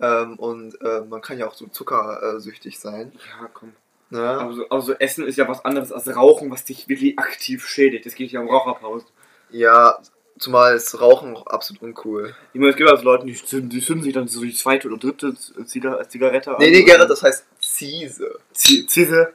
Ähm, 0.00 0.36
und 0.38 0.76
ähm, 0.82 1.08
man 1.08 1.20
kann 1.20 1.38
ja 1.38 1.46
auch 1.46 1.54
so 1.54 1.66
zuckersüchtig 1.66 2.78
sein. 2.80 3.12
Ja, 3.40 3.48
komm. 3.52 3.72
Ne? 4.10 4.28
Aber 4.28 4.52
so, 4.52 4.66
aber 4.68 4.80
so 4.80 4.92
Essen 4.94 5.26
ist 5.26 5.36
ja 5.36 5.48
was 5.48 5.64
anderes 5.64 5.92
als 5.92 6.14
Rauchen, 6.14 6.50
was 6.50 6.64
dich 6.64 6.88
wirklich 6.88 7.18
aktiv 7.18 7.66
schädigt. 7.66 8.06
Es 8.06 8.14
geht 8.14 8.32
ja 8.32 8.40
um 8.40 8.48
Raucherpausen. 8.48 9.08
Ja, 9.50 9.98
Zumal 10.38 10.74
ist 10.74 11.00
Rauchen 11.00 11.36
auch 11.36 11.46
absolut 11.46 11.82
uncool. 11.82 12.34
Ich 12.52 12.58
meine, 12.60 12.70
es 12.72 12.76
gibt 12.76 12.90
also 12.90 13.04
Leute, 13.04 13.24
die 13.26 13.34
zünden, 13.34 13.70
die 13.70 13.80
zünden 13.80 14.02
sich 14.04 14.12
dann 14.12 14.26
so 14.26 14.40
die 14.42 14.52
zweite 14.52 14.88
oder 14.88 14.96
dritte 14.98 15.34
Ziga 15.34 16.06
Zigarette 16.08 16.50
an. 16.50 16.56
Nee, 16.58 16.70
nee, 16.70 16.82
Gerrit, 16.82 17.08
das 17.08 17.22
heißt 17.22 17.46
Ziese. 17.60 18.38
Z- 18.52 18.90
Zisse 18.90 19.32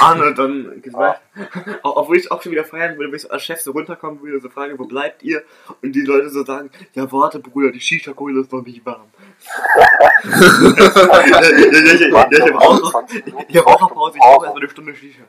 an 0.00 0.22
und 0.22 0.38
dann 0.38 0.80
geht's 0.80 0.94
weiter. 0.94 1.18
Auch- 1.82 1.96
Obwohl 1.96 2.18
ich 2.18 2.30
auch 2.30 2.40
schon 2.40 2.52
wieder 2.52 2.64
feiern 2.64 2.96
würde, 2.96 3.10
wenn 3.10 3.16
ich 3.16 3.22
so 3.22 3.30
als 3.30 3.42
Chef 3.42 3.60
so 3.60 3.72
runterkommen 3.72 4.22
würde, 4.22 4.40
so 4.40 4.48
fragen, 4.48 4.78
wo 4.78 4.84
bleibt 4.84 5.24
ihr? 5.24 5.42
Und 5.82 5.92
die 5.92 6.02
Leute 6.02 6.30
so 6.30 6.44
sagen, 6.44 6.70
ja 6.94 7.10
warte 7.10 7.40
Bruder, 7.40 7.72
die 7.72 7.80
Shisha-Kohle 7.80 8.42
ist 8.42 8.52
noch 8.52 8.62
nicht 8.62 8.86
warm. 8.86 9.06
ja, 10.24 10.30
ja, 11.26 11.42
ja, 11.42 11.92
ich, 11.94 12.00
ja, 12.00 12.28
ich 12.30 12.40
habe 12.42 12.58
auch, 12.60 12.90
20 12.92 13.26
Minuten, 13.26 13.44
ich 13.48 13.56
hab 13.56 13.66
auch 13.66 13.80
noch 13.80 13.92
Pause, 13.94 14.16
ich 14.16 14.20
brauche 14.22 14.44
erstmal 14.44 14.62
eine 14.62 14.70
Stunde 14.70 14.94
Shisha. 14.94 15.22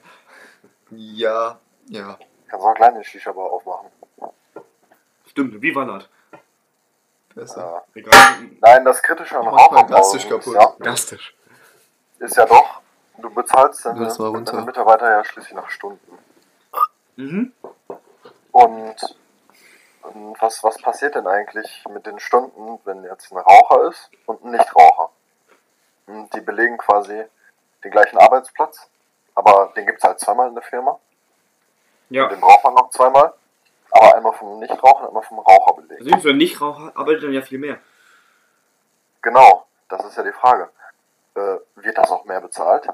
Ja, 0.92 1.60
ja. 1.90 2.20
Kannst 2.48 2.66
auch 2.66 2.76
kleine 2.76 3.04
Shisha-Bar 3.04 3.46
aufmachen. 3.52 3.90
Stimmt, 5.34 5.60
wie 5.64 5.74
war 5.74 5.86
das? 5.86 6.08
Besser. 7.34 7.62
Ja. 7.62 7.84
Egal. 7.96 8.14
Nein, 8.62 8.86
das 8.86 9.02
Kritische 9.02 9.34
mal 9.40 9.50
Raucherpausen 9.50 9.88
drastisch 9.88 10.24
ist 10.26 10.30
kaputt. 10.30 10.54
ja, 10.54 10.76
Gastisch. 10.80 11.36
ist 12.20 12.38
ja 12.38 12.46
doch, 12.46 12.82
du 13.18 13.30
bezahlst 13.32 13.84
deine, 13.84 14.08
deine 14.08 14.62
Mitarbeiter 14.62 15.10
ja 15.10 15.24
schließlich 15.26 15.56
nach 15.56 15.72
Stunden. 15.72 16.20
Mhm. 17.16 17.52
Und, 18.52 18.96
was, 20.40 20.64
was 20.64 20.80
passiert 20.80 21.16
denn 21.16 21.26
eigentlich 21.26 21.84
mit 21.90 22.06
den 22.06 22.20
Stunden, 22.20 22.80
wenn 22.86 23.04
jetzt 23.04 23.32
ein 23.32 23.40
Raucher 23.40 23.90
ist 23.90 24.12
und 24.28 24.46
ein 24.46 24.52
Nichtraucher? 24.52 25.10
Und 26.06 26.32
die 26.36 26.42
belegen 26.42 26.78
quasi 26.78 27.24
den 27.84 27.92
gleichen 27.92 28.20
Arbeitsplatz, 28.20 28.88
aber 29.34 29.74
den 29.76 29.88
gibt's 29.88 30.04
halt 30.04 30.20
zweimal 30.20 30.50
in 30.50 30.54
der 30.54 30.64
Firma. 30.64 31.00
Ja. 32.10 32.28
Den 32.28 32.40
braucht 32.40 32.64
man 32.64 32.76
noch 32.76 32.92
zweimal. 32.92 33.34
Aber 33.94 34.16
einmal 34.16 34.34
vom 34.34 34.60
Nichtraucher 34.60 35.02
und 35.02 35.08
einmal 35.10 35.24
vom 35.24 35.40
Raucher 35.40 35.76
belegt. 35.76 36.02
Also 36.02 36.20
so 36.20 36.30
ein 36.30 36.38
Nichtraucher 36.38 36.92
arbeitet 36.96 37.24
dann 37.24 37.34
ja 37.34 37.42
viel 37.42 37.60
mehr. 37.60 37.78
Genau, 39.22 39.66
das 39.88 40.04
ist 40.06 40.18
ja 40.18 40.24
die 40.24 40.32
Frage. 40.32 40.70
Äh, 41.36 41.58
wird 41.76 41.98
das 41.98 42.12
auch 42.12 42.26
mehr 42.26 42.42
bezahlt? 42.42 42.88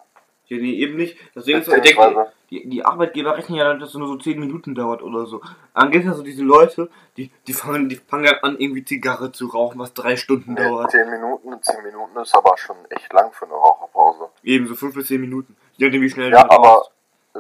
Ja, 0.50 0.58
nee, 0.58 0.74
eben 0.74 0.96
nicht. 0.98 1.18
Deswegen 1.36 1.64
so, 1.64 1.74
ich 1.74 1.82
denke, 1.82 2.32
die, 2.50 2.68
die 2.68 2.84
Arbeitgeber 2.84 3.38
rechnen 3.38 3.60
ja, 3.60 3.74
dass 3.76 3.90
es 3.90 3.96
nur 3.96 4.08
so 4.08 4.18
10 4.18 4.40
Minuten 4.40 4.74
dauert 4.74 5.04
oder 5.04 5.26
so. 5.26 5.42
Dann 5.76 5.92
gibt 5.92 6.06
es 6.06 6.10
ja 6.10 6.16
so 6.16 6.24
diese 6.24 6.44
Leute, 6.44 6.90
die, 7.18 7.32
die 7.48 7.54
fangen, 7.54 7.88
die 7.88 7.98
fangen 7.98 8.26
ja 8.26 8.40
an, 8.42 8.58
irgendwie 8.58 8.84
Zigarre 8.84 9.32
zu 9.32 9.48
rauchen, 9.48 9.80
was 9.80 9.94
drei 9.94 10.18
Stunden 10.18 10.54
nee, 10.54 10.64
dauert. 10.64 10.92
10 10.92 11.10
Minuten, 11.10 11.62
10 11.62 11.84
Minuten 11.84 12.18
ist 12.20 12.36
aber 12.36 12.58
schon 12.58 12.78
echt 12.90 13.14
lang 13.14 13.32
für 13.32 13.46
eine 13.46 13.54
Raucherpause. 13.54 14.30
Eben 14.44 14.68
so 14.68 14.76
5 14.76 14.96
bis 14.96 15.08
10 15.08 15.22
Minuten. 15.22 15.56
Je 15.78 15.86
nachdem, 15.86 16.02
wie 16.02 16.10
schnell 16.10 16.32
Ja, 16.32 16.44
du 16.44 16.50
halt 16.50 16.52
aber 16.52 16.68
rauchst. 16.70 16.92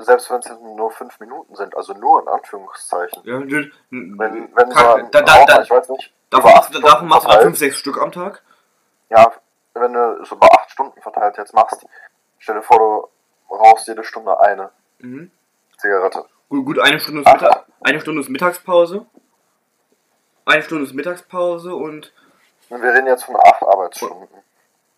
Selbst 0.02 0.30
wenn 0.30 0.40
es 0.40 0.50
nur 0.50 0.92
5 0.92 1.20
Minuten 1.20 1.56
sind, 1.56 1.76
also 1.76 1.94
nur 1.94 2.22
in 2.22 2.28
Anführungszeichen. 2.28 3.22
Ja, 3.26 3.40
Wenn, 3.40 4.50
wenn 4.56 4.72
so 4.72 4.74
Kann- 4.76 5.12
da, 5.12 5.22
da, 5.22 5.46
da, 5.46 5.62
ich 5.62 5.70
weiß 5.70 5.90
nicht, 5.90 6.14
davon, 6.30 6.52
machst, 6.52 6.74
du- 6.76 6.80
dann 6.82 7.10
verteilt, 7.10 7.42
5, 7.44 7.58
6 7.58 7.78
Stück 7.78 8.02
am 8.02 8.12
Tag. 8.12 8.42
Ja, 9.10 9.32
wenn 9.74 9.94
du 9.94 10.22
es 10.22 10.32
über 10.32 10.48
8 10.52 10.70
Stunden 10.72 11.02
verteilt 11.02 11.38
jetzt 11.38 11.54
machst, 11.54 11.86
stell 12.38 12.56
dir 12.56 12.62
vor, 12.62 13.10
du 13.50 13.56
rauchst 13.56 13.88
jede 13.88 14.04
Stunde 14.04 14.40
eine 14.40 14.70
Mhm. 15.00 15.32
Zigarette. 15.78 16.26
Gut, 16.50 16.66
gut, 16.66 16.80
eine 16.80 17.00
Stunde 17.00 17.22
ist, 17.22 17.28
Ach. 17.28 17.34
Mittag, 17.34 17.66
eine 17.82 18.02
Stunde 18.02 18.22
ist 18.22 18.30
Mittagspause. 18.30 19.06
Eine 20.46 20.64
Stunde 20.64 20.84
ist 20.86 20.94
Mittagspause 20.94 21.74
und 21.76 22.12
wir 22.70 22.94
reden 22.94 23.08
jetzt 23.08 23.24
von 23.24 23.36
8 23.36 23.64
Arbeitsstunden. 23.64 24.28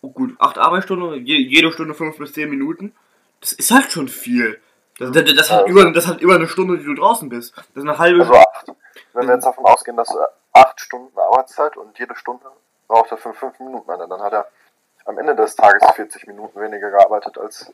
oh 0.00 0.10
gut, 0.10 0.34
8 0.38 0.58
Arbeitsstunden, 0.58 1.24
je, 1.26 1.36
jede 1.36 1.70
Stunde 1.72 1.94
5 1.94 2.18
bis 2.18 2.32
10 2.32 2.50
Minuten. 2.50 2.94
Das 3.40 3.52
ist 3.52 3.70
halt 3.70 3.90
schon 3.92 4.08
viel. 4.08 4.60
Das, 4.98 5.10
das, 5.12 5.24
das, 5.34 5.50
hat 5.50 5.62
Ja. 5.62 5.66
über, 5.68 5.90
das 5.92 6.06
hat 6.06 6.20
über 6.20 6.34
eine 6.34 6.46
Stunde, 6.48 6.78
die 6.78 6.84
du 6.84 6.94
draußen 6.94 7.28
bist. 7.28 7.56
Das 7.56 7.64
ist 7.74 7.82
eine 7.82 7.98
halbe 7.98 8.20
Also 8.20 8.34
8. 8.34 8.72
Wenn 9.14 9.26
wir 9.26 9.34
jetzt 9.34 9.44
davon 9.46 9.64
ausgehen, 9.64 9.96
dass 9.96 10.14
8 10.52 10.80
Stunden 10.80 11.18
Arbeitszeit 11.18 11.76
und 11.76 11.98
jede 11.98 12.14
Stunde 12.16 12.44
raucht 12.90 13.10
er 13.10 13.16
für 13.16 13.32
5 13.32 13.58
Minuten 13.60 13.90
eine, 13.90 14.06
dann 14.08 14.20
hat 14.22 14.32
er 14.32 14.46
am 15.06 15.18
Ende 15.18 15.34
des 15.34 15.56
Tages 15.56 15.82
40 15.94 16.26
Minuten 16.26 16.60
weniger 16.60 16.90
gearbeitet 16.90 17.36
als 17.38 17.72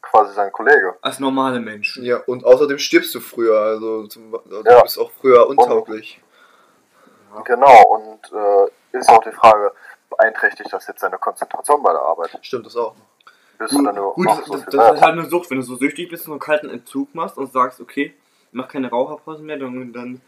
quasi 0.00 0.32
sein 0.34 0.50
Kollege. 0.52 0.96
als 1.02 1.20
normale 1.20 1.60
Menschen. 1.60 2.04
Ja, 2.04 2.18
und 2.26 2.44
außerdem 2.44 2.78
stirbst 2.78 3.14
du 3.14 3.20
früher, 3.20 3.58
also, 3.60 4.06
zum, 4.06 4.34
also 4.34 4.62
Ja. 4.64 4.76
du 4.78 4.82
bist 4.82 4.98
auch 4.98 5.10
früher 5.20 5.46
untauglich. 5.48 6.20
Genau, 7.44 7.82
und 7.88 8.32
äh, 8.32 8.96
ist 8.98 9.08
auch 9.08 9.22
die 9.22 9.32
Frage, 9.32 9.72
beeinträchtigt 10.10 10.72
das 10.72 10.86
jetzt 10.86 11.00
seine 11.00 11.18
Konzentration 11.18 11.82
bei 11.82 11.92
der 11.92 12.02
Arbeit? 12.02 12.36
Stimmt 12.42 12.66
das 12.66 12.76
auch. 12.76 12.94
Bist 13.62 13.74
du 13.74 13.78
Gut, 13.78 13.86
dann 13.86 13.94
nur 13.94 14.14
gut 14.14 14.26
das, 14.28 14.44
so 14.44 14.52
das, 14.54 14.64
viel 14.64 14.72
das 14.72 14.94
ist 14.94 15.02
halt 15.02 15.12
eine 15.12 15.24
Sucht, 15.28 15.50
wenn 15.50 15.58
du 15.58 15.62
so 15.62 15.76
süchtig 15.76 16.10
bist 16.10 16.26
und 16.26 16.32
einen 16.32 16.40
kalten 16.40 16.68
Entzug 16.68 17.14
machst 17.14 17.38
und 17.38 17.52
sagst, 17.52 17.80
okay, 17.80 18.12
mach 18.50 18.66
keine 18.66 18.90
Raucherpause 18.90 19.42
mehr, 19.42 19.56
dann, 19.56 19.92
dann 19.92 20.20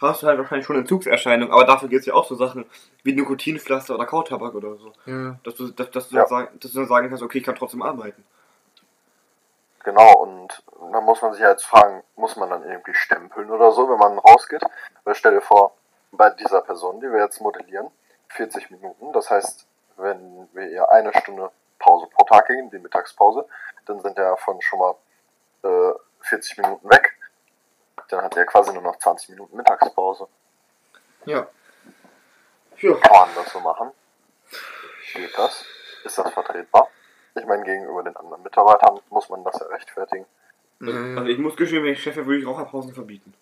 hast 0.00 0.22
du 0.22 0.26
halt 0.26 0.38
wahrscheinlich 0.38 0.66
schon 0.66 0.76
Entzugserscheinungen. 0.76 1.52
Aber 1.52 1.64
dafür 1.64 1.88
gibt 1.88 2.00
es 2.00 2.06
ja 2.06 2.14
auch 2.14 2.26
so 2.26 2.34
Sachen 2.34 2.64
wie 3.04 3.12
Nikotinpflaster 3.14 3.94
oder 3.94 4.06
Kautabak 4.06 4.54
oder 4.54 4.74
so. 4.76 4.92
Ja. 5.06 5.38
Dass 5.44 5.54
du, 5.54 5.68
dass, 5.68 5.90
dass, 5.90 6.08
du 6.08 6.16
Ja. 6.16 6.22
dann 6.22 6.28
sagen, 6.28 6.58
dass 6.60 6.72
du 6.72 6.78
dann 6.78 6.88
sagen 6.88 7.08
kannst, 7.08 7.22
okay, 7.22 7.38
ich 7.38 7.44
kann 7.44 7.54
trotzdem 7.54 7.82
arbeiten. 7.82 8.24
Genau, 9.84 10.12
und 10.18 10.62
dann 10.92 11.04
muss 11.04 11.22
man 11.22 11.32
sich 11.32 11.42
ja 11.42 11.50
jetzt 11.50 11.64
fragen, 11.64 12.02
muss 12.16 12.36
man 12.36 12.50
dann 12.50 12.62
irgendwie 12.64 12.94
stempeln 12.94 13.50
oder 13.50 13.72
so, 13.72 13.88
wenn 13.88 13.98
man 13.98 14.18
rausgeht? 14.18 14.62
Weil 15.04 15.14
stell 15.14 15.34
dir 15.34 15.40
vor, 15.40 15.72
bei 16.12 16.30
dieser 16.30 16.60
Person, 16.62 17.00
die 17.00 17.10
wir 17.10 17.20
jetzt 17.20 17.40
modellieren, 17.40 17.88
40 18.28 18.70
Minuten, 18.70 19.12
das 19.12 19.30
heißt, 19.30 19.66
wenn 19.96 20.48
wir 20.52 20.68
ihr 20.68 20.90
eine 20.90 21.12
Stunde 21.14 21.50
Pause 21.82 22.06
pro 22.14 22.24
Tag 22.24 22.46
geben, 22.46 22.70
die 22.70 22.78
Mittagspause, 22.78 23.46
dann 23.86 24.00
sind 24.00 24.16
ja 24.16 24.30
davon 24.30 24.60
schon 24.62 24.78
mal 24.78 24.94
äh, 25.64 25.92
40 26.20 26.58
Minuten 26.58 26.88
weg. 26.88 27.18
Dann 28.08 28.24
hat 28.24 28.36
er 28.36 28.46
quasi 28.46 28.72
nur 28.72 28.82
noch 28.82 28.96
20 28.96 29.30
Minuten 29.30 29.56
Mittagspause. 29.56 30.28
Ja. 31.24 31.46
Ja. 32.78 32.94
Kann 32.94 33.12
man 33.12 33.28
das 33.34 33.52
so 33.52 33.60
machen? 33.60 33.90
Geht 35.14 35.36
das? 35.36 35.64
Ist 36.04 36.18
das 36.18 36.32
vertretbar? 36.32 36.88
Ich 37.34 37.44
meine, 37.46 37.64
gegenüber 37.64 38.02
den 38.02 38.16
anderen 38.16 38.42
Mitarbeitern 38.42 39.00
muss 39.10 39.28
man 39.28 39.44
das 39.44 39.58
ja 39.60 39.66
rechtfertigen. 39.66 40.26
Also 40.80 41.26
ich 41.26 41.38
muss 41.38 41.56
gestehen, 41.56 41.84
wenn 41.84 41.92
ich 41.92 42.02
Chef 42.02 42.16
wäre, 42.16 42.26
würde 42.26 42.40
ich 42.40 42.46
Raucherpausen 42.46 42.92
verbieten. 42.92 43.32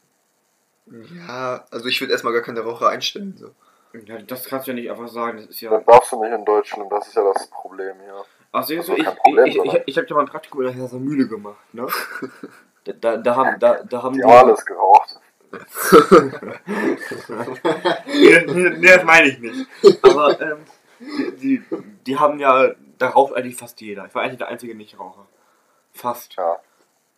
Ja, 0.86 1.64
also 1.70 1.86
ich 1.86 2.00
würde 2.00 2.12
erstmal 2.12 2.34
gar 2.34 2.42
keine 2.42 2.60
Raucher 2.60 2.90
einstellen. 2.90 3.34
So. 3.36 3.54
Ja, 3.92 4.18
das 4.18 4.44
kannst 4.44 4.66
du 4.66 4.70
ja 4.70 4.76
nicht 4.76 4.90
einfach 4.90 5.08
sagen, 5.08 5.38
das 5.38 5.46
ist 5.46 5.60
ja... 5.60 5.70
Das 5.70 5.84
darfst 5.84 6.12
du 6.12 6.22
nicht 6.22 6.32
in 6.32 6.44
Deutschland, 6.44 6.92
das 6.92 7.08
ist 7.08 7.16
ja 7.16 7.24
das 7.32 7.48
Problem 7.48 7.96
hier. 8.04 8.24
Ach, 8.52 8.66
du, 8.66 8.76
Also 8.76 8.94
ich, 8.94 9.04
Problem, 9.04 9.46
ich, 9.46 9.56
ich, 9.56 9.82
ich, 9.86 9.96
habe 9.96 10.06
ja 10.08 10.14
mal 10.14 10.22
ein 10.22 10.28
Praktikum 10.28 10.62
in 10.62 10.76
der 10.76 10.98
Mühle 10.98 11.26
gemacht, 11.28 11.58
ne? 11.72 11.86
Da, 12.84 12.92
da, 13.00 13.16
da 13.16 13.36
haben, 13.36 13.58
da, 13.58 13.82
da 13.82 14.02
haben 14.02 14.14
Die 14.14 14.22
haben 14.22 14.48
alles 14.48 14.64
geraucht. 14.64 15.20
nee, 18.06 18.86
das 18.86 19.04
meine 19.04 19.28
ich 19.28 19.40
nicht. 19.40 19.66
Aber 20.02 20.40
ähm, 20.40 20.58
die, 21.00 21.36
die, 21.36 21.62
die 22.06 22.16
haben 22.16 22.38
ja, 22.38 22.70
da 22.98 23.08
raucht 23.08 23.34
eigentlich 23.34 23.56
fast 23.56 23.80
jeder. 23.80 24.06
Ich 24.06 24.14
war 24.14 24.22
eigentlich 24.22 24.38
der 24.38 24.46
einzige 24.48 24.76
Nichtraucher. 24.76 25.26
Fast. 25.92 26.36
Ja. 26.36 26.60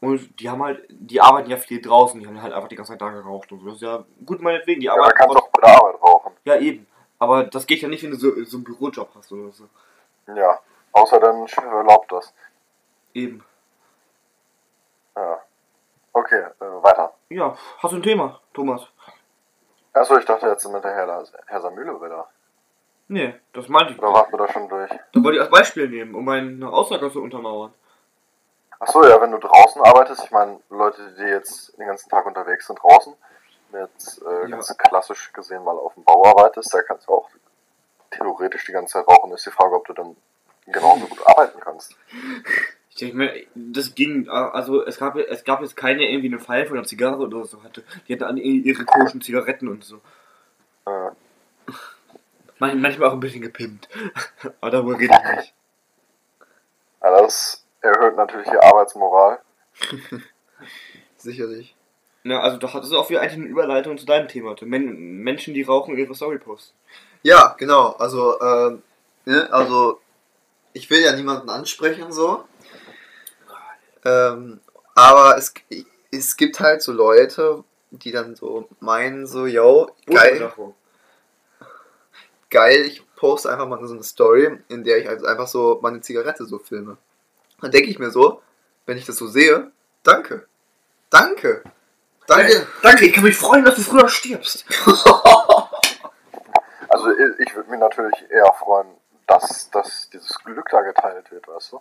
Und 0.00 0.40
die 0.40 0.48
haben 0.48 0.62
halt, 0.62 0.82
die 0.88 1.20
arbeiten 1.20 1.50
ja 1.50 1.56
viel 1.56 1.80
draußen, 1.80 2.18
die 2.18 2.26
haben 2.26 2.42
halt 2.42 2.52
einfach 2.52 2.68
die 2.68 2.76
ganze 2.76 2.92
Zeit 2.92 3.00
da 3.02 3.10
geraucht 3.10 3.52
und 3.52 3.60
so. 3.60 3.66
Das 3.66 3.76
ist 3.76 3.82
ja 3.82 4.04
gut 4.24 4.40
meinetwegen, 4.40 4.80
die 4.80 4.86
Ja, 4.86 4.94
arbeiten. 4.94 5.16
kannst 5.16 5.34
du 5.36 5.38
auch 5.38 5.50
bei 5.50 5.60
der 5.66 5.76
Arbeit 5.76 6.02
rauchen. 6.02 6.31
Ja, 6.44 6.56
eben. 6.56 6.86
Aber 7.18 7.44
das 7.44 7.66
geht 7.66 7.80
ja 7.80 7.88
nicht, 7.88 8.02
wenn 8.02 8.10
du 8.10 8.16
so, 8.16 8.44
so 8.44 8.56
einen 8.56 8.64
Bürojob 8.64 9.10
hast 9.14 9.32
oder 9.32 9.50
so. 9.52 9.68
Ja. 10.34 10.58
Außer 10.92 11.20
dein 11.20 11.46
Chef 11.48 11.64
erlaubt 11.64 12.10
das. 12.12 12.34
Eben. 13.14 13.44
Ja. 15.16 15.40
Okay, 16.12 16.44
äh, 16.60 16.64
weiter. 16.82 17.14
Ja, 17.28 17.56
hast 17.78 17.92
du 17.92 17.96
ein 17.96 18.02
Thema, 18.02 18.40
Thomas? 18.52 18.86
Achso, 19.92 20.16
ich 20.18 20.24
dachte 20.24 20.46
jetzt 20.46 20.66
mit 20.68 20.84
der 20.84 20.94
Herr, 20.94 21.24
Herr 21.46 21.60
Samüle 21.60 22.00
wieder. 22.00 22.28
Nee, 23.08 23.34
das 23.52 23.68
meinte 23.68 23.92
ich 23.92 23.98
Oder 23.98 24.12
warst 24.12 24.32
du 24.32 24.36
da 24.36 24.48
schon 24.48 24.68
durch? 24.68 24.90
Da 24.90 25.22
wollte 25.22 25.36
ich 25.36 25.42
als 25.42 25.50
Beispiel 25.50 25.88
nehmen, 25.88 26.14
um 26.14 26.24
meine 26.24 26.68
Aussage 26.68 27.10
zu 27.10 27.22
untermauern. 27.22 27.72
Achso, 28.78 29.04
ja, 29.06 29.20
wenn 29.20 29.30
du 29.30 29.38
draußen 29.38 29.82
arbeitest, 29.82 30.24
ich 30.24 30.30
meine, 30.30 30.60
Leute, 30.70 31.14
die 31.18 31.22
jetzt 31.22 31.78
den 31.78 31.86
ganzen 31.86 32.08
Tag 32.08 32.26
unterwegs 32.26 32.66
sind 32.66 32.82
draußen, 32.82 33.14
jetzt 33.80 34.22
äh, 34.22 34.42
Ja. 34.42 34.46
ganz 34.48 34.76
klassisch 34.76 35.32
gesehen 35.32 35.64
mal 35.64 35.76
auf 35.78 35.94
dem 35.94 36.04
Bau 36.04 36.24
arbeitest, 36.26 36.72
da 36.74 36.82
kannst 36.82 37.08
du 37.08 37.12
auch 37.12 37.28
theoretisch 38.10 38.64
die 38.66 38.72
ganze 38.72 38.92
Zeit 38.94 39.08
rauchen. 39.08 39.32
Ist 39.32 39.46
die 39.46 39.50
Frage, 39.50 39.74
ob 39.74 39.86
du 39.86 39.92
dann 39.94 40.16
genauso 40.66 41.06
gut 41.06 41.26
arbeiten 41.26 41.58
kannst. 41.60 41.96
Ich 42.90 42.96
denke 42.96 43.16
mir, 43.16 43.46
das 43.54 43.94
ging, 43.94 44.28
also 44.28 44.84
es 44.84 44.98
gab, 44.98 45.16
es 45.16 45.44
gab 45.44 45.62
jetzt 45.62 45.76
keine 45.76 46.02
irgendwie 46.08 46.28
eine 46.28 46.38
Pfeife 46.38 46.72
oder 46.72 46.84
Zigarre 46.84 47.16
oder 47.22 47.44
so 47.46 47.62
hatte. 47.62 47.82
Die 48.06 48.12
hatten 48.12 48.24
alle 48.24 48.40
ihre 48.40 48.84
komischen 48.84 49.20
Zigaretten 49.22 49.68
und 49.68 49.82
so. 49.84 49.96
Äh, 50.86 51.10
Man- 52.58 52.80
Manchmal 52.80 53.08
auch 53.08 53.14
ein 53.14 53.20
bisschen 53.20 53.40
gepimpt. 53.42 53.88
Aber 54.60 54.70
darüber 54.70 54.98
rede 54.98 55.14
ich 55.14 55.36
nicht. 55.36 55.54
ja, 57.02 57.10
das 57.22 57.64
erhöht 57.80 58.14
natürlich 58.16 58.48
die 58.48 58.58
Arbeitsmoral. 58.58 59.40
Sicherlich. 61.16 61.74
Ja, 62.24 62.40
also 62.40 62.56
doch, 62.56 62.74
das 62.74 62.86
ist 62.86 62.92
auch 62.92 63.10
wieder 63.10 63.20
eigentlich 63.20 63.40
eine 63.40 63.46
Überleitung 63.46 63.98
zu 63.98 64.06
deinem 64.06 64.28
Thema. 64.28 64.54
Men 64.62 65.18
Menschen, 65.18 65.54
die 65.54 65.62
rauchen 65.62 65.96
ihre 65.96 66.14
Story 66.14 66.38
posten. 66.38 66.76
Ja, 67.22 67.54
genau. 67.58 67.90
Also, 67.98 68.40
ähm, 68.40 68.82
ne, 69.24 69.52
also 69.52 70.00
ich 70.72 70.88
will 70.90 71.00
ja 71.00 71.14
niemanden 71.14 71.50
ansprechen 71.50 72.12
so. 72.12 72.44
Ähm, 74.04 74.60
aber 74.94 75.36
es, 75.36 75.52
es 76.10 76.36
gibt 76.36 76.60
halt 76.60 76.82
so 76.82 76.92
Leute, 76.92 77.64
die 77.90 78.10
dann 78.10 78.36
so 78.36 78.68
meinen, 78.80 79.26
so, 79.26 79.46
yo, 79.46 79.90
geil, 80.06 80.52
geil, 82.50 82.84
ich 82.86 83.02
poste 83.16 83.50
einfach 83.50 83.68
mal 83.68 83.84
so 83.86 83.94
eine 83.94 84.02
Story, 84.02 84.58
in 84.68 84.84
der 84.84 84.98
ich 84.98 85.08
also 85.08 85.26
einfach 85.26 85.46
so 85.46 85.78
meine 85.82 86.00
Zigarette 86.00 86.44
so 86.44 86.58
filme. 86.58 86.96
Dann 87.60 87.70
denke 87.70 87.90
ich 87.90 87.98
mir 87.98 88.10
so, 88.10 88.42
wenn 88.86 88.98
ich 88.98 89.06
das 89.06 89.16
so 89.16 89.26
sehe, 89.26 89.70
danke. 90.02 90.46
Danke. 91.10 91.62
Danke. 92.26 92.66
Danke, 92.82 93.06
ich 93.06 93.12
kann 93.12 93.24
mich 93.24 93.36
freuen, 93.36 93.64
dass 93.64 93.74
du 93.74 93.82
früher 93.82 94.08
stirbst. 94.08 94.64
Also 96.92 97.10
ich, 97.38 97.56
würde 97.56 97.70
mich 97.70 97.80
natürlich 97.80 98.30
eher 98.30 98.52
freuen, 98.52 98.86
dass, 99.26 99.70
dass 99.70 100.10
dieses 100.10 100.38
Glück 100.40 100.68
da 100.70 100.82
geteilt 100.82 101.30
wird, 101.30 101.48
weißt 101.48 101.72
du? 101.72 101.80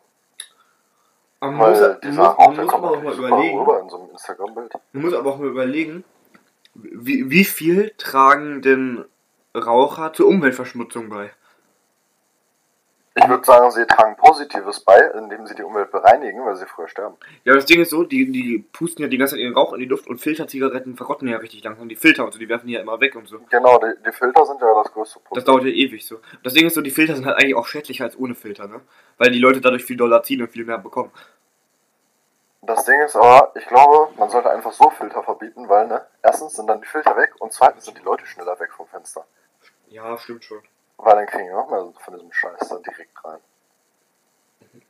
Aber 1.42 1.52
man 1.52 1.72
muss, 1.72 1.82
Weil 1.82 1.90
muss, 1.90 2.00
dieser 2.02 2.36
man 2.38 2.56
muss 2.56 2.74
aber 2.74 2.92
auch 2.92 3.04
mal 3.04 3.14
überlegen, 3.14 3.60
in 3.60 3.90
so 3.90 4.00
einem 4.00 4.10
Instagram-Bild. 4.12 4.74
man 4.94 5.04
muss 5.04 5.14
aber 5.14 5.32
auch 5.32 5.38
mal 5.38 5.50
überlegen, 5.50 6.06
wie, 6.74 7.30
wie 7.30 7.44
viel 7.44 7.94
tragen 7.98 8.62
denn 8.62 9.04
Raucher 9.54 10.14
zur 10.14 10.28
Umweltverschmutzung 10.28 11.10
bei? 11.10 11.32
Ich 13.14 13.28
würde 13.28 13.44
sagen, 13.44 13.70
sie 13.72 13.86
tragen 13.86 14.16
Positives 14.16 14.80
bei, 14.80 14.98
indem 15.18 15.46
sie 15.46 15.54
die 15.54 15.64
Umwelt 15.64 15.92
bereinigen, 15.92 16.46
weil 16.46 16.56
sie 16.56 16.66
früher 16.66 16.88
sterben. 16.88 17.18
Ja, 17.44 17.54
das 17.54 17.66
Ding 17.66 17.82
ist 17.82 17.90
so, 17.90 18.04
die, 18.04 18.32
die 18.32 18.60
pusten 18.72 19.02
ja 19.04 19.10
die 19.10 19.18
ganze 19.18 19.36
Zeit 19.36 19.42
ihren 19.42 19.54
Rauch 19.54 19.74
in 19.74 19.82
die 19.82 19.86
Luft 19.86 20.08
und 20.08 20.20
Filterzigaretten 20.20 20.96
verrotten 20.96 21.28
ja 21.28 21.38
richtig 21.38 21.62
langsam. 21.62 21.90
Die 21.90 21.98
Filter 21.98 22.24
und 22.24 22.32
so, 22.32 22.40
die 22.40 22.48
werfen 22.48 22.68
die 22.68 22.74
ja 22.74 22.80
immer 22.80 23.02
weg 23.02 23.18
und 23.18 23.28
so. 23.28 23.40
Genau, 23.50 23.78
die, 23.80 24.02
die 24.06 24.14
Filter 24.14 24.46
sind 24.46 24.62
ja 24.62 24.74
das 24.74 24.94
größte 24.94 25.20
Das 25.20 25.24
Problem. 25.26 25.44
dauert 25.46 25.64
ja 25.66 25.72
ewig 25.72 26.08
so. 26.08 26.20
Das 26.42 26.54
Ding 26.54 26.66
ist 26.66 26.74
so, 26.74 26.82
die 26.82 26.90
Filter 26.90 27.16
sind 27.16 27.26
halt 27.26 27.36
eigentlich 27.36 27.56
auch 27.56 27.68
schädlicher 27.68 28.06
als 28.06 28.18
ohne 28.18 28.34
Filter, 28.34 28.68
ne? 28.68 28.80
Weil 29.18 29.32
die 29.32 29.40
Leute 29.40 29.60
dadurch 29.60 29.84
viel 29.84 29.98
Dollar 29.98 30.24
ziehen 30.24 30.42
und 30.42 30.50
viel 30.50 30.64
mehr 30.64 30.78
bekommen. 30.78 31.12
Das 32.62 32.86
Ding 32.86 33.02
ist 33.02 33.16
aber, 33.18 33.52
ich 33.56 33.66
glaube, 33.66 34.14
man 34.18 34.30
sollte 34.30 34.52
einfach 34.52 34.72
so 34.72 34.90
Filter 34.90 35.22
verbieten, 35.24 35.68
weil, 35.68 35.88
ne, 35.88 36.06
erstens 36.22 36.54
sind 36.54 36.68
dann 36.68 36.80
die 36.80 36.88
Filter 36.88 37.18
weg 37.18 37.34
und 37.40 37.52
zweitens 37.52 37.86
sind 37.86 37.98
die 37.98 38.04
Leute 38.04 38.26
schneller 38.26 38.58
weg 38.60 38.72
vom 38.72 38.88
Fenster. 38.88 39.26
Ja, 39.90 40.18
stimmt 40.18 40.46
schon. 40.46 40.62
Weil 41.04 41.16
dann 41.16 41.26
kriegen 41.26 41.48
wir 41.48 41.56
noch 41.56 41.70
mehr 41.70 41.94
von 42.00 42.14
diesem 42.14 42.32
Scheiß 42.32 42.70
da 42.70 42.78
direkt 42.78 43.26
rein. 43.26 43.40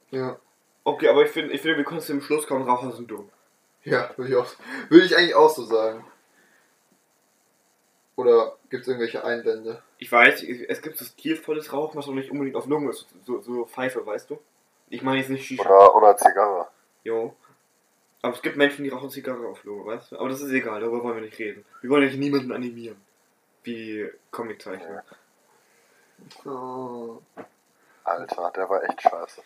Ja. 0.09 0.37
Okay, 0.83 1.07
aber 1.07 1.23
ich 1.23 1.31
finde, 1.31 1.53
ich 1.53 1.61
finde, 1.61 1.77
wir 1.77 1.85
können 1.85 2.01
zum 2.01 2.21
Schluss 2.21 2.47
kommen, 2.47 2.67
Raucher 2.67 2.91
sind 2.91 3.09
dumm. 3.09 3.29
Ja, 3.83 4.11
würde 4.17 4.31
ich, 4.31 4.35
auch, 4.35 4.47
würde 4.89 5.05
ich 5.05 5.15
eigentlich 5.15 5.35
auch 5.35 5.49
so 5.49 5.63
sagen. 5.63 6.05
Oder 8.15 8.57
gibt 8.69 8.81
es 8.81 8.87
irgendwelche 8.87 9.23
Einwände? 9.23 9.81
Ich 9.97 10.11
weiß, 10.11 10.43
es 10.43 10.81
gibt 10.81 10.97
so 10.97 11.05
stilvolles 11.05 11.71
Rauchen, 11.71 11.97
was 11.97 12.07
auch 12.07 12.13
nicht 12.13 12.29
unbedingt 12.29 12.55
auf 12.55 12.67
Lungen 12.67 12.89
ist. 12.89 13.07
So, 13.25 13.41
so 13.41 13.65
Pfeife, 13.65 14.05
weißt 14.05 14.29
du? 14.29 14.39
Ich 14.89 15.01
meine 15.01 15.19
jetzt 15.19 15.29
nicht 15.29 15.45
Shisha. 15.45 15.63
Oder, 15.63 15.95
oder 15.95 16.17
Zigarre. 16.17 16.67
Jo. 17.03 17.33
Aber 18.21 18.35
es 18.35 18.41
gibt 18.41 18.57
Menschen, 18.57 18.83
die 18.83 18.89
rauchen 18.89 19.09
Zigarre 19.09 19.47
auf 19.47 19.63
Lunge, 19.63 19.85
weißt 19.85 20.11
du? 20.11 20.19
Aber 20.19 20.29
das 20.29 20.41
ist 20.41 20.51
egal, 20.51 20.81
darüber 20.81 21.03
wollen 21.03 21.15
wir 21.15 21.23
nicht 21.23 21.39
reden. 21.39 21.65
Wir 21.81 21.89
wollen 21.89 22.07
ja 22.07 22.15
niemanden 22.15 22.51
animieren. 22.51 23.01
Wie 23.63 24.07
Comiczeichner. 24.29 25.03
Oh. 26.45 27.19
Alter, 28.03 28.51
der 28.55 28.69
war 28.69 28.83
echt 28.83 29.01
scheiße. 29.01 29.41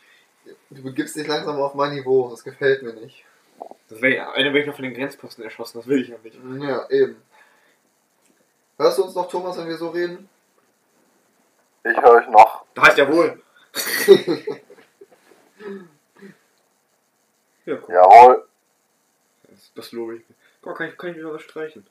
Du 0.70 0.84
begibst 0.84 1.16
dich 1.16 1.28
langsam 1.28 1.60
auf 1.62 1.74
mein 1.74 1.94
Niveau, 1.94 2.30
das 2.30 2.44
gefällt 2.44 2.84
mir 2.84 2.94
nicht. 2.94 3.24
Das 3.90 4.02
wäre 4.02 4.32
eine 4.34 4.50
wäre 4.50 4.60
ich 4.62 4.68
noch 4.68 4.76
von 4.76 4.84
den 4.84 4.94
Grenzposten 4.94 5.44
erschossen, 5.44 5.80
das 5.80 5.88
will 5.88 6.02
ich 6.02 6.10
ja 6.10 6.18
nicht. 6.24 6.38
Ja, 6.64 6.90
eben. 6.90 7.22
Hörst 8.78 8.98
du 8.98 9.04
uns 9.06 9.16
noch, 9.16 9.30
Thomas, 9.30 9.58
wenn 9.58 9.68
wir 9.68 9.78
so 9.78 9.90
reden? 9.90 10.30
Ich 11.84 11.98
höre 11.98 12.12
euch 12.12 12.28
noch. 12.30 12.66
Da 12.74 12.84
heißt 12.84 12.98
ja 12.98 13.12
wohl. 13.12 13.42
ja, 17.66 17.76
guck. 17.78 17.90
Jawohl. 17.90 18.48
Das, 19.44 19.72
das 19.76 19.92
lobe 19.92 20.18
ich. 20.18 20.24
Guck, 20.62 20.72
mal, 20.72 20.76
kann 20.78 20.88
ich, 20.90 20.98
kann 20.98 21.10
ich 21.12 21.18
wieder 21.18 21.34
was 21.34 21.42
streichen. 21.42 21.86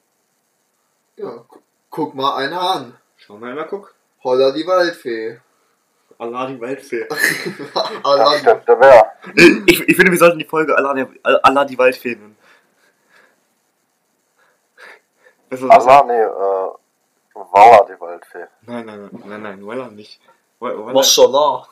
Ja, 1.16 1.44
gu- 1.48 1.60
guck 1.90 2.14
mal 2.14 2.36
einer 2.36 2.60
an. 2.60 2.96
Schau 3.16 3.36
mal, 3.38 3.54
mal 3.54 3.66
guck. 3.66 3.94
Holla 4.24 4.50
die 4.52 4.66
Waldfee. 4.66 5.38
Allah 6.18 6.46
die 6.46 6.60
Waldfee. 6.60 7.06
Allah, 8.02 8.38
stimmt, 8.38 8.66
der 8.66 8.76
Bär. 8.76 9.12
ich, 9.66 9.80
ich 9.88 9.96
finde, 9.96 10.10
wir 10.12 10.18
sollten 10.18 10.38
die 10.38 10.46
Folge 10.46 10.74
Allah, 10.76 10.94
der, 10.94 11.08
Allah 11.42 11.64
die 11.66 11.76
Waldfee 11.76 12.14
nennen. 12.14 12.36
Das? 15.50 15.62
Allah, 15.62 16.04
nee, 16.04 16.22
äh, 16.22 16.68
Walla, 17.34 17.84
die 17.84 18.00
Waldfee. 18.00 18.46
Nein, 18.62 18.86
nein, 18.86 19.10
nein, 19.12 19.22
nein, 19.26 19.42
nein, 19.42 19.66
Walla 19.66 19.88
nicht. 19.88 20.20
Mashallah. 20.60 21.68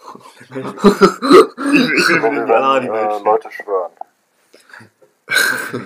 Ich, 0.51 0.57
ich 0.59 2.09
will 2.09 2.31
mit 2.31 2.43
dem 2.43 2.51
Allah 2.51 2.81
die 2.81 2.89
äh, 2.89 2.91
Waldfee. 2.91 3.25
Leute 3.25 3.51
schwören. 3.51 3.93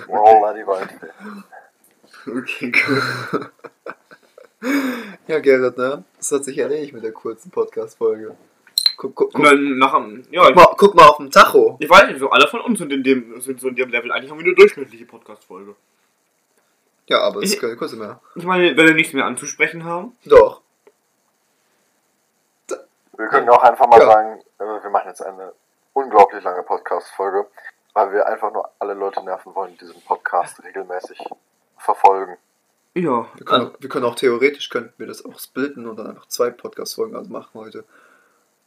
Walla, 0.07 0.53
die 0.53 0.67
Waldfee. 0.67 1.11
Okay, 2.27 2.71
gut. 2.71 3.51
Ja, 5.27 5.39
Gerrit, 5.39 5.77
ne? 5.77 6.03
Das 6.17 6.31
hat 6.31 6.45
sich 6.45 6.57
erledigt 6.57 6.93
mit 6.93 7.03
der 7.03 7.11
kurzen 7.11 7.51
Podcast-Folge. 7.51 8.35
Guck, 8.97 9.13
guck, 9.15 9.33
guck, 9.33 9.43
dann 9.43 9.77
nach 9.77 9.93
ja, 10.31 10.45
guck, 10.45 10.55
mal, 10.55 10.65
guck 10.77 10.95
mal 10.95 11.05
auf 11.07 11.17
dem 11.17 11.29
Tacho. 11.29 11.77
ich 11.79 11.89
weiß 11.89 12.07
nicht, 12.07 12.19
so 12.19 12.29
alle 12.29 12.47
von 12.47 12.61
uns 12.61 12.79
sind 12.79 12.91
in 12.91 13.03
dem, 13.03 13.39
sind 13.41 13.59
so 13.59 13.67
in 13.67 13.75
dem 13.75 13.89
Level. 13.89 14.11
Eigentlich 14.11 14.31
haben 14.31 14.39
wir 14.39 14.45
eine 14.45 14.55
durchschnittliche 14.55 15.05
Podcast-Folge. 15.05 15.75
Ja, 17.07 17.19
aber 17.21 17.41
es 17.41 17.53
ist 17.53 17.61
keine 17.61 17.75
kurze 17.77 17.95
mehr. 17.95 18.19
Ich 18.35 18.43
meine, 18.43 18.75
wenn 18.75 18.87
wir 18.87 18.93
nichts 18.93 19.13
mehr 19.13 19.25
anzusprechen 19.25 19.83
haben. 19.85 20.15
Doch. 20.25 20.61
Wir 23.17 23.27
können 23.27 23.49
auch 23.49 23.63
einfach 23.63 23.87
mal 23.87 23.99
Ja. 23.99 24.05
sagen, 24.11 24.41
äh, 24.59 24.63
wir 24.83 24.89
machen 24.89 25.07
jetzt 25.09 25.21
eine 25.21 25.51
unglaublich 25.93 26.43
lange 26.43 26.63
Podcast-Folge, 26.63 27.47
weil 27.93 28.11
wir 28.13 28.27
einfach 28.27 28.51
nur 28.53 28.69
alle 28.79 28.93
Leute 28.93 29.23
nerven 29.23 29.55
wollen, 29.55 29.71
die 29.73 29.79
diesen 29.79 30.01
Podcast 30.01 30.63
regelmäßig 30.63 31.17
verfolgen. 31.77 32.37
Ja, 32.97 33.27
Wir 33.35 33.45
können, 33.45 33.65
also, 33.67 33.77
wir 33.79 33.89
können 33.89 34.05
auch 34.05 34.15
theoretisch 34.15 34.69
könnten 34.69 34.93
wir 34.97 35.05
das 35.05 35.23
auch 35.23 35.37
splitten 35.37 35.85
und 35.85 35.97
dann 35.97 36.07
einfach 36.07 36.27
zwei 36.27 36.49
Podcast-Folgen 36.49 37.15
also 37.15 37.29
machen 37.29 37.51
heute. 37.53 37.83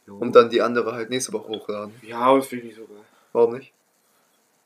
Und 0.07 0.35
dann 0.35 0.49
die 0.49 0.61
andere 0.61 0.93
halt 0.93 1.09
nächste 1.09 1.33
Woche 1.33 1.49
hochladen. 1.49 1.93
ja, 2.01 2.33
das 2.35 2.47
finde 2.47 2.67
ich 2.67 2.77
nicht 2.77 2.87
so 2.87 2.93
geil. 2.93 3.03
Warum 3.33 3.53
nicht? 3.55 3.73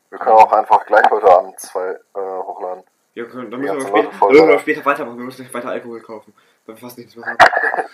Wir 0.09 0.19
können 0.19 0.35
auch 0.35 0.51
einfach 0.51 0.85
gleich 0.85 1.09
heute 1.09 1.27
Abend 1.27 1.59
zwei 1.59 1.91
äh, 1.91 1.97
hochladen. 2.13 2.83
Ja, 3.15 3.25
können, 3.25 3.49
dann 3.49 3.59
müssen 3.59 3.77
wir, 3.77 3.87
später, 3.87 4.21
Woche 4.21 4.37
dann 4.37 4.47
wir 4.49 4.59
später 4.59 4.85
weitermachen. 4.85 5.17
Wir 5.17 5.25
müssen 5.25 5.41
nicht 5.41 5.53
weiter 5.53 5.69
Alkohol 5.69 6.01
kaufen, 6.01 6.33
weil 6.65 6.75
wir 6.75 6.79
fast 6.79 6.97
nichts 6.97 7.15
mehr 7.15 7.25
haben. 7.25 7.37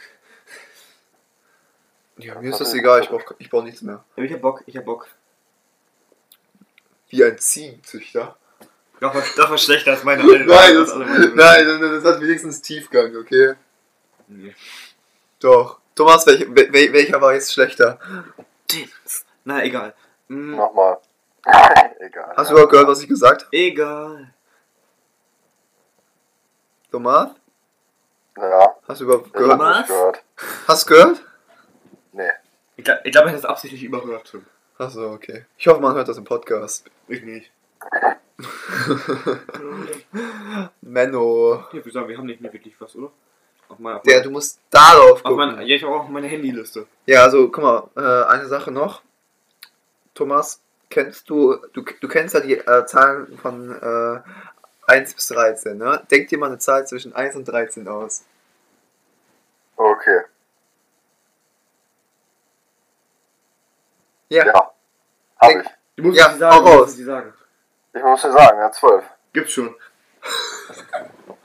Ja, 2.17 2.39
mir 2.39 2.51
ist 2.51 2.61
das 2.61 2.75
egal, 2.75 3.01
ich 3.01 3.09
brauch, 3.09 3.23
ich 3.39 3.49
brauch 3.49 3.63
nichts 3.63 3.81
mehr. 3.81 4.03
Ja, 4.15 4.23
ich 4.23 4.31
hab 4.31 4.41
Bock, 4.41 4.61
ich 4.67 4.77
hab 4.77 4.85
Bock. 4.85 5.07
Wie 7.09 7.23
ein 7.23 7.39
Ziegenzüchter. 7.39 8.37
Das 9.01 9.15
war, 9.15 9.21
das 9.35 9.49
war 9.49 9.57
schlechter 9.57 9.91
als 9.91 10.03
meine. 10.03 10.23
Nein, 10.45 10.45
das, 10.45 10.95
nein, 11.33 11.81
das, 11.81 12.05
hat 12.05 12.21
wenigstens 12.21 12.61
Tiefgang, 12.61 13.15
okay? 13.17 13.55
Nee. 14.27 14.55
Doch. 15.39 15.79
Thomas, 15.95 16.25
welch, 16.27 16.41
wel, 16.47 16.71
wel- 16.71 16.93
welcher 16.93 17.19
war 17.19 17.33
jetzt 17.33 17.51
schlechter? 17.51 17.99
Dins. 18.71 19.25
Na, 19.43 19.63
egal. 19.63 19.95
Hm, 20.29 20.55
Nochmal. 20.55 20.99
Egal. 21.99 22.33
Hast 22.37 22.49
du 22.49 22.53
überhaupt 22.53 22.71
gehört, 22.71 22.87
was 22.87 23.01
ich 23.01 23.07
gesagt 23.07 23.45
habe? 23.45 23.57
Egal. 23.57 24.31
Thomas? 26.91 27.31
Ja, 28.37 28.75
Hast 28.87 29.01
du 29.01 29.05
überhaupt 29.05 29.33
gehört? 29.33 29.87
Gehört. 29.87 30.23
Hast 30.67 30.83
du 30.89 30.93
gehört? 30.93 31.25
Nee. 32.11 32.29
Ich 32.75 32.83
glaube, 32.83 33.01
ich, 33.03 33.11
glaub, 33.11 33.25
ich 33.25 33.31
habe 33.31 33.41
das 33.41 33.45
absichtlich 33.49 33.83
überhört. 33.83 34.37
Achso, 34.77 35.11
okay. 35.13 35.45
Ich 35.57 35.67
hoffe, 35.67 35.81
man 35.81 35.95
hört 35.95 36.07
das 36.07 36.17
im 36.17 36.23
Podcast. 36.23 36.85
Ich 37.07 37.23
nicht. 37.23 37.51
Menno. 40.81 41.63
Ja, 41.71 41.85
wir 41.85 41.91
sagen, 41.91 42.07
wir 42.07 42.17
haben 42.17 42.25
nicht 42.25 42.41
mehr 42.41 42.51
wirklich 42.53 42.75
was, 42.79 42.95
oder? 42.95 43.11
Auf 43.69 43.77
Der, 43.77 43.83
meiner, 43.83 44.21
du 44.23 44.31
musst 44.31 44.59
darauf 44.69 45.11
auf 45.11 45.23
gucken. 45.23 45.37
meiner, 45.37 45.61
ja, 45.61 45.75
ich 45.75 45.83
habe 45.83 45.95
auch 45.95 46.07
meine 46.09 46.29
Handyliste. 46.29 46.87
Ja, 47.05 47.23
also 47.23 47.49
guck 47.49 47.63
mal, 47.63 47.89
äh, 47.95 48.29
eine 48.29 48.47
Sache 48.47 48.71
noch. 48.71 49.01
Thomas, 50.13 50.61
kennst 50.89 51.29
du, 51.29 51.55
du, 51.73 51.83
du 51.83 52.07
kennst 52.07 52.33
ja 52.33 52.41
die 52.41 52.57
äh, 52.57 52.85
Zahlen 52.85 53.37
von 53.37 53.71
äh, 53.71 54.19
1 54.91 55.13
bis 55.13 55.27
13, 55.27 55.77
ne? 55.77 56.05
Denk 56.11 56.27
dir 56.27 56.37
mal 56.37 56.47
eine 56.47 56.57
Zahl 56.59 56.85
zwischen 56.85 57.13
1 57.13 57.35
und 57.37 57.45
13 57.45 57.87
aus. 57.87 58.25
Okay. 59.77 60.21
Ja. 64.29 64.45
Ja. 64.45 64.71
Hab 65.39 65.49
Denk- 65.49 65.65
ich. 65.65 65.71
Du 65.97 66.03
musst 66.03 66.17
Ja, 66.19 66.31
sie 66.33 66.39
sagen, 66.39 66.63
musst 66.63 66.75
raus. 66.77 66.95
sie 66.95 67.03
sagen. 67.03 67.33
Ich 67.93 68.01
muss 68.03 68.21
dir 68.21 68.31
sagen, 68.31 68.57
ja, 68.59 68.71
zwölf. 68.71 69.03
Gibt's 69.33 69.53
schon. 69.53 69.75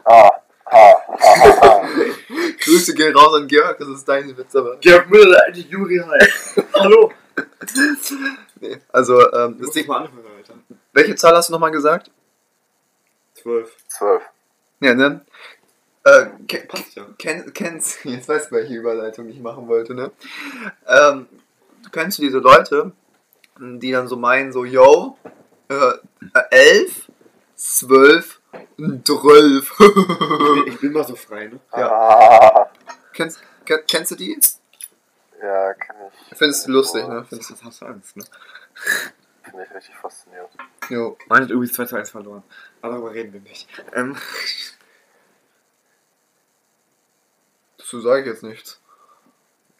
Ah, 0.04 0.30
ah, 0.64 0.70
ah, 0.70 0.94
ah, 1.08 1.58
ah. 1.62 1.88
Grüße 2.64 2.94
gehen 2.94 3.16
raus 3.16 3.34
an 3.34 3.46
Georg, 3.48 3.78
das 3.78 3.88
ist 3.88 4.08
dein 4.08 4.36
Witz, 4.36 4.54
aber. 4.54 4.76
Georg 4.76 5.08
Müller, 5.10 5.30
der 5.32 5.44
alte 5.46 5.60
Juri 5.60 5.98
halt. 6.04 6.32
Hallo. 6.74 7.12
Nee. 8.58 8.78
Also, 8.90 9.20
ähm, 9.34 9.52
Du 9.52 9.58
das 9.58 9.66
musst 9.66 9.76
Ding, 9.76 9.86
mal 9.86 9.98
anhören, 10.06 10.24
Alter. 10.34 10.54
welche 10.94 11.14
Zahl 11.14 11.36
hast 11.36 11.50
du 11.50 11.52
nochmal 11.52 11.70
gesagt? 11.72 12.10
Zwölf. 13.34 13.70
Zwölf. 13.86 14.22
Ja, 14.80 14.94
ne? 14.94 15.20
Äh, 16.04 16.26
ke- 16.48 16.64
Passt 16.66 16.94
ja. 16.94 17.04
kenn, 17.18 17.52
kennst, 17.52 18.02
jetzt 18.06 18.30
weißt 18.30 18.50
du, 18.50 18.54
welche 18.54 18.72
Überleitung 18.74 19.28
ich 19.28 19.40
machen 19.40 19.68
wollte, 19.68 19.94
ne? 19.94 20.10
Ähm, 20.88 21.26
kennst 21.92 22.16
du 22.16 22.22
diese 22.22 22.38
Leute, 22.38 22.92
die 23.60 23.92
dann 23.92 24.08
so 24.08 24.16
meinen, 24.16 24.52
so, 24.52 24.64
yo, 24.64 25.18
äh, 25.68 25.74
äh, 26.34 26.80
11, 26.80 27.10
12 27.56 28.40
12. 29.04 29.74
Ich 29.78 29.84
bin, 29.84 30.66
ich 30.66 30.80
bin 30.80 30.92
mal 30.92 31.04
so 31.06 31.16
frei, 31.16 31.46
ne? 31.48 31.60
Ja. 31.76 31.90
Ah, 31.90 32.70
kennst, 33.12 33.40
kenn, 33.64 33.80
kennst 33.86 34.10
du 34.12 34.14
die? 34.14 34.38
ja, 35.42 35.74
kenn 35.74 35.96
ich. 36.30 36.38
Findest 36.38 36.66
du 36.66 36.72
lustig, 36.72 37.06
ne? 37.06 37.24
Findest 37.24 37.50
Das 37.50 37.64
hast 37.64 37.80
du 37.80 37.86
Angst, 37.86 38.16
ne? 38.16 38.24
Finde 39.42 39.64
ich 39.64 39.74
richtig 39.74 39.94
faszinierend. 39.96 40.50
du? 40.88 40.94
Jo. 40.94 41.18
Man 41.28 41.42
hat 41.42 41.50
übrigens 41.50 41.74
2 41.74 41.84
zu 41.86 41.96
1 41.96 42.10
verloren. 42.10 42.42
Aber 42.82 42.94
darüber 42.94 43.12
reden 43.12 43.32
wir 43.32 43.40
nicht. 43.40 43.68
Ähm, 43.94 44.16
Dazu 47.78 48.00
sage 48.00 48.22
ich 48.22 48.26
jetzt 48.26 48.42
nichts. 48.42 48.80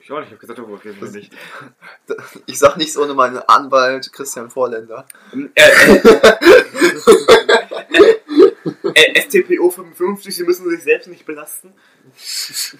Ich 0.07 0.13
auch 0.13 0.21
nicht, 0.21 0.29
ich 0.29 0.33
hab 0.35 0.41
gesagt, 0.41 0.59
reden 0.61 1.01
wir 1.01 1.11
nicht. 1.11 1.33
Ich 2.47 2.59
sag 2.61 2.77
nichts 2.77 2.97
ohne 2.97 3.15
meinen 3.15 3.39
Anwalt 3.39 4.13
Christian 4.13 4.51
Vorländer. 4.51 5.05
Ähm, 5.33 5.51
äh, 5.55 5.63
äh, 8.95 9.15
äh, 9.15 9.21
STPO 9.21 9.71
55, 9.71 10.37
sie 10.37 10.45
müssen 10.45 10.71
sich 10.71 10.83
selbst 10.83 11.09
nicht 11.09 11.27
belasten. 11.27 11.73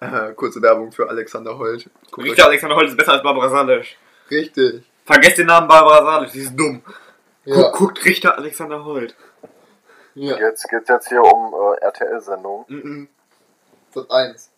Äh, 0.00 0.32
kurze 0.32 0.60
Werbung 0.60 0.90
für 0.90 1.08
Alexander 1.08 1.56
Holt. 1.56 1.88
Guckt 2.10 2.26
Richter 2.26 2.46
Alexander 2.46 2.74
Holt 2.74 2.88
ist 2.88 2.96
besser 2.96 3.12
als 3.12 3.22
Barbara 3.22 3.48
Salisch. 3.48 3.96
Richtig. 4.28 4.82
Vergesst 5.04 5.38
den 5.38 5.46
Namen 5.46 5.68
Barbara 5.68 6.04
Salisch, 6.04 6.32
die 6.32 6.40
ist 6.40 6.56
dumm. 6.56 6.82
Ja. 7.44 7.54
Guckt, 7.54 7.72
guckt 7.76 8.04
Richter 8.04 8.36
Alexander 8.36 8.84
Holt. 8.84 9.14
ja. 10.14 10.36
Jetzt 10.36 10.68
geht's 10.68 10.88
jetzt 10.88 11.08
hier 11.08 11.22
um 11.22 11.54
äh, 11.54 11.76
RTL-Sendungen. 11.84 12.64
Mhm. 12.66 13.08
Sat 13.94 14.10
1. 14.10 14.50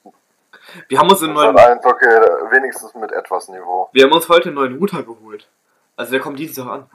Wir 0.89 0.99
haben 0.99 1.11
uns 1.11 1.23
einen 1.23 1.35
Sat 1.37 1.55
neuen, 1.55 1.57
1, 1.57 1.85
okay, 1.85 2.21
wenigstens 2.51 2.95
mit 2.95 3.13
etwas 3.13 3.49
Niveau. 3.49 3.89
wir 3.93 4.05
haben 4.05 4.13
uns 4.13 4.29
heute 4.29 4.49
einen 4.49 4.57
neuen 4.57 4.79
Router 4.79 5.03
geholt. 5.03 5.49
Also 5.97 6.13
der 6.13 6.21
kommt 6.21 6.39
Dienstag 6.39 6.67
an. 6.67 6.91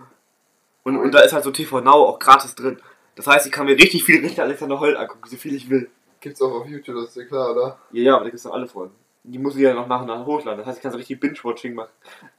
Und, 0.83 0.97
und 0.97 1.11
da 1.13 1.21
ist 1.21 1.33
halt 1.33 1.43
so 1.43 1.51
TV 1.51 1.81
Now 1.81 1.91
auch 2.07 2.19
gratis 2.19 2.55
drin. 2.55 2.79
Das 3.15 3.27
heißt, 3.27 3.45
ich 3.45 3.51
kann 3.51 3.65
mir 3.65 3.75
richtig 3.77 4.03
viel 4.03 4.21
Richter 4.21 4.43
Alexander 4.43 4.79
Holt 4.79 4.95
angucken, 4.97 5.27
so 5.29 5.37
viel 5.37 5.55
ich 5.55 5.69
will. 5.69 5.89
Gibt's 6.19 6.41
auch 6.41 6.51
auf 6.51 6.65
YouTube, 6.67 6.95
das 6.95 7.09
ist 7.09 7.15
ja 7.17 7.25
klar, 7.25 7.51
oder? 7.51 7.77
Ja, 7.91 8.03
ja, 8.03 8.15
aber 8.15 8.23
da 8.25 8.29
gibt's 8.29 8.43
doch 8.43 8.53
alle 8.53 8.67
Folgen. 8.67 8.93
Die 9.25 9.39
muss 9.39 9.55
ich 9.55 9.61
ja 9.61 9.73
noch 9.73 9.87
nach 9.87 10.01
und 10.01 10.07
nach 10.07 10.25
hochladen. 10.25 10.57
Das 10.59 10.67
heißt, 10.67 10.77
ich 10.79 10.83
kann 10.83 10.91
so 10.91 10.97
richtig 10.97 11.19
Binge-Watching 11.19 11.73
machen. 11.75 11.89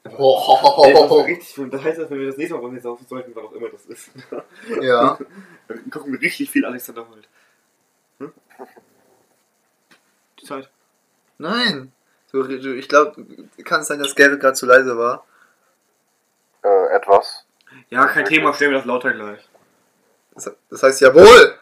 Ey, 0.04 0.10
das, 0.12 0.12
ist 0.12 1.10
Oh. 1.10 1.20
richtig, 1.22 1.70
das 1.70 1.82
heißt, 1.82 1.98
dass 1.98 2.10
wenn 2.10 2.18
wir 2.18 2.26
das 2.26 2.36
nächste 2.36 2.54
Mal 2.56 2.62
bei 2.62 2.68
mir 2.68 2.80
saufen 2.80 3.06
sollten, 3.08 3.32
wann 3.34 3.44
auch 3.46 3.52
immer 3.52 3.68
das 3.70 3.86
ist, 3.86 4.10
Ja. 4.82 5.18
dann 5.68 5.90
gucken 5.90 6.12
wir 6.12 6.20
richtig 6.20 6.50
viel 6.50 6.64
Alexander 6.66 7.06
Holt. 7.08 7.28
Hm? 8.18 8.32
Die 10.40 10.44
Zeit. 10.44 10.68
Nein. 11.38 11.92
Du, 12.32 12.42
du, 12.42 12.74
ich 12.74 12.88
glaube, 12.88 13.24
kann 13.64 13.80
es 13.82 13.86
sein, 13.88 13.98
dass 14.00 14.14
Gerrit 14.14 14.40
gerade 14.40 14.54
zu 14.54 14.66
leise 14.66 14.96
war? 14.98 15.24
Äh, 16.62 16.96
etwas. 16.96 17.44
Ja, 17.90 18.06
kein 18.06 18.24
Thema, 18.24 18.52
stellen 18.54 18.72
wir 18.72 18.78
das 18.78 18.86
lauter 18.86 19.12
gleich. 19.12 19.48
Das, 20.34 20.50
das 20.70 20.82
heißt 20.82 21.00
jawohl! 21.00 21.58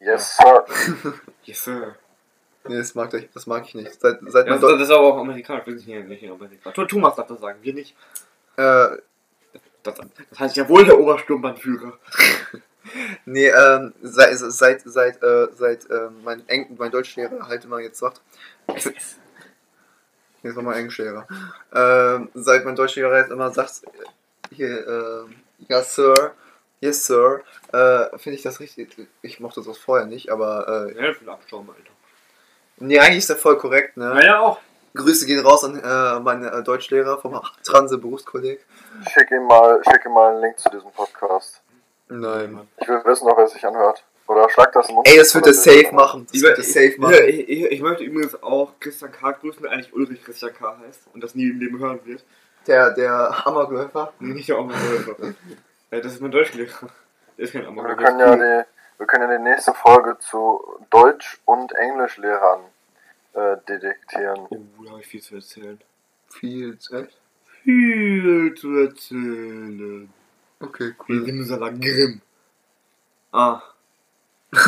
Yes, 0.00 0.36
sir. 0.36 0.64
Yes, 1.44 1.64
sir. 1.64 1.96
Nee, 2.66 2.78
das 2.78 2.94
mag, 2.94 3.12
ich, 3.14 3.28
das 3.32 3.46
mag 3.46 3.64
ich 3.66 3.74
nicht. 3.74 4.00
Seit, 4.00 4.18
seit 4.22 4.46
Ja, 4.46 4.52
das, 4.54 4.60
das 4.60 4.80
ist 4.82 4.90
aber 4.90 5.02
auch 5.02 5.18
amerikanisch. 5.18 5.66
Wir 5.66 5.78
sind 5.78 5.84
hier 5.86 6.04
nicht 6.04 6.22
in 6.22 6.30
Amerika. 6.32 6.70
Thomas 6.70 7.14
darf 7.16 7.26
das 7.26 7.40
sagen, 7.40 7.58
wir 7.60 7.74
nicht. 7.74 7.94
äh, 8.56 8.96
Das, 9.82 9.94
das 10.30 10.38
heißt 10.38 10.56
jawohl, 10.56 10.84
der 10.84 10.98
Obersturmbannführer. 10.98 11.98
nee, 13.24 13.48
ähm, 13.48 13.94
seit, 14.02 14.36
seit, 14.38 14.82
seit, 14.84 15.22
äh, 15.22 15.48
seit 15.54 15.88
äh, 15.90 16.08
mein, 16.22 16.46
Eng, 16.48 16.74
mein 16.78 16.90
Deutschlehrer 16.90 17.46
halt 17.48 17.64
immer 17.64 17.80
jetzt 17.80 17.98
sagt, 17.98 18.20
jetzt 20.42 20.56
war 20.56 20.62
mein 20.62 20.76
Englischlehrer, 20.78 21.26
ähm, 21.74 22.28
seit 22.34 22.64
mein 22.64 22.76
Deutschlehrer 22.76 23.18
jetzt 23.18 23.30
immer 23.30 23.50
sagt, 23.52 23.82
hier, 24.50 24.86
ähm, 24.86 25.34
ja, 25.68 25.82
Sir, 25.82 26.32
yes, 26.80 27.06
Sir, 27.06 27.40
äh, 27.72 28.18
finde 28.18 28.36
ich 28.36 28.42
das 28.42 28.60
richtig, 28.60 28.96
ich 29.22 29.40
mochte 29.40 29.62
das 29.64 29.78
vorher 29.78 30.06
nicht, 30.06 30.30
aber, 30.30 30.88
äh, 30.90 30.96
Ja, 31.02 31.10
ich 31.10 31.20
will 31.20 31.28
abstauben, 31.30 31.70
Alter. 31.70 31.90
nee, 32.78 32.98
eigentlich 32.98 33.18
ist 33.18 33.30
der 33.30 33.36
voll 33.36 33.56
korrekt, 33.58 33.96
ne? 33.96 34.06
Naja, 34.10 34.40
auch. 34.40 34.60
Grüße 34.96 35.26
gehen 35.26 35.44
raus 35.44 35.64
an 35.64 35.76
äh, 35.80 36.20
meine 36.20 36.52
äh, 36.52 36.62
Deutschlehrer 36.62 37.18
vom 37.18 37.40
Transe-Berufskolleg. 37.64 38.64
Schick 39.12 39.28
ihm 39.32 39.44
mal, 39.44 39.82
schick 39.82 40.04
ihm 40.06 40.12
mal 40.12 40.30
einen 40.34 40.40
Link 40.42 40.56
zu 40.56 40.70
diesem 40.70 40.92
Podcast. 40.92 41.60
Nein. 42.20 42.68
Ich 42.80 42.88
will 42.88 43.02
wissen, 43.04 43.28
ob 43.28 43.38
er 43.38 43.48
sich 43.48 43.64
anhört. 43.66 44.04
Oder 44.26 44.48
schlag 44.48 44.72
das 44.72 44.88
im 44.88 44.96
Ey, 45.04 45.18
das 45.18 45.34
wird 45.34 45.46
er 45.46 45.52
safe 45.52 45.92
machen. 45.92 46.24
Das 46.26 46.34
Ich, 46.34 46.42
wird 46.42 46.56
er 46.56 46.64
safe 46.64 46.94
machen. 46.98 47.14
ich, 47.28 47.48
ich, 47.48 47.62
ich 47.72 47.80
möchte 47.82 48.04
übrigens 48.04 48.42
auch 48.42 48.72
Christian 48.80 49.12
K. 49.12 49.32
grüßen, 49.32 49.62
der 49.62 49.72
eigentlich 49.72 49.92
Ulrich 49.92 50.24
Christian 50.24 50.54
K. 50.54 50.78
heißt 50.86 51.08
und 51.12 51.22
das 51.22 51.34
nie 51.34 51.50
im 51.50 51.60
Leben 51.60 51.78
hören 51.78 52.00
wird. 52.04 52.24
Der, 52.66 52.90
der 52.92 53.44
Hammerläufer. 53.44 54.12
Nicht 54.20 54.48
der 54.48 54.56
Ammerläufer. 54.56 55.16
ja, 55.90 56.00
das 56.00 56.12
ist 56.14 56.20
mein 56.22 56.30
Deutschlehrer. 56.30 56.88
Der 57.36 57.44
ist 57.44 57.52
kein 57.52 57.62
Wir 57.62 57.68
Ammerläufer. 57.68 57.96
können 58.02 58.18
ja 58.20 58.36
die, 58.36 58.64
wir 58.98 59.06
können 59.06 59.30
ja 59.30 59.36
die 59.36 59.42
nächste 59.44 59.74
Folge 59.74 60.16
zu 60.20 60.62
Deutsch- 60.88 61.38
und 61.44 61.72
Englischlehrern 61.72 62.60
äh, 63.34 63.56
detektieren. 63.68 64.46
Oh, 64.48 64.56
da 64.84 64.90
habe 64.92 65.00
ich 65.00 65.06
viel 65.06 65.20
zu 65.20 65.34
erzählen. 65.34 65.78
Viel. 66.30 66.78
Echt? 66.92 67.20
Viel 67.62 68.54
zu 68.56 68.74
erzählen. 68.78 70.10
Okay, 70.64 70.94
cool. 71.08 71.24
Rimsala 71.24 71.70
Grimm. 71.70 72.20
Ah. 73.32 73.62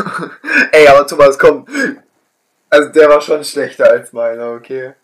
Ey, 0.73 0.89
aber 0.89 1.07
Thomas, 1.07 1.39
komm. 1.39 1.67
Also 2.71 2.89
der 2.91 3.09
war 3.09 3.21
schon 3.21 3.45
schlechter 3.45 3.91
als 3.91 4.13
meiner, 4.13 4.53
okay? 4.53 4.95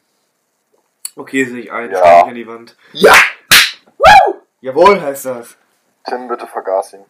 Okay, 1.14 1.44
sehe 1.44 1.60
ich 1.60 1.72
ein. 1.72 1.90
Ja. 1.90 1.98
Mich 2.00 2.24
an 2.30 2.34
die 2.34 2.46
Wand. 2.46 2.76
Ja! 2.92 3.14
Jawohl 4.60 5.00
heißt 5.00 5.26
das. 5.26 5.56
Tim, 6.08 6.28
bitte 6.28 6.46
vergaß 6.46 6.94
ihn. 6.94 7.04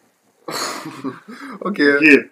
Okay. 1.61 1.95
Okay. 1.97 2.29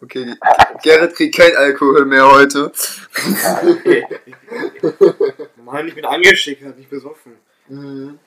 Okay. 0.00 0.24
die- 0.24 0.38
Gerrit 0.82 1.14
kriegt 1.14 1.36
kein 1.36 1.54
Alkohol 1.56 2.04
mehr 2.06 2.26
heute. 2.30 2.72
Mann, 5.64 5.88
ich 5.88 5.94
bin 5.94 6.04
angeschickert, 6.04 6.76
nicht 6.78 6.90
besoffen. 6.90 7.32
Mhm. 7.68 8.18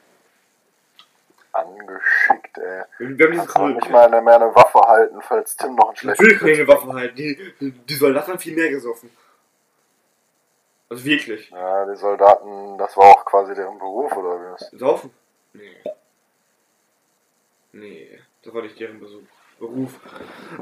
Angeschickt, 1.56 2.58
ey. 2.58 2.84
Wir 3.00 3.28
haben 3.28 3.38
Kannst 3.38 3.56
du 3.56 3.68
nicht 3.68 3.90
mal 3.90 4.06
eine, 4.06 4.22
mehr 4.22 4.36
eine 4.36 4.54
Waffe 4.54 4.80
halten, 4.80 5.22
falls 5.22 5.56
Tim 5.56 5.76
noch 5.76 5.88
einen 5.88 5.96
schlechten 5.96 6.24
Natürlich 6.24 6.40
kann 6.40 6.50
ich 6.50 6.60
eine 6.60 6.68
Waffe 6.68 6.94
halten. 6.94 7.16
Die, 7.16 7.54
die, 7.60 7.72
die 7.72 7.94
Soldaten 7.94 8.32
haben 8.32 8.40
viel 8.40 8.56
mehr 8.56 8.70
gesoffen. 8.70 9.10
Also 10.90 11.06
wirklich. 11.06 11.50
Ja, 11.50 11.86
die 11.86 11.96
Soldaten, 11.96 12.78
das 12.78 12.96
war 12.98 13.06
auch 13.06 13.26
quasi 13.26 13.56
deren 13.56 13.80
Beruf, 13.80 14.16
oder 14.16 14.40
wie 14.40 14.52
das? 14.52 14.70
Saufen? 14.72 15.12
Nee. 15.54 15.82
Nee, 17.72 18.20
das 18.44 18.54
war 18.54 18.62
nicht 18.62 18.80
deren 18.80 19.00
Besuch. 19.00 19.24
Beruf. 19.60 20.00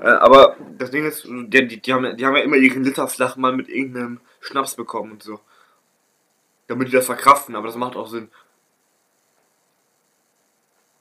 Äh, 0.01 0.05
aber 0.05 0.55
das 0.77 0.91
Ding 0.91 1.05
ist, 1.05 1.25
die, 1.25 1.67
die, 1.67 1.81
die, 1.81 1.93
haben, 1.93 2.15
die 2.15 2.25
haben 2.25 2.35
ja 2.35 2.43
immer 2.43 2.57
ihren 2.57 2.83
Literflach 2.83 3.35
mal 3.37 3.53
mit 3.53 3.67
irgendeinem 3.67 4.21
Schnaps 4.39 4.75
bekommen 4.75 5.13
und 5.13 5.23
so. 5.23 5.39
Damit 6.67 6.89
die 6.89 6.91
das 6.91 7.07
verkraften, 7.07 7.55
aber 7.55 7.67
das 7.67 7.75
macht 7.75 7.95
auch 7.95 8.07
Sinn. 8.07 8.29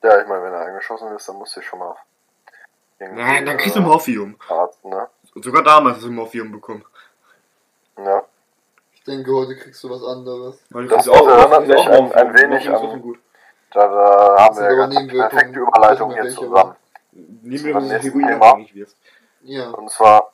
Ja, 0.03 0.21
ich 0.21 0.27
meine, 0.27 0.43
wenn 0.45 0.53
er 0.53 0.61
eingeschossen 0.67 1.09
ist, 1.17 1.29
dann 1.29 1.37
musst 1.37 1.57
du 1.57 1.63
schon 1.63 1.79
mal. 1.79 1.95
irgendwie, 2.99 3.23
Nein, 3.23 3.47
dann 3.47 3.57
kriegst 3.57 3.77
du 3.77 3.81
äh, 3.81 3.85
Morphium. 3.85 4.37
Arzt, 4.49 4.85
ne? 4.85 5.09
Und 5.35 5.45
sogar 5.45 5.63
damals 5.63 5.97
hast 5.97 6.05
du 6.05 6.11
Morphium 6.11 6.51
bekommen. 6.53 6.85
Ja. 7.97 8.23
Ich 8.95 9.03
denke, 9.05 9.33
heute 9.35 9.57
kriegst 9.57 9.83
du 9.83 9.91
was 9.91 10.03
anderes. 10.05 10.61
Weil 10.71 10.87
Das 10.89 11.05
kriegst 11.07 11.19
erinnert 11.19 11.67
mich 11.69 11.87
ein- 11.89 12.13
ein 12.13 12.35
wenig 12.35 12.69
an-. 12.69 13.19
Da, 13.71 13.87
da 13.89 14.45
haben 14.45 14.57
wir 14.57 14.63
ja 14.65 14.69
eine 14.85 14.89
Nebenwirkungen. 14.95 15.29
perfekte 15.31 15.59
Überleitung 15.61 16.13
hier 16.13 16.29
zusammen. 16.31 16.77
Nehmen 17.13 17.65
wir 17.65 17.73
beim 17.75 17.89
das 17.89 18.03
nächsten 18.03 18.21
Heroin 18.21 18.35
Thema. 18.35 18.51
abhängig 18.51 18.75
wirst. 18.75 18.97
Ja. 19.43 19.71
Und 19.71 19.91
zwar 19.91 20.33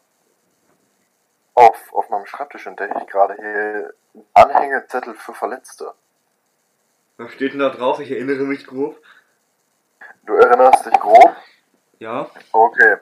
auf, 1.55 1.93
auf 1.93 2.11
meinem 2.11 2.27
Schreibtisch 2.27 2.67
entdecke 2.67 2.99
ich 3.01 3.07
gerade 3.07 3.35
hier 3.37 3.95
Anhängezettel 4.35 5.15
für 5.15 5.35
Verletzte. 5.35 5.93
Was 7.17 7.33
steht 7.33 7.53
denn 7.53 7.61
da 7.61 7.71
drauf? 7.71 8.01
Ich 8.01 8.11
erinnere 8.11 8.45
mich 8.45 8.67
grob. 8.67 8.97
Du 10.29 10.35
erinnerst 10.37 10.85
dich 10.85 10.93
grob? 11.01 11.35
Ja. 12.01 12.29
Okay. 12.53 12.99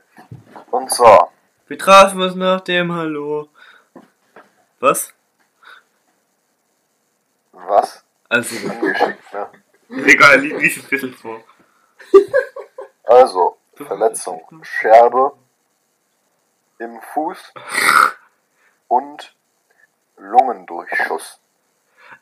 Und 0.70 0.88
zwar, 0.92 1.32
Wir 1.66 1.76
trafen 1.76 2.22
uns 2.22 2.36
nach 2.36 2.60
dem 2.60 2.94
Hallo. 2.94 3.48
Was? 4.78 5.12
was? 7.50 8.04
Also, 8.28 8.54
Angeschickt, 8.70 9.32
ne? 9.32 9.50
egal, 9.88 10.38
lies, 10.38 10.76
es 10.76 10.84
bitte 10.88 11.12
vor. 11.14 11.42
Also, 13.02 13.58
Verletzung, 13.74 14.46
Scherbe 14.62 15.32
im 16.78 17.00
Fuß 17.12 17.54
und 18.86 19.34
Lungendurchschuss. 20.16 21.40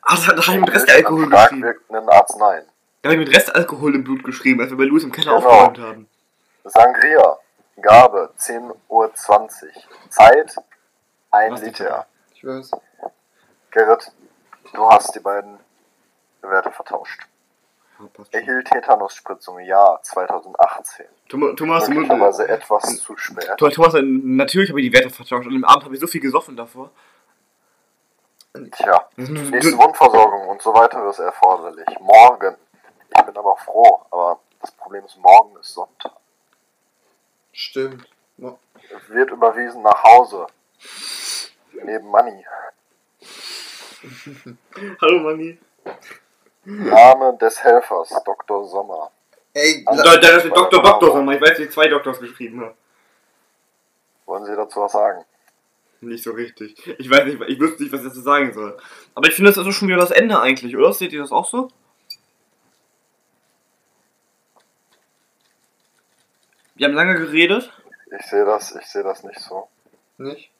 Ah, 0.01 0.15
da, 0.15 0.35
ich 0.35 0.47
mit 0.47 0.61
Mit 0.61 0.73
Restalkohol 0.73 1.27
stark 1.27 1.51
wirkenden 1.61 2.09
Arzneien. 2.09 2.65
Da 3.05 3.11
habe 3.11 3.21
ich 3.21 3.27
mit 3.27 3.37
Restalkohol 3.37 3.93
im 3.93 4.03
Blut 4.03 4.23
geschrieben, 4.23 4.61
als 4.61 4.71
wir 4.71 4.77
bei 4.77 4.85
Louis 4.85 5.03
im 5.03 5.11
Keller 5.11 5.35
Genau. 5.37 5.47
aufgeräumt 5.47 5.77
haben. 5.77 6.09
Sangria, 6.63 7.37
Gabe 7.79 8.31
10.20 8.35 8.73
Uhr. 8.89 9.13
Zeit 10.09 10.55
1 11.29 11.53
Was 11.53 11.61
Liter. 11.61 12.07
Ich 12.33 12.43
weiß. 12.43 12.71
Gerrit, 13.69 14.11
du 14.73 14.89
hast 14.89 15.13
die 15.13 15.19
beiden 15.19 15.59
Werte 16.41 16.71
vertauscht. 16.71 17.21
Ja. 17.99 18.07
Erhielt 18.39 18.69
Tetanusspritzung, 18.71 19.59
ja, 19.59 19.99
2018. 20.01 21.05
Thomas, 21.29 21.55
Thomas, 21.57 21.85
du 21.85 21.91
musst- 21.91 22.07
Möglicherweise 22.09 22.47
etwas 22.49 22.97
zu 23.03 23.15
spät. 23.17 23.51
Thomas, 23.59 23.93
äh, 23.93 24.01
natürlich 24.01 24.71
habe 24.71 24.81
ich 24.81 24.87
die 24.89 24.93
Werte 24.97 25.11
vertauscht 25.11 25.45
und 25.45 25.53
im 25.53 25.63
Abend 25.63 25.83
habe 25.85 25.93
ich 25.93 26.01
so 26.01 26.07
viel 26.07 26.21
gesoffen 26.21 26.57
davor. 26.57 26.89
Tja, 28.71 29.07
nächste 29.17 29.71
Du, 29.73 29.77
Wundversorgung 29.77 30.47
und 30.47 30.61
so 30.63 30.73
weiter 30.73 31.07
ist 31.07 31.19
erforderlich. 31.19 31.85
Morgen. 31.99 32.55
Ich 33.17 33.23
bin 33.25 33.37
aber 33.37 33.55
froh, 33.57 34.01
aber 34.11 34.39
das 34.61 34.71
Problem 34.71 35.05
ist, 35.05 35.17
morgen 35.17 35.55
ist 35.59 35.73
Sonntag. 35.73 36.11
Stimmt. 37.51 38.07
Mo- 38.37 38.59
Wird 39.07 39.31
überwiesen 39.31 39.81
nach 39.81 40.03
Hause. 40.03 40.47
Neben 41.73 42.07
Money. 42.07 42.45
hallo 45.01 45.19
Manni. 45.19 45.57
Name 46.65 47.37
des 47.39 47.63
Helfers, 47.63 48.09
Dr. 48.25 48.65
Sommer. 48.67 49.11
Ey, 49.53 49.83
Also- 49.85 50.03
Da, 50.03 50.17
da 50.17 50.27
ist 50.37 50.45
Doktor, 50.55 50.83
sag 51.13 51.23
mal. 51.23 51.35
Ich 51.35 51.41
weiß, 51.41 51.59
wie 51.59 51.69
zwei 51.69 51.87
Doktors 51.87 52.19
geschrieben 52.19 52.61
haben. 52.61 52.75
Wollen 54.25 54.45
Sie 54.45 54.55
dazu 54.55 54.81
was 54.81 54.91
sagen? 54.91 55.23
Nicht 56.01 56.23
so 56.23 56.31
richtig. 56.31 56.75
Ich 56.99 57.09
weiß 57.09 57.25
nicht, 57.25 57.39
ich 57.47 57.59
wüsste 57.59 57.81
nicht, 57.83 57.93
was 57.93 58.01
ich 58.01 58.07
dazu 58.07 58.21
sagen 58.21 58.53
soll. 58.53 58.77
Aber 59.13 59.27
ich 59.27 59.35
finde, 59.35 59.51
das 59.53 59.65
ist 59.65 59.75
schon 59.75 59.87
wieder 59.87 59.97
das 59.97 60.11
Ende 60.11 60.39
eigentlich, 60.39 60.75
oder? 60.75 60.91
Seht 60.93 61.13
ihr 61.13 61.21
das 61.21 61.31
auch 61.31 61.45
so? 61.45 61.69
Wir 66.75 66.87
haben 66.87 66.93
lange 66.93 67.15
geredet. 67.15 67.71
Ich 68.19 68.25
sehe 68.27 68.45
das, 68.45 68.75
ich 68.75 68.85
sehe 68.85 69.03
das 69.03 69.23
nicht 69.23 69.39
so. 69.39 69.69
nicht? 70.17 70.51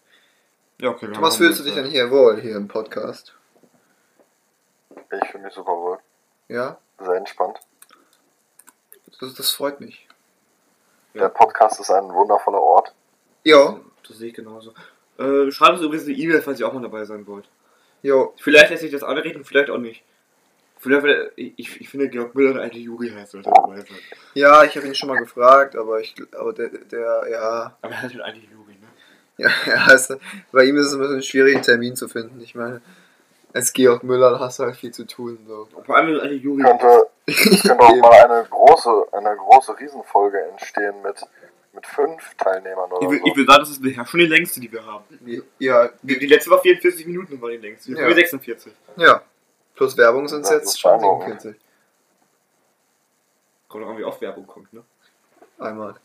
Ja, 0.80 0.89
okay. 0.89 1.07
wir 1.07 1.13
Thomas, 1.13 1.34
haben 1.34 1.38
fühlst 1.43 1.59
du 1.59 1.63
dich 1.63 1.74
denn 1.76 1.86
hier 1.86 2.09
wohl, 2.11 2.39
hier 2.39 2.55
im 2.55 2.68
Podcast? 2.68 3.34
Ich 5.11 5.30
fühle 5.30 5.43
mich 5.43 5.53
super 5.53 5.72
wohl. 5.74 5.97
Ja? 6.47 6.78
Sehr 6.99 7.16
entspannt. 7.16 7.59
Das, 9.20 9.34
das 9.34 9.51
freut 9.51 9.80
mich. 9.80 10.07
Ja. 11.13 11.22
Der 11.24 11.30
Podcast 11.30 11.80
ist 11.80 11.89
ein 11.91 12.09
wundervoller 12.13 12.61
Ort. 12.61 12.93
Jo, 13.43 13.82
Das 14.07 14.18
sehe 14.18 14.30
ich 14.30 14.34
genauso. 14.34 14.74
Äh, 15.18 15.51
schreibt 15.51 15.74
uns 15.74 15.82
übrigens 15.82 16.07
eine 16.07 16.16
E-Mail, 16.16 16.41
falls 16.41 16.59
ihr 16.59 16.68
auch 16.68 16.74
mal 16.74 16.82
dabei 16.82 17.05
sein 17.05 17.26
wollt. 17.28 17.47
jo. 18.01 18.34
Vielleicht 18.38 18.70
lässt 18.70 18.82
sich 18.82 18.91
das 18.91 19.03
anreden, 19.03 19.45
vielleicht 19.45 19.70
auch 19.70 19.78
nicht. 19.78 20.03
Ich, 21.36 21.82
ich 21.82 21.89
finde, 21.89 22.09
Georg 22.09 22.36
Müller, 22.36 22.53
der 22.53 22.63
alte 22.63 22.78
Juri 22.78 23.09
heißt, 23.09 23.32
sollte 23.32 23.49
dabei 23.53 23.78
sein. 23.78 23.88
Ja, 24.34 24.63
ich 24.63 24.76
habe 24.78 24.86
ihn 24.88 24.93
schon 24.95 25.09
mal 25.09 25.17
gefragt, 25.17 25.76
aber 25.76 25.99
ich, 25.99 26.15
aber 26.38 26.53
der, 26.53 26.69
der, 26.69 27.23
ja, 27.32 27.78
Aber 27.82 27.93
er 27.93 28.01
hat 28.03 28.13
den 28.13 28.21
alten 28.21 28.41
Juri, 28.51 28.73
ne? 28.73 28.88
ja, 29.38 29.49
ja, 29.67 29.93
es, 29.93 30.15
bei 30.51 30.65
ihm 30.65 30.78
ist 30.78 30.88
es 30.88 30.93
ein 30.93 30.99
bisschen 30.99 31.23
schwierig, 31.23 31.55
einen 31.55 31.63
Termin 31.63 31.95
zu 31.95 32.07
finden. 32.07 32.39
Ich 32.41 32.53
meine, 32.55 32.82
als 33.53 33.73
Georg 33.73 34.03
Müller 34.03 34.39
hast 34.39 34.59
du 34.59 34.63
halt 34.63 34.76
viel 34.76 34.91
zu 34.91 35.05
tun, 35.07 35.39
so. 35.47 35.67
Vor 35.86 35.95
allem, 35.95 36.19
alte 36.19 36.36
Juri 36.36 36.61
Könnte, 36.61 37.07
könnte 37.26 37.80
auch 37.80 37.95
mal 38.01 38.26
eine 38.30 38.45
große, 38.49 38.89
eine 39.13 39.36
große 39.38 39.80
Riesenfolge 39.80 40.38
entstehen 40.51 40.93
mit, 41.03 41.15
mit 41.73 41.88
fünf 41.88 42.36
Teilnehmern 42.38 42.91
oder 42.91 43.01
Ich 43.01 43.09
will, 43.09 43.19
so. 43.19 43.26
ich 43.26 43.36
will 43.38 43.45
sagen, 43.47 43.59
das 43.61 43.69
ist 43.71 43.82
bisher 43.82 44.05
schon 44.05 44.19
die 44.19 44.28
längste, 44.28 44.59
die 44.59 44.71
wir 44.71 44.86
haben. 44.86 45.03
Ja, 45.57 45.89
Die, 46.03 46.19
die 46.19 46.28
letzte 46.28 46.51
war 46.51 46.61
44 46.61 47.07
Minuten 47.07 47.41
war 47.41 47.49
die 47.49 47.57
längste. 47.57 47.89
Jetzt 47.91 47.97
Ja. 47.99 48.03
haben 48.05 48.09
wir 48.09 48.15
46. 48.15 48.73
ja. 48.97 49.21
Plus 49.76 49.97
Werbung 49.97 50.28
sind 50.28 50.41
es 50.41 50.49
Das 50.49 50.57
jetzt 50.59 50.80
schon 50.80 50.91
beeindruckend. 50.99 51.41
47. 51.41 51.61
Kommt 53.67 53.86
auch 53.86 53.89
an, 53.89 53.97
wie 53.97 54.03
oft 54.03 54.21
Werbung 54.21 54.47
kommt, 54.47 54.71
ne? 54.73 54.84
Einmal. 55.59 55.95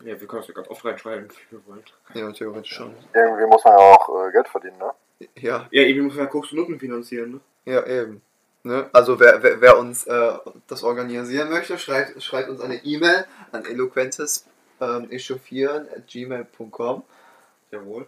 Ja, 0.00 0.20
wir 0.20 0.26
können 0.26 0.42
das 0.42 0.48
ja 0.48 0.54
ganz 0.54 0.68
oft 0.68 0.84
reinschreiben, 0.84 1.28
wie 1.30 1.56
wir 1.56 1.66
wollen. 1.66 1.82
Ja, 2.14 2.30
theoretisch 2.32 2.74
schon. 2.74 2.94
Irgendwie 3.14 3.46
muss 3.46 3.64
man 3.64 3.74
ja 3.74 3.78
auch 3.78 4.26
äh, 4.26 4.32
Geld 4.32 4.48
verdienen, 4.48 4.78
ne? 4.78 4.90
Ja, 5.36 5.66
Ja, 5.70 5.82
irgendwie 5.82 6.02
muss 6.02 6.14
man 6.14 6.24
ja 6.24 6.30
Koks 6.30 6.52
und 6.52 6.58
Nutten 6.58 6.78
finanzieren, 6.78 7.32
ne? 7.32 7.40
ja, 7.72 7.86
eben. 7.86 8.20
Ne? 8.62 8.88
Also 8.92 9.20
wer, 9.20 9.42
wer, 9.42 9.60
wer 9.60 9.78
uns 9.78 10.06
äh, 10.06 10.32
das 10.66 10.82
organisieren 10.82 11.50
möchte, 11.50 11.78
schreibt, 11.78 12.22
schreibt 12.22 12.48
uns 12.48 12.60
eine 12.62 12.76
E-Mail 12.84 13.26
an 13.52 13.64
eloquentes 13.66 14.46
ähm, 14.80 15.08
gmail.com 15.10 17.02
Jawohl. 17.70 18.06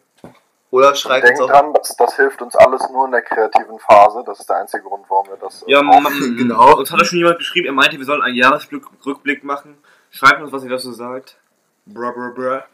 Oder 0.70 0.94
schreibt 0.94 1.24
uns 1.28 1.38
Denkt 1.38 1.42
auch 1.42 1.60
dran, 1.60 1.72
das, 1.74 1.96
das 1.96 2.16
hilft 2.16 2.42
uns 2.42 2.56
alles 2.56 2.88
nur 2.90 3.06
in 3.06 3.12
der 3.12 3.22
kreativen 3.22 3.78
Phase. 3.78 4.22
Das 4.26 4.40
ist 4.40 4.48
der 4.48 4.56
einzige 4.56 4.82
Grund, 4.82 5.04
warum 5.08 5.28
wir 5.28 5.36
das. 5.36 5.62
äh, 5.62 5.70
Ja, 5.70 5.82
machen. 5.82 6.02
man, 6.02 6.12
Genau. 6.36 6.76
Uns 6.76 6.90
hat 6.90 6.98
ja 6.98 7.04
schon 7.04 7.18
jemand 7.18 7.38
geschrieben, 7.38 7.66
er 7.66 7.72
meinte, 7.72 7.98
wir 7.98 8.04
sollen 8.04 8.22
einen 8.22 8.36
Jahresrückblick 8.36 9.44
machen. 9.44 9.78
Schreibt 10.10 10.40
uns, 10.42 10.52
was 10.52 10.64
ihr 10.64 10.70
dazu 10.70 10.92
sagt. 10.92 11.36
Bra, 11.86 12.10
bra, 12.10 12.32
bra. 12.34 12.64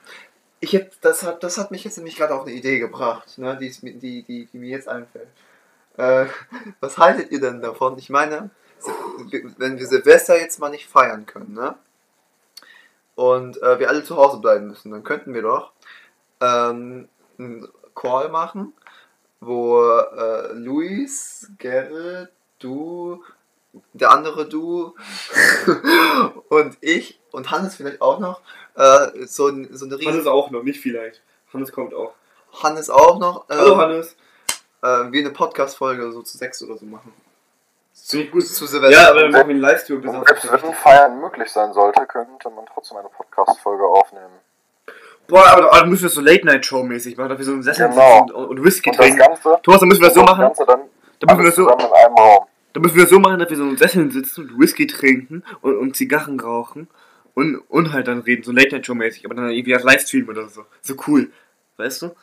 Ich 0.61 0.72
hätt, 0.72 0.93
das, 1.01 1.22
hat, 1.24 1.43
das 1.43 1.59
hat 1.59 1.70
mich 1.70 1.84
jetzt 1.84 1.97
nämlich 1.97 2.16
gerade 2.16 2.34
auf 2.34 2.43
eine 2.43 2.53
Idee 2.53 2.78
gebracht, 2.78 3.36
ne, 3.36 3.57
die, 3.57 3.70
die, 3.82 4.22
die, 4.22 4.47
die 4.47 4.59
mir 4.59 4.70
jetzt 4.70 4.88
einfällt. 4.88 5.28
Äh, 5.97 6.26
was 6.80 6.99
haltet 6.99 7.30
ihr 7.30 7.40
denn 7.40 7.61
davon? 7.61 7.99
Ich 7.99 8.11
meine, 8.11 8.51
wenn 9.59 9.78
wir 9.78 9.86
Silvester 9.86 10.38
jetzt 10.40 10.61
mal 10.61 10.70
nicht 10.70 10.88
feiern 10.88 11.26
können, 11.26 11.53
ne? 11.53 11.74
Und 13.14 13.61
äh, 13.62 13.78
wir 13.78 13.88
alle 13.90 14.03
zu 14.05 14.16
Hause 14.16 14.38
bleiben 14.38 14.68
müssen, 14.68 14.90
dann 14.90 15.05
könnten 15.05 15.34
wir 15.34 15.43
doch 15.43 15.72
ähm, 16.40 17.09
Call 17.95 18.28
machen, 18.28 18.72
wo 19.40 19.82
äh, 19.82 20.53
Luis, 20.53 21.51
Gerrit, 21.59 22.30
du, 22.59 23.22
der 23.93 24.11
andere 24.11 24.49
du 24.49 24.95
und 26.49 26.76
ich 26.80 27.20
und 27.30 27.51
Hannes 27.51 27.76
vielleicht 27.76 28.01
auch 28.01 28.18
noch 28.18 28.40
äh, 28.74 29.26
so, 29.26 29.49
ein, 29.49 29.68
so 29.72 29.86
eine 29.86 29.99
riesen 29.99 30.12
Hannes 30.12 30.26
auch 30.26 30.51
noch, 30.51 30.62
nicht 30.62 30.80
vielleicht. 30.80 31.22
Hannes 31.53 31.72
kommt 31.72 31.95
auch. 31.95 32.14
Hannes 32.62 32.90
auch 32.90 33.18
noch. 33.18 33.49
Äh, 33.49 33.55
Hallo 33.55 33.76
Hannes. 33.76 34.16
Äh, 34.82 35.12
wie 35.12 35.20
eine 35.20 35.30
Podcast-Folge 35.30 36.12
so 36.12 36.22
zu 36.22 36.36
sechs 36.36 36.62
oder 36.62 36.76
so 36.76 36.84
machen. 36.84 37.12
Finde 37.95 38.26
ich 38.26 38.32
gut. 38.32 38.47
Zu 38.47 38.66
Silvester. 38.66 38.97
Ja, 38.97 39.11
aber 39.11 39.22
dann 39.22 39.32
machen 39.32 39.49
wir 39.49 39.55
einen 39.55 39.61
Livestream. 39.61 40.03
wenn 40.03 40.74
Feiern 40.74 41.20
möglich 41.20 41.51
sein 41.51 41.72
sollte, 41.72 42.07
könnte 42.07 42.51
man 42.51 42.66
trotzdem 42.66 42.99
eine 42.99 43.09
Podcast-Folge 43.09 43.84
aufnehmen. 43.84 44.40
Boah, 45.33 45.47
aber, 45.47 45.64
aber 45.72 45.80
dann 45.80 45.89
müssen 45.89 46.03
wir 46.03 46.09
das 46.09 46.14
so 46.14 46.20
Late-Night-Show-mäßig 46.20 47.16
machen, 47.16 47.30
dass 47.30 47.39
wir 47.39 47.45
so 47.47 47.53
einen 47.53 47.62
Sessel 47.62 47.89
Genau. 47.89 48.18
sitzen 48.26 48.35
und, 48.35 48.49
und 48.51 48.64
Whisky 48.64 48.91
Und 48.91 48.99
das 48.99 49.07
trinken. 49.07 49.18
Ganze, 49.26 49.59
Thomas, 49.62 49.80
dann 49.80 49.89
müssen 49.89 50.03
wir 50.03 50.09
das 50.09 50.14
so 50.14 50.22
machen. 50.24 50.41
Ganze 50.43 50.66
dann 50.66 50.80
Dann 51.20 51.26
müssen 51.39 51.39
wir 51.39 51.47
das 51.47 51.57
so, 51.57 51.66
dann 52.74 52.83
müssen 52.83 52.97
wir 52.97 53.03
das 53.05 53.11
so 53.11 53.18
machen, 53.18 53.39
dass 53.39 53.49
wir 53.49 53.57
so 53.57 53.64
in 53.64 53.76
Sesseln 53.78 54.11
sitzen 54.11 54.43
und 54.51 54.61
Whisky 54.61 54.87
trinken 54.87 55.43
und, 55.62 55.78
und 55.78 55.97
Zigarren 55.97 56.39
rauchen 56.39 56.87
und, 57.33 57.57
und 57.70 57.95
halt 57.95 58.09
dann 58.09 58.18
reden, 58.20 58.43
so 58.43 58.53
Late-Night-Show-mäßig, 58.53 59.24
aber 59.24 59.35
dann 59.35 59.49
irgendwie 59.49 59.74
als 59.74 59.85
Livestream 59.85 60.28
oder 60.28 60.49
so. 60.49 60.66
So 60.83 60.97
cool. 61.07 61.30
Weißt 61.78 62.03
du? 62.03 62.14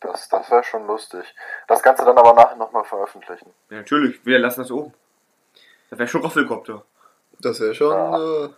Das, 0.00 0.28
das 0.28 0.50
wäre 0.50 0.64
schon 0.64 0.84
lustig. 0.88 1.24
Das 1.68 1.80
Ganze 1.80 2.04
dann 2.04 2.18
aber 2.18 2.32
nachher 2.34 2.56
nochmal 2.56 2.82
veröffentlichen. 2.84 3.50
Ja, 3.70 3.76
natürlich. 3.76 4.18
Wir 4.26 4.40
lassen 4.40 4.62
das 4.62 4.70
oben. 4.72 4.92
Das 5.90 5.98
wäre 6.00 6.08
schon 6.08 6.22
Roffelkopter. 6.22 6.84
Das 7.38 7.60
wäre 7.60 7.74
schon. 7.74 7.92
Ja. 7.92 8.44
Äh, 8.46 8.48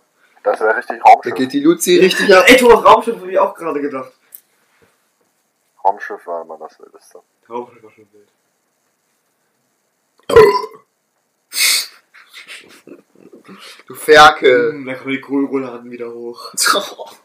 Das 0.43 0.59
wäre 0.59 0.75
richtig 0.75 1.01
da 1.01 1.09
Raumschiff. 1.09 1.35
geht 1.35 1.53
die 1.53 1.61
Luzi 1.61 1.97
richtig 1.97 2.33
ab. 2.35 2.45
Ey, 2.47 2.57
Thomas, 2.57 2.83
Raumschiff 2.83 3.15
habe 3.15 3.31
ich 3.31 3.39
auch 3.39 3.55
gerade 3.55 3.81
gedacht. 3.81 4.11
Raumschiff 5.83 6.27
war 6.27 6.43
immer 6.43 6.57
das 6.57 6.79
Wildeste. 6.79 7.19
Raumschiff 7.49 7.83
war 7.83 7.91
schon 7.91 8.07
wild. 8.11 8.29
Du 13.87 13.95
Ferkel. 13.95 14.71
Hm, 14.73 14.85
da 14.85 14.95
kommen 14.95 15.11
die 15.11 15.21
Kohlrouladen 15.21 15.89
wieder 15.91 16.11
hoch. 16.11 16.53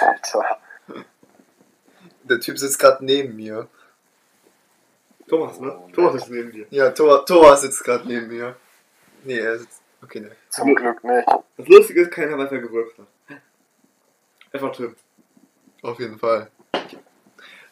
Alter. 0.00 0.58
Der 2.22 2.40
Typ 2.40 2.58
sitzt 2.58 2.78
gerade 2.78 3.04
neben 3.04 3.36
mir. 3.36 3.68
Thomas, 5.28 5.58
ne? 5.60 5.76
Thomas 5.92 6.14
ist 6.22 6.30
neben 6.30 6.52
dir. 6.52 6.66
Ja, 6.70 6.90
Thor, 6.90 7.26
Thor 7.26 7.56
sitzt 7.56 7.82
gerade 7.82 8.06
neben 8.06 8.28
mir. 8.28 8.56
Nee, 9.24 9.38
er 9.38 9.58
sitzt. 9.58 9.82
Okay, 10.02 10.20
ne. 10.20 10.30
Zum 10.56 10.74
Glück 10.74 11.04
nicht. 11.04 11.28
Das 11.56 11.68
Lustige 11.68 12.02
ist, 12.02 12.10
keiner 12.12 12.36
weiß, 12.38 12.50
wer 12.50 12.60
gewirkt 12.60 12.98
hat. 12.98 13.06
Einfach 14.52 14.72
Tim. 14.72 14.94
Auf 15.82 15.98
jeden 16.00 16.18
Fall. 16.18 16.50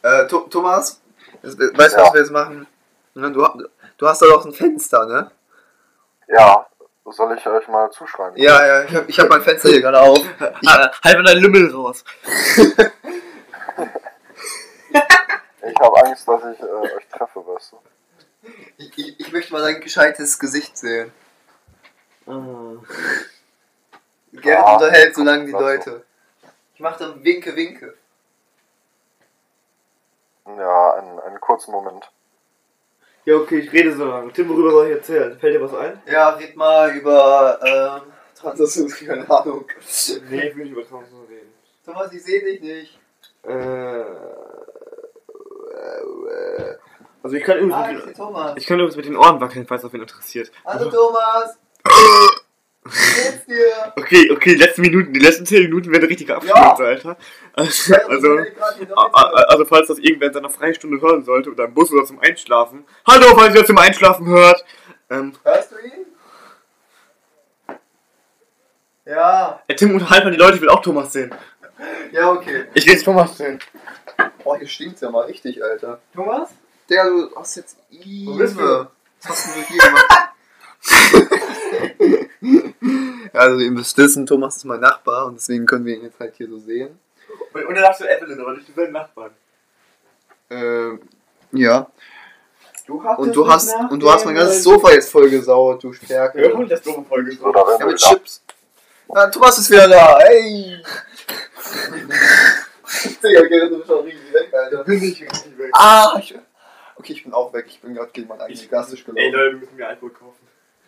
Äh, 0.03 0.27
Tho- 0.27 0.49
Thomas, 0.51 1.01
weißt 1.43 1.59
du, 1.59 1.79
was 1.79 1.93
Ja. 1.93 2.13
wir 2.13 2.21
jetzt 2.21 2.31
machen? 2.31 2.67
Ne, 3.15 3.31
Du, 3.33 3.47
du 3.97 4.07
hast 4.07 4.21
da 4.23 4.27
doch 4.27 4.45
ein 4.45 4.53
Fenster, 4.53 5.07
ne? 5.07 5.31
Ja, 6.29 6.67
soll 7.07 7.37
ich 7.37 7.47
euch 7.47 7.69
mal 7.69 7.91
zuschreiben? 7.91 8.37
Ja, 8.41 8.67
ja, 8.67 8.83
ich 8.85 8.95
hab, 8.95 9.09
ich 9.09 9.19
hab 9.21 9.29
mein 9.29 9.43
Fenster 9.43 9.69
hier 9.71 9.81
gerade 9.81 10.01
auf. 10.01 10.19
Ah, 10.67 10.91
halt 11.03 11.17
mal 11.17 11.25
deinen 11.25 11.43
Lümmel 11.43 11.71
raus. 11.75 12.05
Ich 15.67 15.81
habe 15.81 16.05
Angst, 16.07 16.29
dass 16.29 16.43
ich 16.53 16.61
äh, 16.61 16.65
euch 16.65 17.07
treffe, 17.09 17.41
weißt 17.47 17.73
du. 17.73 17.79
Ich, 18.77 18.99
ich, 18.99 19.21
ich 19.21 19.33
möchte 19.33 19.53
mal 19.53 19.63
dein 19.63 19.81
gescheites 19.81 20.39
Gesicht 20.39 20.77
sehen. 20.77 21.11
Ah. 22.27 22.64
Gerrit 24.33 24.45
Ja, 24.45 24.75
unterhält 24.75 25.15
so 25.15 25.23
lange 25.23 25.47
die. 25.47 25.53
Leute. 25.53 26.05
Ich 26.75 26.81
mach 26.81 26.97
dann 26.97 27.23
Winke, 27.25 27.55
Winke. 27.55 27.95
Ja, 30.47 30.95
einen, 30.95 31.21
einen 31.21 31.41
kurzen 31.41 31.73
Moment. 31.73 32.11
Ja, 33.25 33.37
okay, 33.37 33.59
ich 33.61 33.73
rede 33.73 33.95
so 33.97 34.05
lange. 34.05 34.33
Tim, 34.33 34.49
worüber 34.51 34.71
soll 34.71 34.87
ich 34.89 34.93
erzählen? 34.97 35.39
Fällt 35.39 35.55
dir 35.55 35.63
was 35.63 35.75
ein? 35.75 36.03
Ja, 36.07 36.31
red 36.31 36.57
mal 36.57 36.91
über 36.95 37.59
ähm, 37.65 38.13
Transaktion, 38.39 38.89
keine 38.91 39.31
Ahnung. 39.31 39.65
Nee, 40.29 40.49
ich 40.49 40.57
will 40.57 40.65
nicht 40.65 40.73
über 40.73 40.87
Transfer 40.87 41.17
reden. 41.29 41.53
Thomas, 41.85 42.13
ich 42.13 42.23
sehe 42.23 42.43
dich 42.45 42.61
nicht. 42.61 42.99
Äh. 43.45 44.05
Also 47.23 47.37
ich 47.37 47.43
kann 47.45 47.57
übrigens, 47.59 47.75
Ah, 47.75 47.87
mit, 47.89 47.99
ich 48.01 48.05
den, 48.05 48.15
Thomas. 48.15 48.53
ich 48.57 48.67
kann 48.67 48.77
übrigens 48.79 48.97
mit 48.97 49.07
den 49.07 49.17
Ohren 49.17 49.41
wackeln, 49.41 49.67
falls 49.67 49.81
das 49.83 49.93
wen 49.95 50.03
interessiert. 50.03 50.53
Hallo 50.67 50.91
Thomas. 50.91 51.57
Wie 52.85 52.91
geht's 52.91 53.47
dir? 53.47 53.93
Okay, 53.97 54.31
okay, 54.31 54.55
die 54.55 54.61
letzten 54.61 54.83
Minuten, 54.83 55.13
die 55.15 55.21
letzten 55.21 55.47
10 55.47 55.63
Minuten 55.63 55.91
werden 55.91 56.05
richtiger 56.05 56.37
Abschnitt, 56.37 56.55
Ja. 56.55 56.75
Alter. 56.75 57.17
Also, 57.55 57.95
also, 58.09 58.37
also 59.49 59.65
falls 59.65 59.89
das 59.89 59.99
irgendwer 59.99 60.29
in 60.29 60.35
seiner 60.35 60.51
Freistunde 60.51 61.01
hören 61.01 61.25
sollte 61.25 61.51
oder 61.51 61.65
im 61.65 61.73
Bus 61.75 61.91
oder 61.93 62.05
zum 62.05 62.19
Einschlafen. 62.21 62.85
Hallo, 63.07 63.27
falls 63.35 63.55
ihr 63.55 63.61
das 63.61 63.67
zum 63.69 63.79
Einschlafen 63.79 64.27
hört. 64.27 64.63
Ähm, 65.09 65.33
Hörst 65.45 65.73
du 65.73 65.77
ihn? 65.79 66.07
Ja. 69.07 69.63
ey, 69.67 69.77
Tim, 69.77 69.95
unterhalt 69.95 70.25
mal 70.25 70.31
die 70.31 70.37
Leute, 70.39 70.57
ich 70.57 70.61
will 70.63 70.69
auch 70.71 70.83
Thomas 70.83 71.13
sehen. 71.13 71.35
Ja, 72.13 72.33
okay. 72.33 72.65
Ich 72.75 72.87
will 72.87 72.95
jetzt 72.95 73.05
Thomas 73.05 73.37
sehen. 73.37 73.59
Oh, 74.45 74.57
hier 74.57 74.69
stinkt's 74.69 75.01
ja 75.01 75.11
mal 75.11 75.25
richtig, 75.25 75.63
Alter. 75.63 76.01
Thomas? 76.15 76.51
Der, 76.91 77.05
du 77.05 77.31
hast 77.37 77.57
jetzt 77.57 77.77
Wo 77.91 78.35
bist 78.37 78.59
du? 78.59 78.63
Was 79.23 79.31
hast 79.31 79.57
denn 79.57 79.63
du 79.63 79.69
hier 79.69 79.79
gemacht? 79.79 80.31
also 83.33 83.59
ihr 83.59 83.71
müsst 83.71 83.97
wissen, 83.97 84.27
Thomas 84.27 84.57
ist 84.57 84.65
mein 84.65 84.81
Nachbar 84.81 85.27
und 85.27 85.35
deswegen 85.37 85.67
können 85.67 85.85
wir 85.85 85.97
ihn 85.97 86.03
jetzt 86.05 86.21
halt 86.21 86.35
hier 86.37 86.49
so 86.49 86.59
sehen. 86.59 86.99
Und, 87.53 87.65
und 87.67 87.75
dann 87.75 87.85
hast 87.85 88.01
du 88.01 88.05
Evelyn, 88.05 88.41
aber 88.41 88.53
nicht 88.53 88.77
deinen 88.77 88.93
Nachbarn. 88.93 89.31
Ähm, 90.51 91.01
ja. 91.53 91.91
Du 92.87 93.03
hast 93.03 93.19
Und 93.19 93.35
du 93.35 93.49
hast 93.49 93.75
und 93.91 94.01
du 94.01 94.11
hast 94.11 94.27
mein 94.27 94.35
ganzes 94.35 94.63
Sofa 94.63 94.91
jetzt 94.93 95.11
vollgesaut, 95.11 95.83
du 95.83 95.93
Stärke. 95.95 96.47
Ja, 96.47 96.55
und 96.55 96.71
das 96.71 96.83
doofe 96.83 97.03
Folge 97.03 97.33
So, 97.33 97.51
da 97.51 97.65
Ja, 97.79 97.87
mit. 97.87 97.97
Chips. 97.97 98.43
Ja, 99.15 99.27
Thomas 99.31 99.59
ist 99.59 99.71
wieder 99.71 99.89
da, 99.89 100.19
hey! 100.21 100.77
Digga, 103.23 103.41
okay, 103.41 103.69
du 103.69 103.77
bist 103.79 103.87
schon 103.89 104.05
richtig 104.05 104.33
weg, 104.33 104.53
Alter. 104.55 104.85
bin 104.85 105.03
ich 105.03 105.23
richtig 105.23 105.59
weg. 105.59 105.71
Ah, 105.73 106.15
ich, 106.19 106.35
okay, 106.97 107.13
ich 107.13 107.25
bin 107.25 107.33
auch 107.33 107.53
weg. 107.53 107.67
Ich 107.69 107.81
bin 107.81 107.95
gerade 107.95 108.11
gegen 108.13 108.29
meinen 108.29 108.43
eigenen 108.43 108.69
Gastisch 108.69 109.01
Ey, 109.01 109.15
gelaufen. 109.15 109.33
Leute, 109.33 109.53
wir 109.53 109.61
müssen 109.61 109.77
mir 109.77 109.89
Alkohol 109.89 110.11
kaufen. 110.11 110.47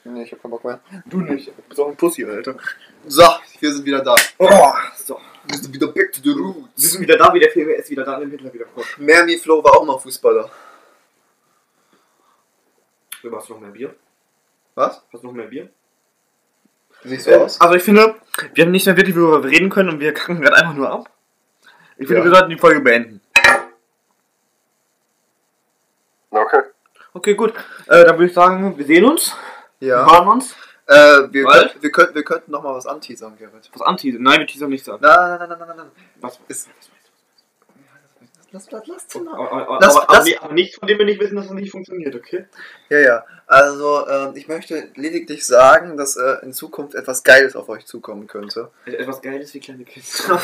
Nee, 0.08 0.22
ich 0.22 0.32
hab 0.32 0.40
keinen 0.40 0.50
Bock 0.52 0.64
mehr. 0.64 0.80
Du 1.06 1.20
nicht. 1.20 1.48
Du 1.48 1.52
bist 1.68 1.80
auch 1.80 1.88
ein 1.88 1.96
Pussy, 1.96 2.24
Alter. 2.24 2.54
So, 3.06 3.24
wir 3.60 3.72
sind 3.72 3.84
wieder 3.84 4.02
da. 4.02 4.14
Oh, 4.38 4.72
so. 4.96 5.18
Wir 5.48 5.58
sind 5.58 5.74
wieder 5.74 5.88
back 5.88 6.12
to 6.12 6.20
the 6.22 6.28
Wir 6.34 6.42
roots. 6.42 6.90
sind 6.92 7.00
wieder 7.02 7.16
da, 7.16 7.32
wie 7.34 7.40
der 7.40 7.50
Film 7.50 7.68
ist 7.70 7.90
wieder 7.90 8.04
da, 8.04 8.18
im 8.20 8.30
Hitler 8.30 8.52
wieder 8.52 8.64
kommt. 8.66 8.86
Mermi 8.98 9.36
Flo 9.38 9.62
war 9.64 9.76
auch 9.76 9.84
mal 9.84 9.98
Fußballer. 9.98 10.48
Du 13.22 13.36
hast 13.36 13.50
noch 13.50 13.58
mehr 13.60 13.70
Bier? 13.70 13.94
Was? 14.76 15.02
Hast 15.12 15.22
du 15.22 15.26
noch 15.26 15.34
mehr 15.34 15.46
Bier? 15.46 15.70
Siehst 17.04 17.24
so 17.24 17.30
Äh, 17.32 17.36
aus? 17.38 17.60
also 17.60 17.74
ich 17.74 17.82
finde, 17.82 18.14
wir 18.54 18.64
haben 18.64 18.70
nicht 18.70 18.86
mehr 18.86 18.96
wirklich 18.96 19.16
worüber 19.16 19.42
wir 19.44 19.50
reden 19.50 19.70
können 19.70 19.88
und 19.88 20.00
wir 20.00 20.14
kacken 20.14 20.40
gerade 20.40 20.56
einfach 20.56 20.74
nur 20.74 20.90
ab. 20.90 21.10
Ich 21.96 22.06
finde, 22.06 22.20
Ja. 22.20 22.24
wir 22.24 22.30
sollten 22.30 22.50
die 22.50 22.58
Folge 22.58 22.80
beenden. 22.80 23.20
Okay. 26.30 26.62
Okay, 27.14 27.34
gut. 27.34 27.54
Äh, 27.86 28.04
dann 28.04 28.16
würde 28.18 28.26
ich 28.26 28.34
sagen, 28.34 28.76
wir 28.76 28.84
sehen 28.84 29.04
uns. 29.04 29.34
Wir 29.78 29.88
Ja. 29.88 30.10
hören 30.10 30.28
uns. 30.28 30.54
Äh, 30.86 30.94
wir, 31.32 31.44
Bald? 31.44 31.72
könnt, 31.72 31.82
wir, 31.82 31.90
könnten, 31.92 32.14
wir 32.14 32.24
könnten 32.24 32.50
noch 32.52 32.62
mal 32.62 32.74
was 32.74 32.86
anteasern, 32.86 33.36
Gerrit. 33.36 33.70
Was 33.72 33.82
anteasern? 33.82 34.22
Nein, 34.22 34.38
wir 34.40 34.46
teasern 34.46 34.70
nichts 34.70 34.88
an. 34.88 34.98
Nein, 35.00 35.38
nein, 35.38 35.48
nein, 35.48 35.58
nein, 35.58 35.68
nein, 35.68 35.76
nein. 35.78 35.90
Was? 36.20 36.38
Ist, 36.48 36.68
lass, 38.52 38.70
lass, 38.70 38.86
lass, 38.86 39.06
Tim 39.08 39.24
mal. 39.24 39.34
Aber, 39.34 39.50
aber, 39.52 39.78
Lass- 39.80 39.96
aber, 39.96 40.06
lass- 40.08 40.16
aber, 40.16 40.24
nicht- 40.24 40.42
aber 40.42 40.54
nichts, 40.54 40.78
von 40.78 40.86
dem 40.88 40.98
wir 40.98 41.04
nicht 41.04 41.20
wissen, 41.20 41.36
dass 41.36 41.46
es 41.46 41.50
nicht 41.50 41.72
funktioniert, 41.72 42.14
okay? 42.14 42.46
Ja, 42.88 42.98
ja. 42.98 43.24
Also, 43.48 44.08
ähm, 44.08 44.32
ich 44.36 44.46
möchte 44.48 44.88
lediglich 44.94 45.44
sagen, 45.44 45.96
dass 45.96 46.16
äh, 46.16 46.36
in 46.42 46.52
Zukunft 46.52 46.94
etwas 46.94 47.22
Geiles 47.24 47.56
auf 47.56 47.68
euch 47.68 47.84
zukommen 47.84 48.26
könnte. 48.28 48.70
Etwas 48.86 49.20
Geiles 49.20 49.52
wie 49.54 49.60
kleine 49.60 49.84
Kinder. 49.84 50.40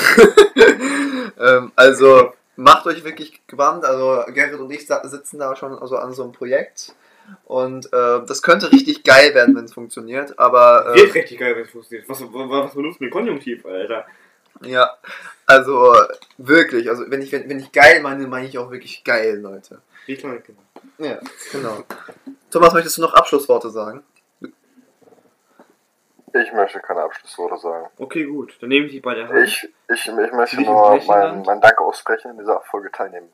ähm, 1.39 1.72
also, 1.76 2.33
macht 2.57 2.87
euch 2.87 3.05
wirklich 3.05 3.41
gewandt. 3.47 3.85
Also, 3.85 4.24
Gerrit 4.33 4.59
und 4.61 4.70
ich 4.72 4.87
sitzen 5.05 5.39
da 5.39 5.55
schon 5.57 5.78
also 5.78 5.97
an 5.97 6.12
so 6.12 6.24
einem 6.24 6.33
Projekt. 6.33 6.95
Und 7.44 7.86
äh, 7.92 8.20
das 8.26 8.42
könnte 8.42 8.70
richtig 8.72 9.04
geil 9.04 9.34
werden, 9.34 9.54
wenn 9.56 9.64
es 9.64 9.74
funktioniert. 9.74 10.38
Aber, 10.38 10.94
Wird 10.94 11.14
äh, 11.14 11.18
richtig 11.18 11.38
geil, 11.38 11.56
wenn 11.56 11.64
es 11.64 11.70
funktioniert. 11.70 12.08
Was, 12.08 12.20
was, 12.22 12.30
was 12.32 12.74
benutzt 12.74 13.00
du 13.00 13.04
mit 13.04 13.12
Konjunktiv, 13.12 13.64
Alter? 13.66 14.06
ja. 14.62 14.90
Also, 15.46 15.94
wirklich. 16.38 16.88
Also, 16.88 17.10
wenn 17.10 17.20
ich, 17.20 17.32
wenn, 17.32 17.48
wenn 17.48 17.58
ich 17.58 17.72
geil 17.72 18.00
meine, 18.00 18.26
meine 18.26 18.46
ich 18.46 18.56
auch 18.58 18.70
wirklich 18.70 19.02
geil, 19.04 19.38
Leute. 19.38 19.82
Wie 20.06 20.16
kleine 20.16 20.40
Kinder. 20.40 20.62
Ja, 20.98 21.18
genau. 21.50 21.84
Thomas, 22.50 22.72
möchtest 22.72 22.96
du 22.98 23.02
noch 23.02 23.14
Abschlussworte 23.14 23.70
sagen? 23.70 24.02
Ich 26.34 26.52
möchte 26.52 26.80
keine 26.80 27.02
Abschlussworte 27.02 27.58
sagen. 27.58 27.86
Okay, 27.98 28.24
gut. 28.24 28.56
Dann 28.60 28.70
nehme 28.70 28.86
ich 28.86 28.92
dich 28.92 29.02
bei 29.02 29.14
der 29.14 29.28
Hand. 29.28 29.46
Ich, 29.46 29.68
ich, 29.92 30.06
ich 30.06 30.12
möchte 30.32 30.62
nur 30.62 30.92
Flächenland? 30.92 31.06
mein, 31.06 31.42
mein 31.42 31.60
Dank 31.60 31.78
aussprechen, 31.80 32.30
in 32.32 32.38
dieser 32.38 32.60
Folge 32.60 32.90
teilnehmen 32.90 33.28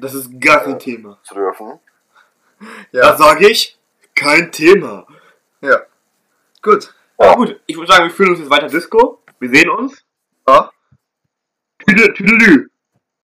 Das 0.00 0.14
ist 0.14 0.40
gar 0.40 0.64
kein 0.64 0.78
Thema. 0.78 1.18
zu 1.22 1.34
dürfen. 1.34 1.78
Da 2.92 3.16
sage 3.16 3.50
ich, 3.50 3.78
kein 4.14 4.52
Thema. 4.52 5.06
Ja. 5.60 5.82
Gut. 6.62 6.94
Ja, 7.18 7.34
gut. 7.34 7.60
Ich 7.66 7.76
würde 7.76 7.90
sagen, 7.90 8.04
wir 8.04 8.10
fühlen 8.10 8.30
uns 8.30 8.40
jetzt 8.40 8.50
weiter 8.50 8.68
Disco. 8.68 9.22
Wir 9.38 9.48
sehen 9.50 9.70
uns. 9.70 10.04
Ja. 10.46 10.70
Tüdelü. 11.86 12.68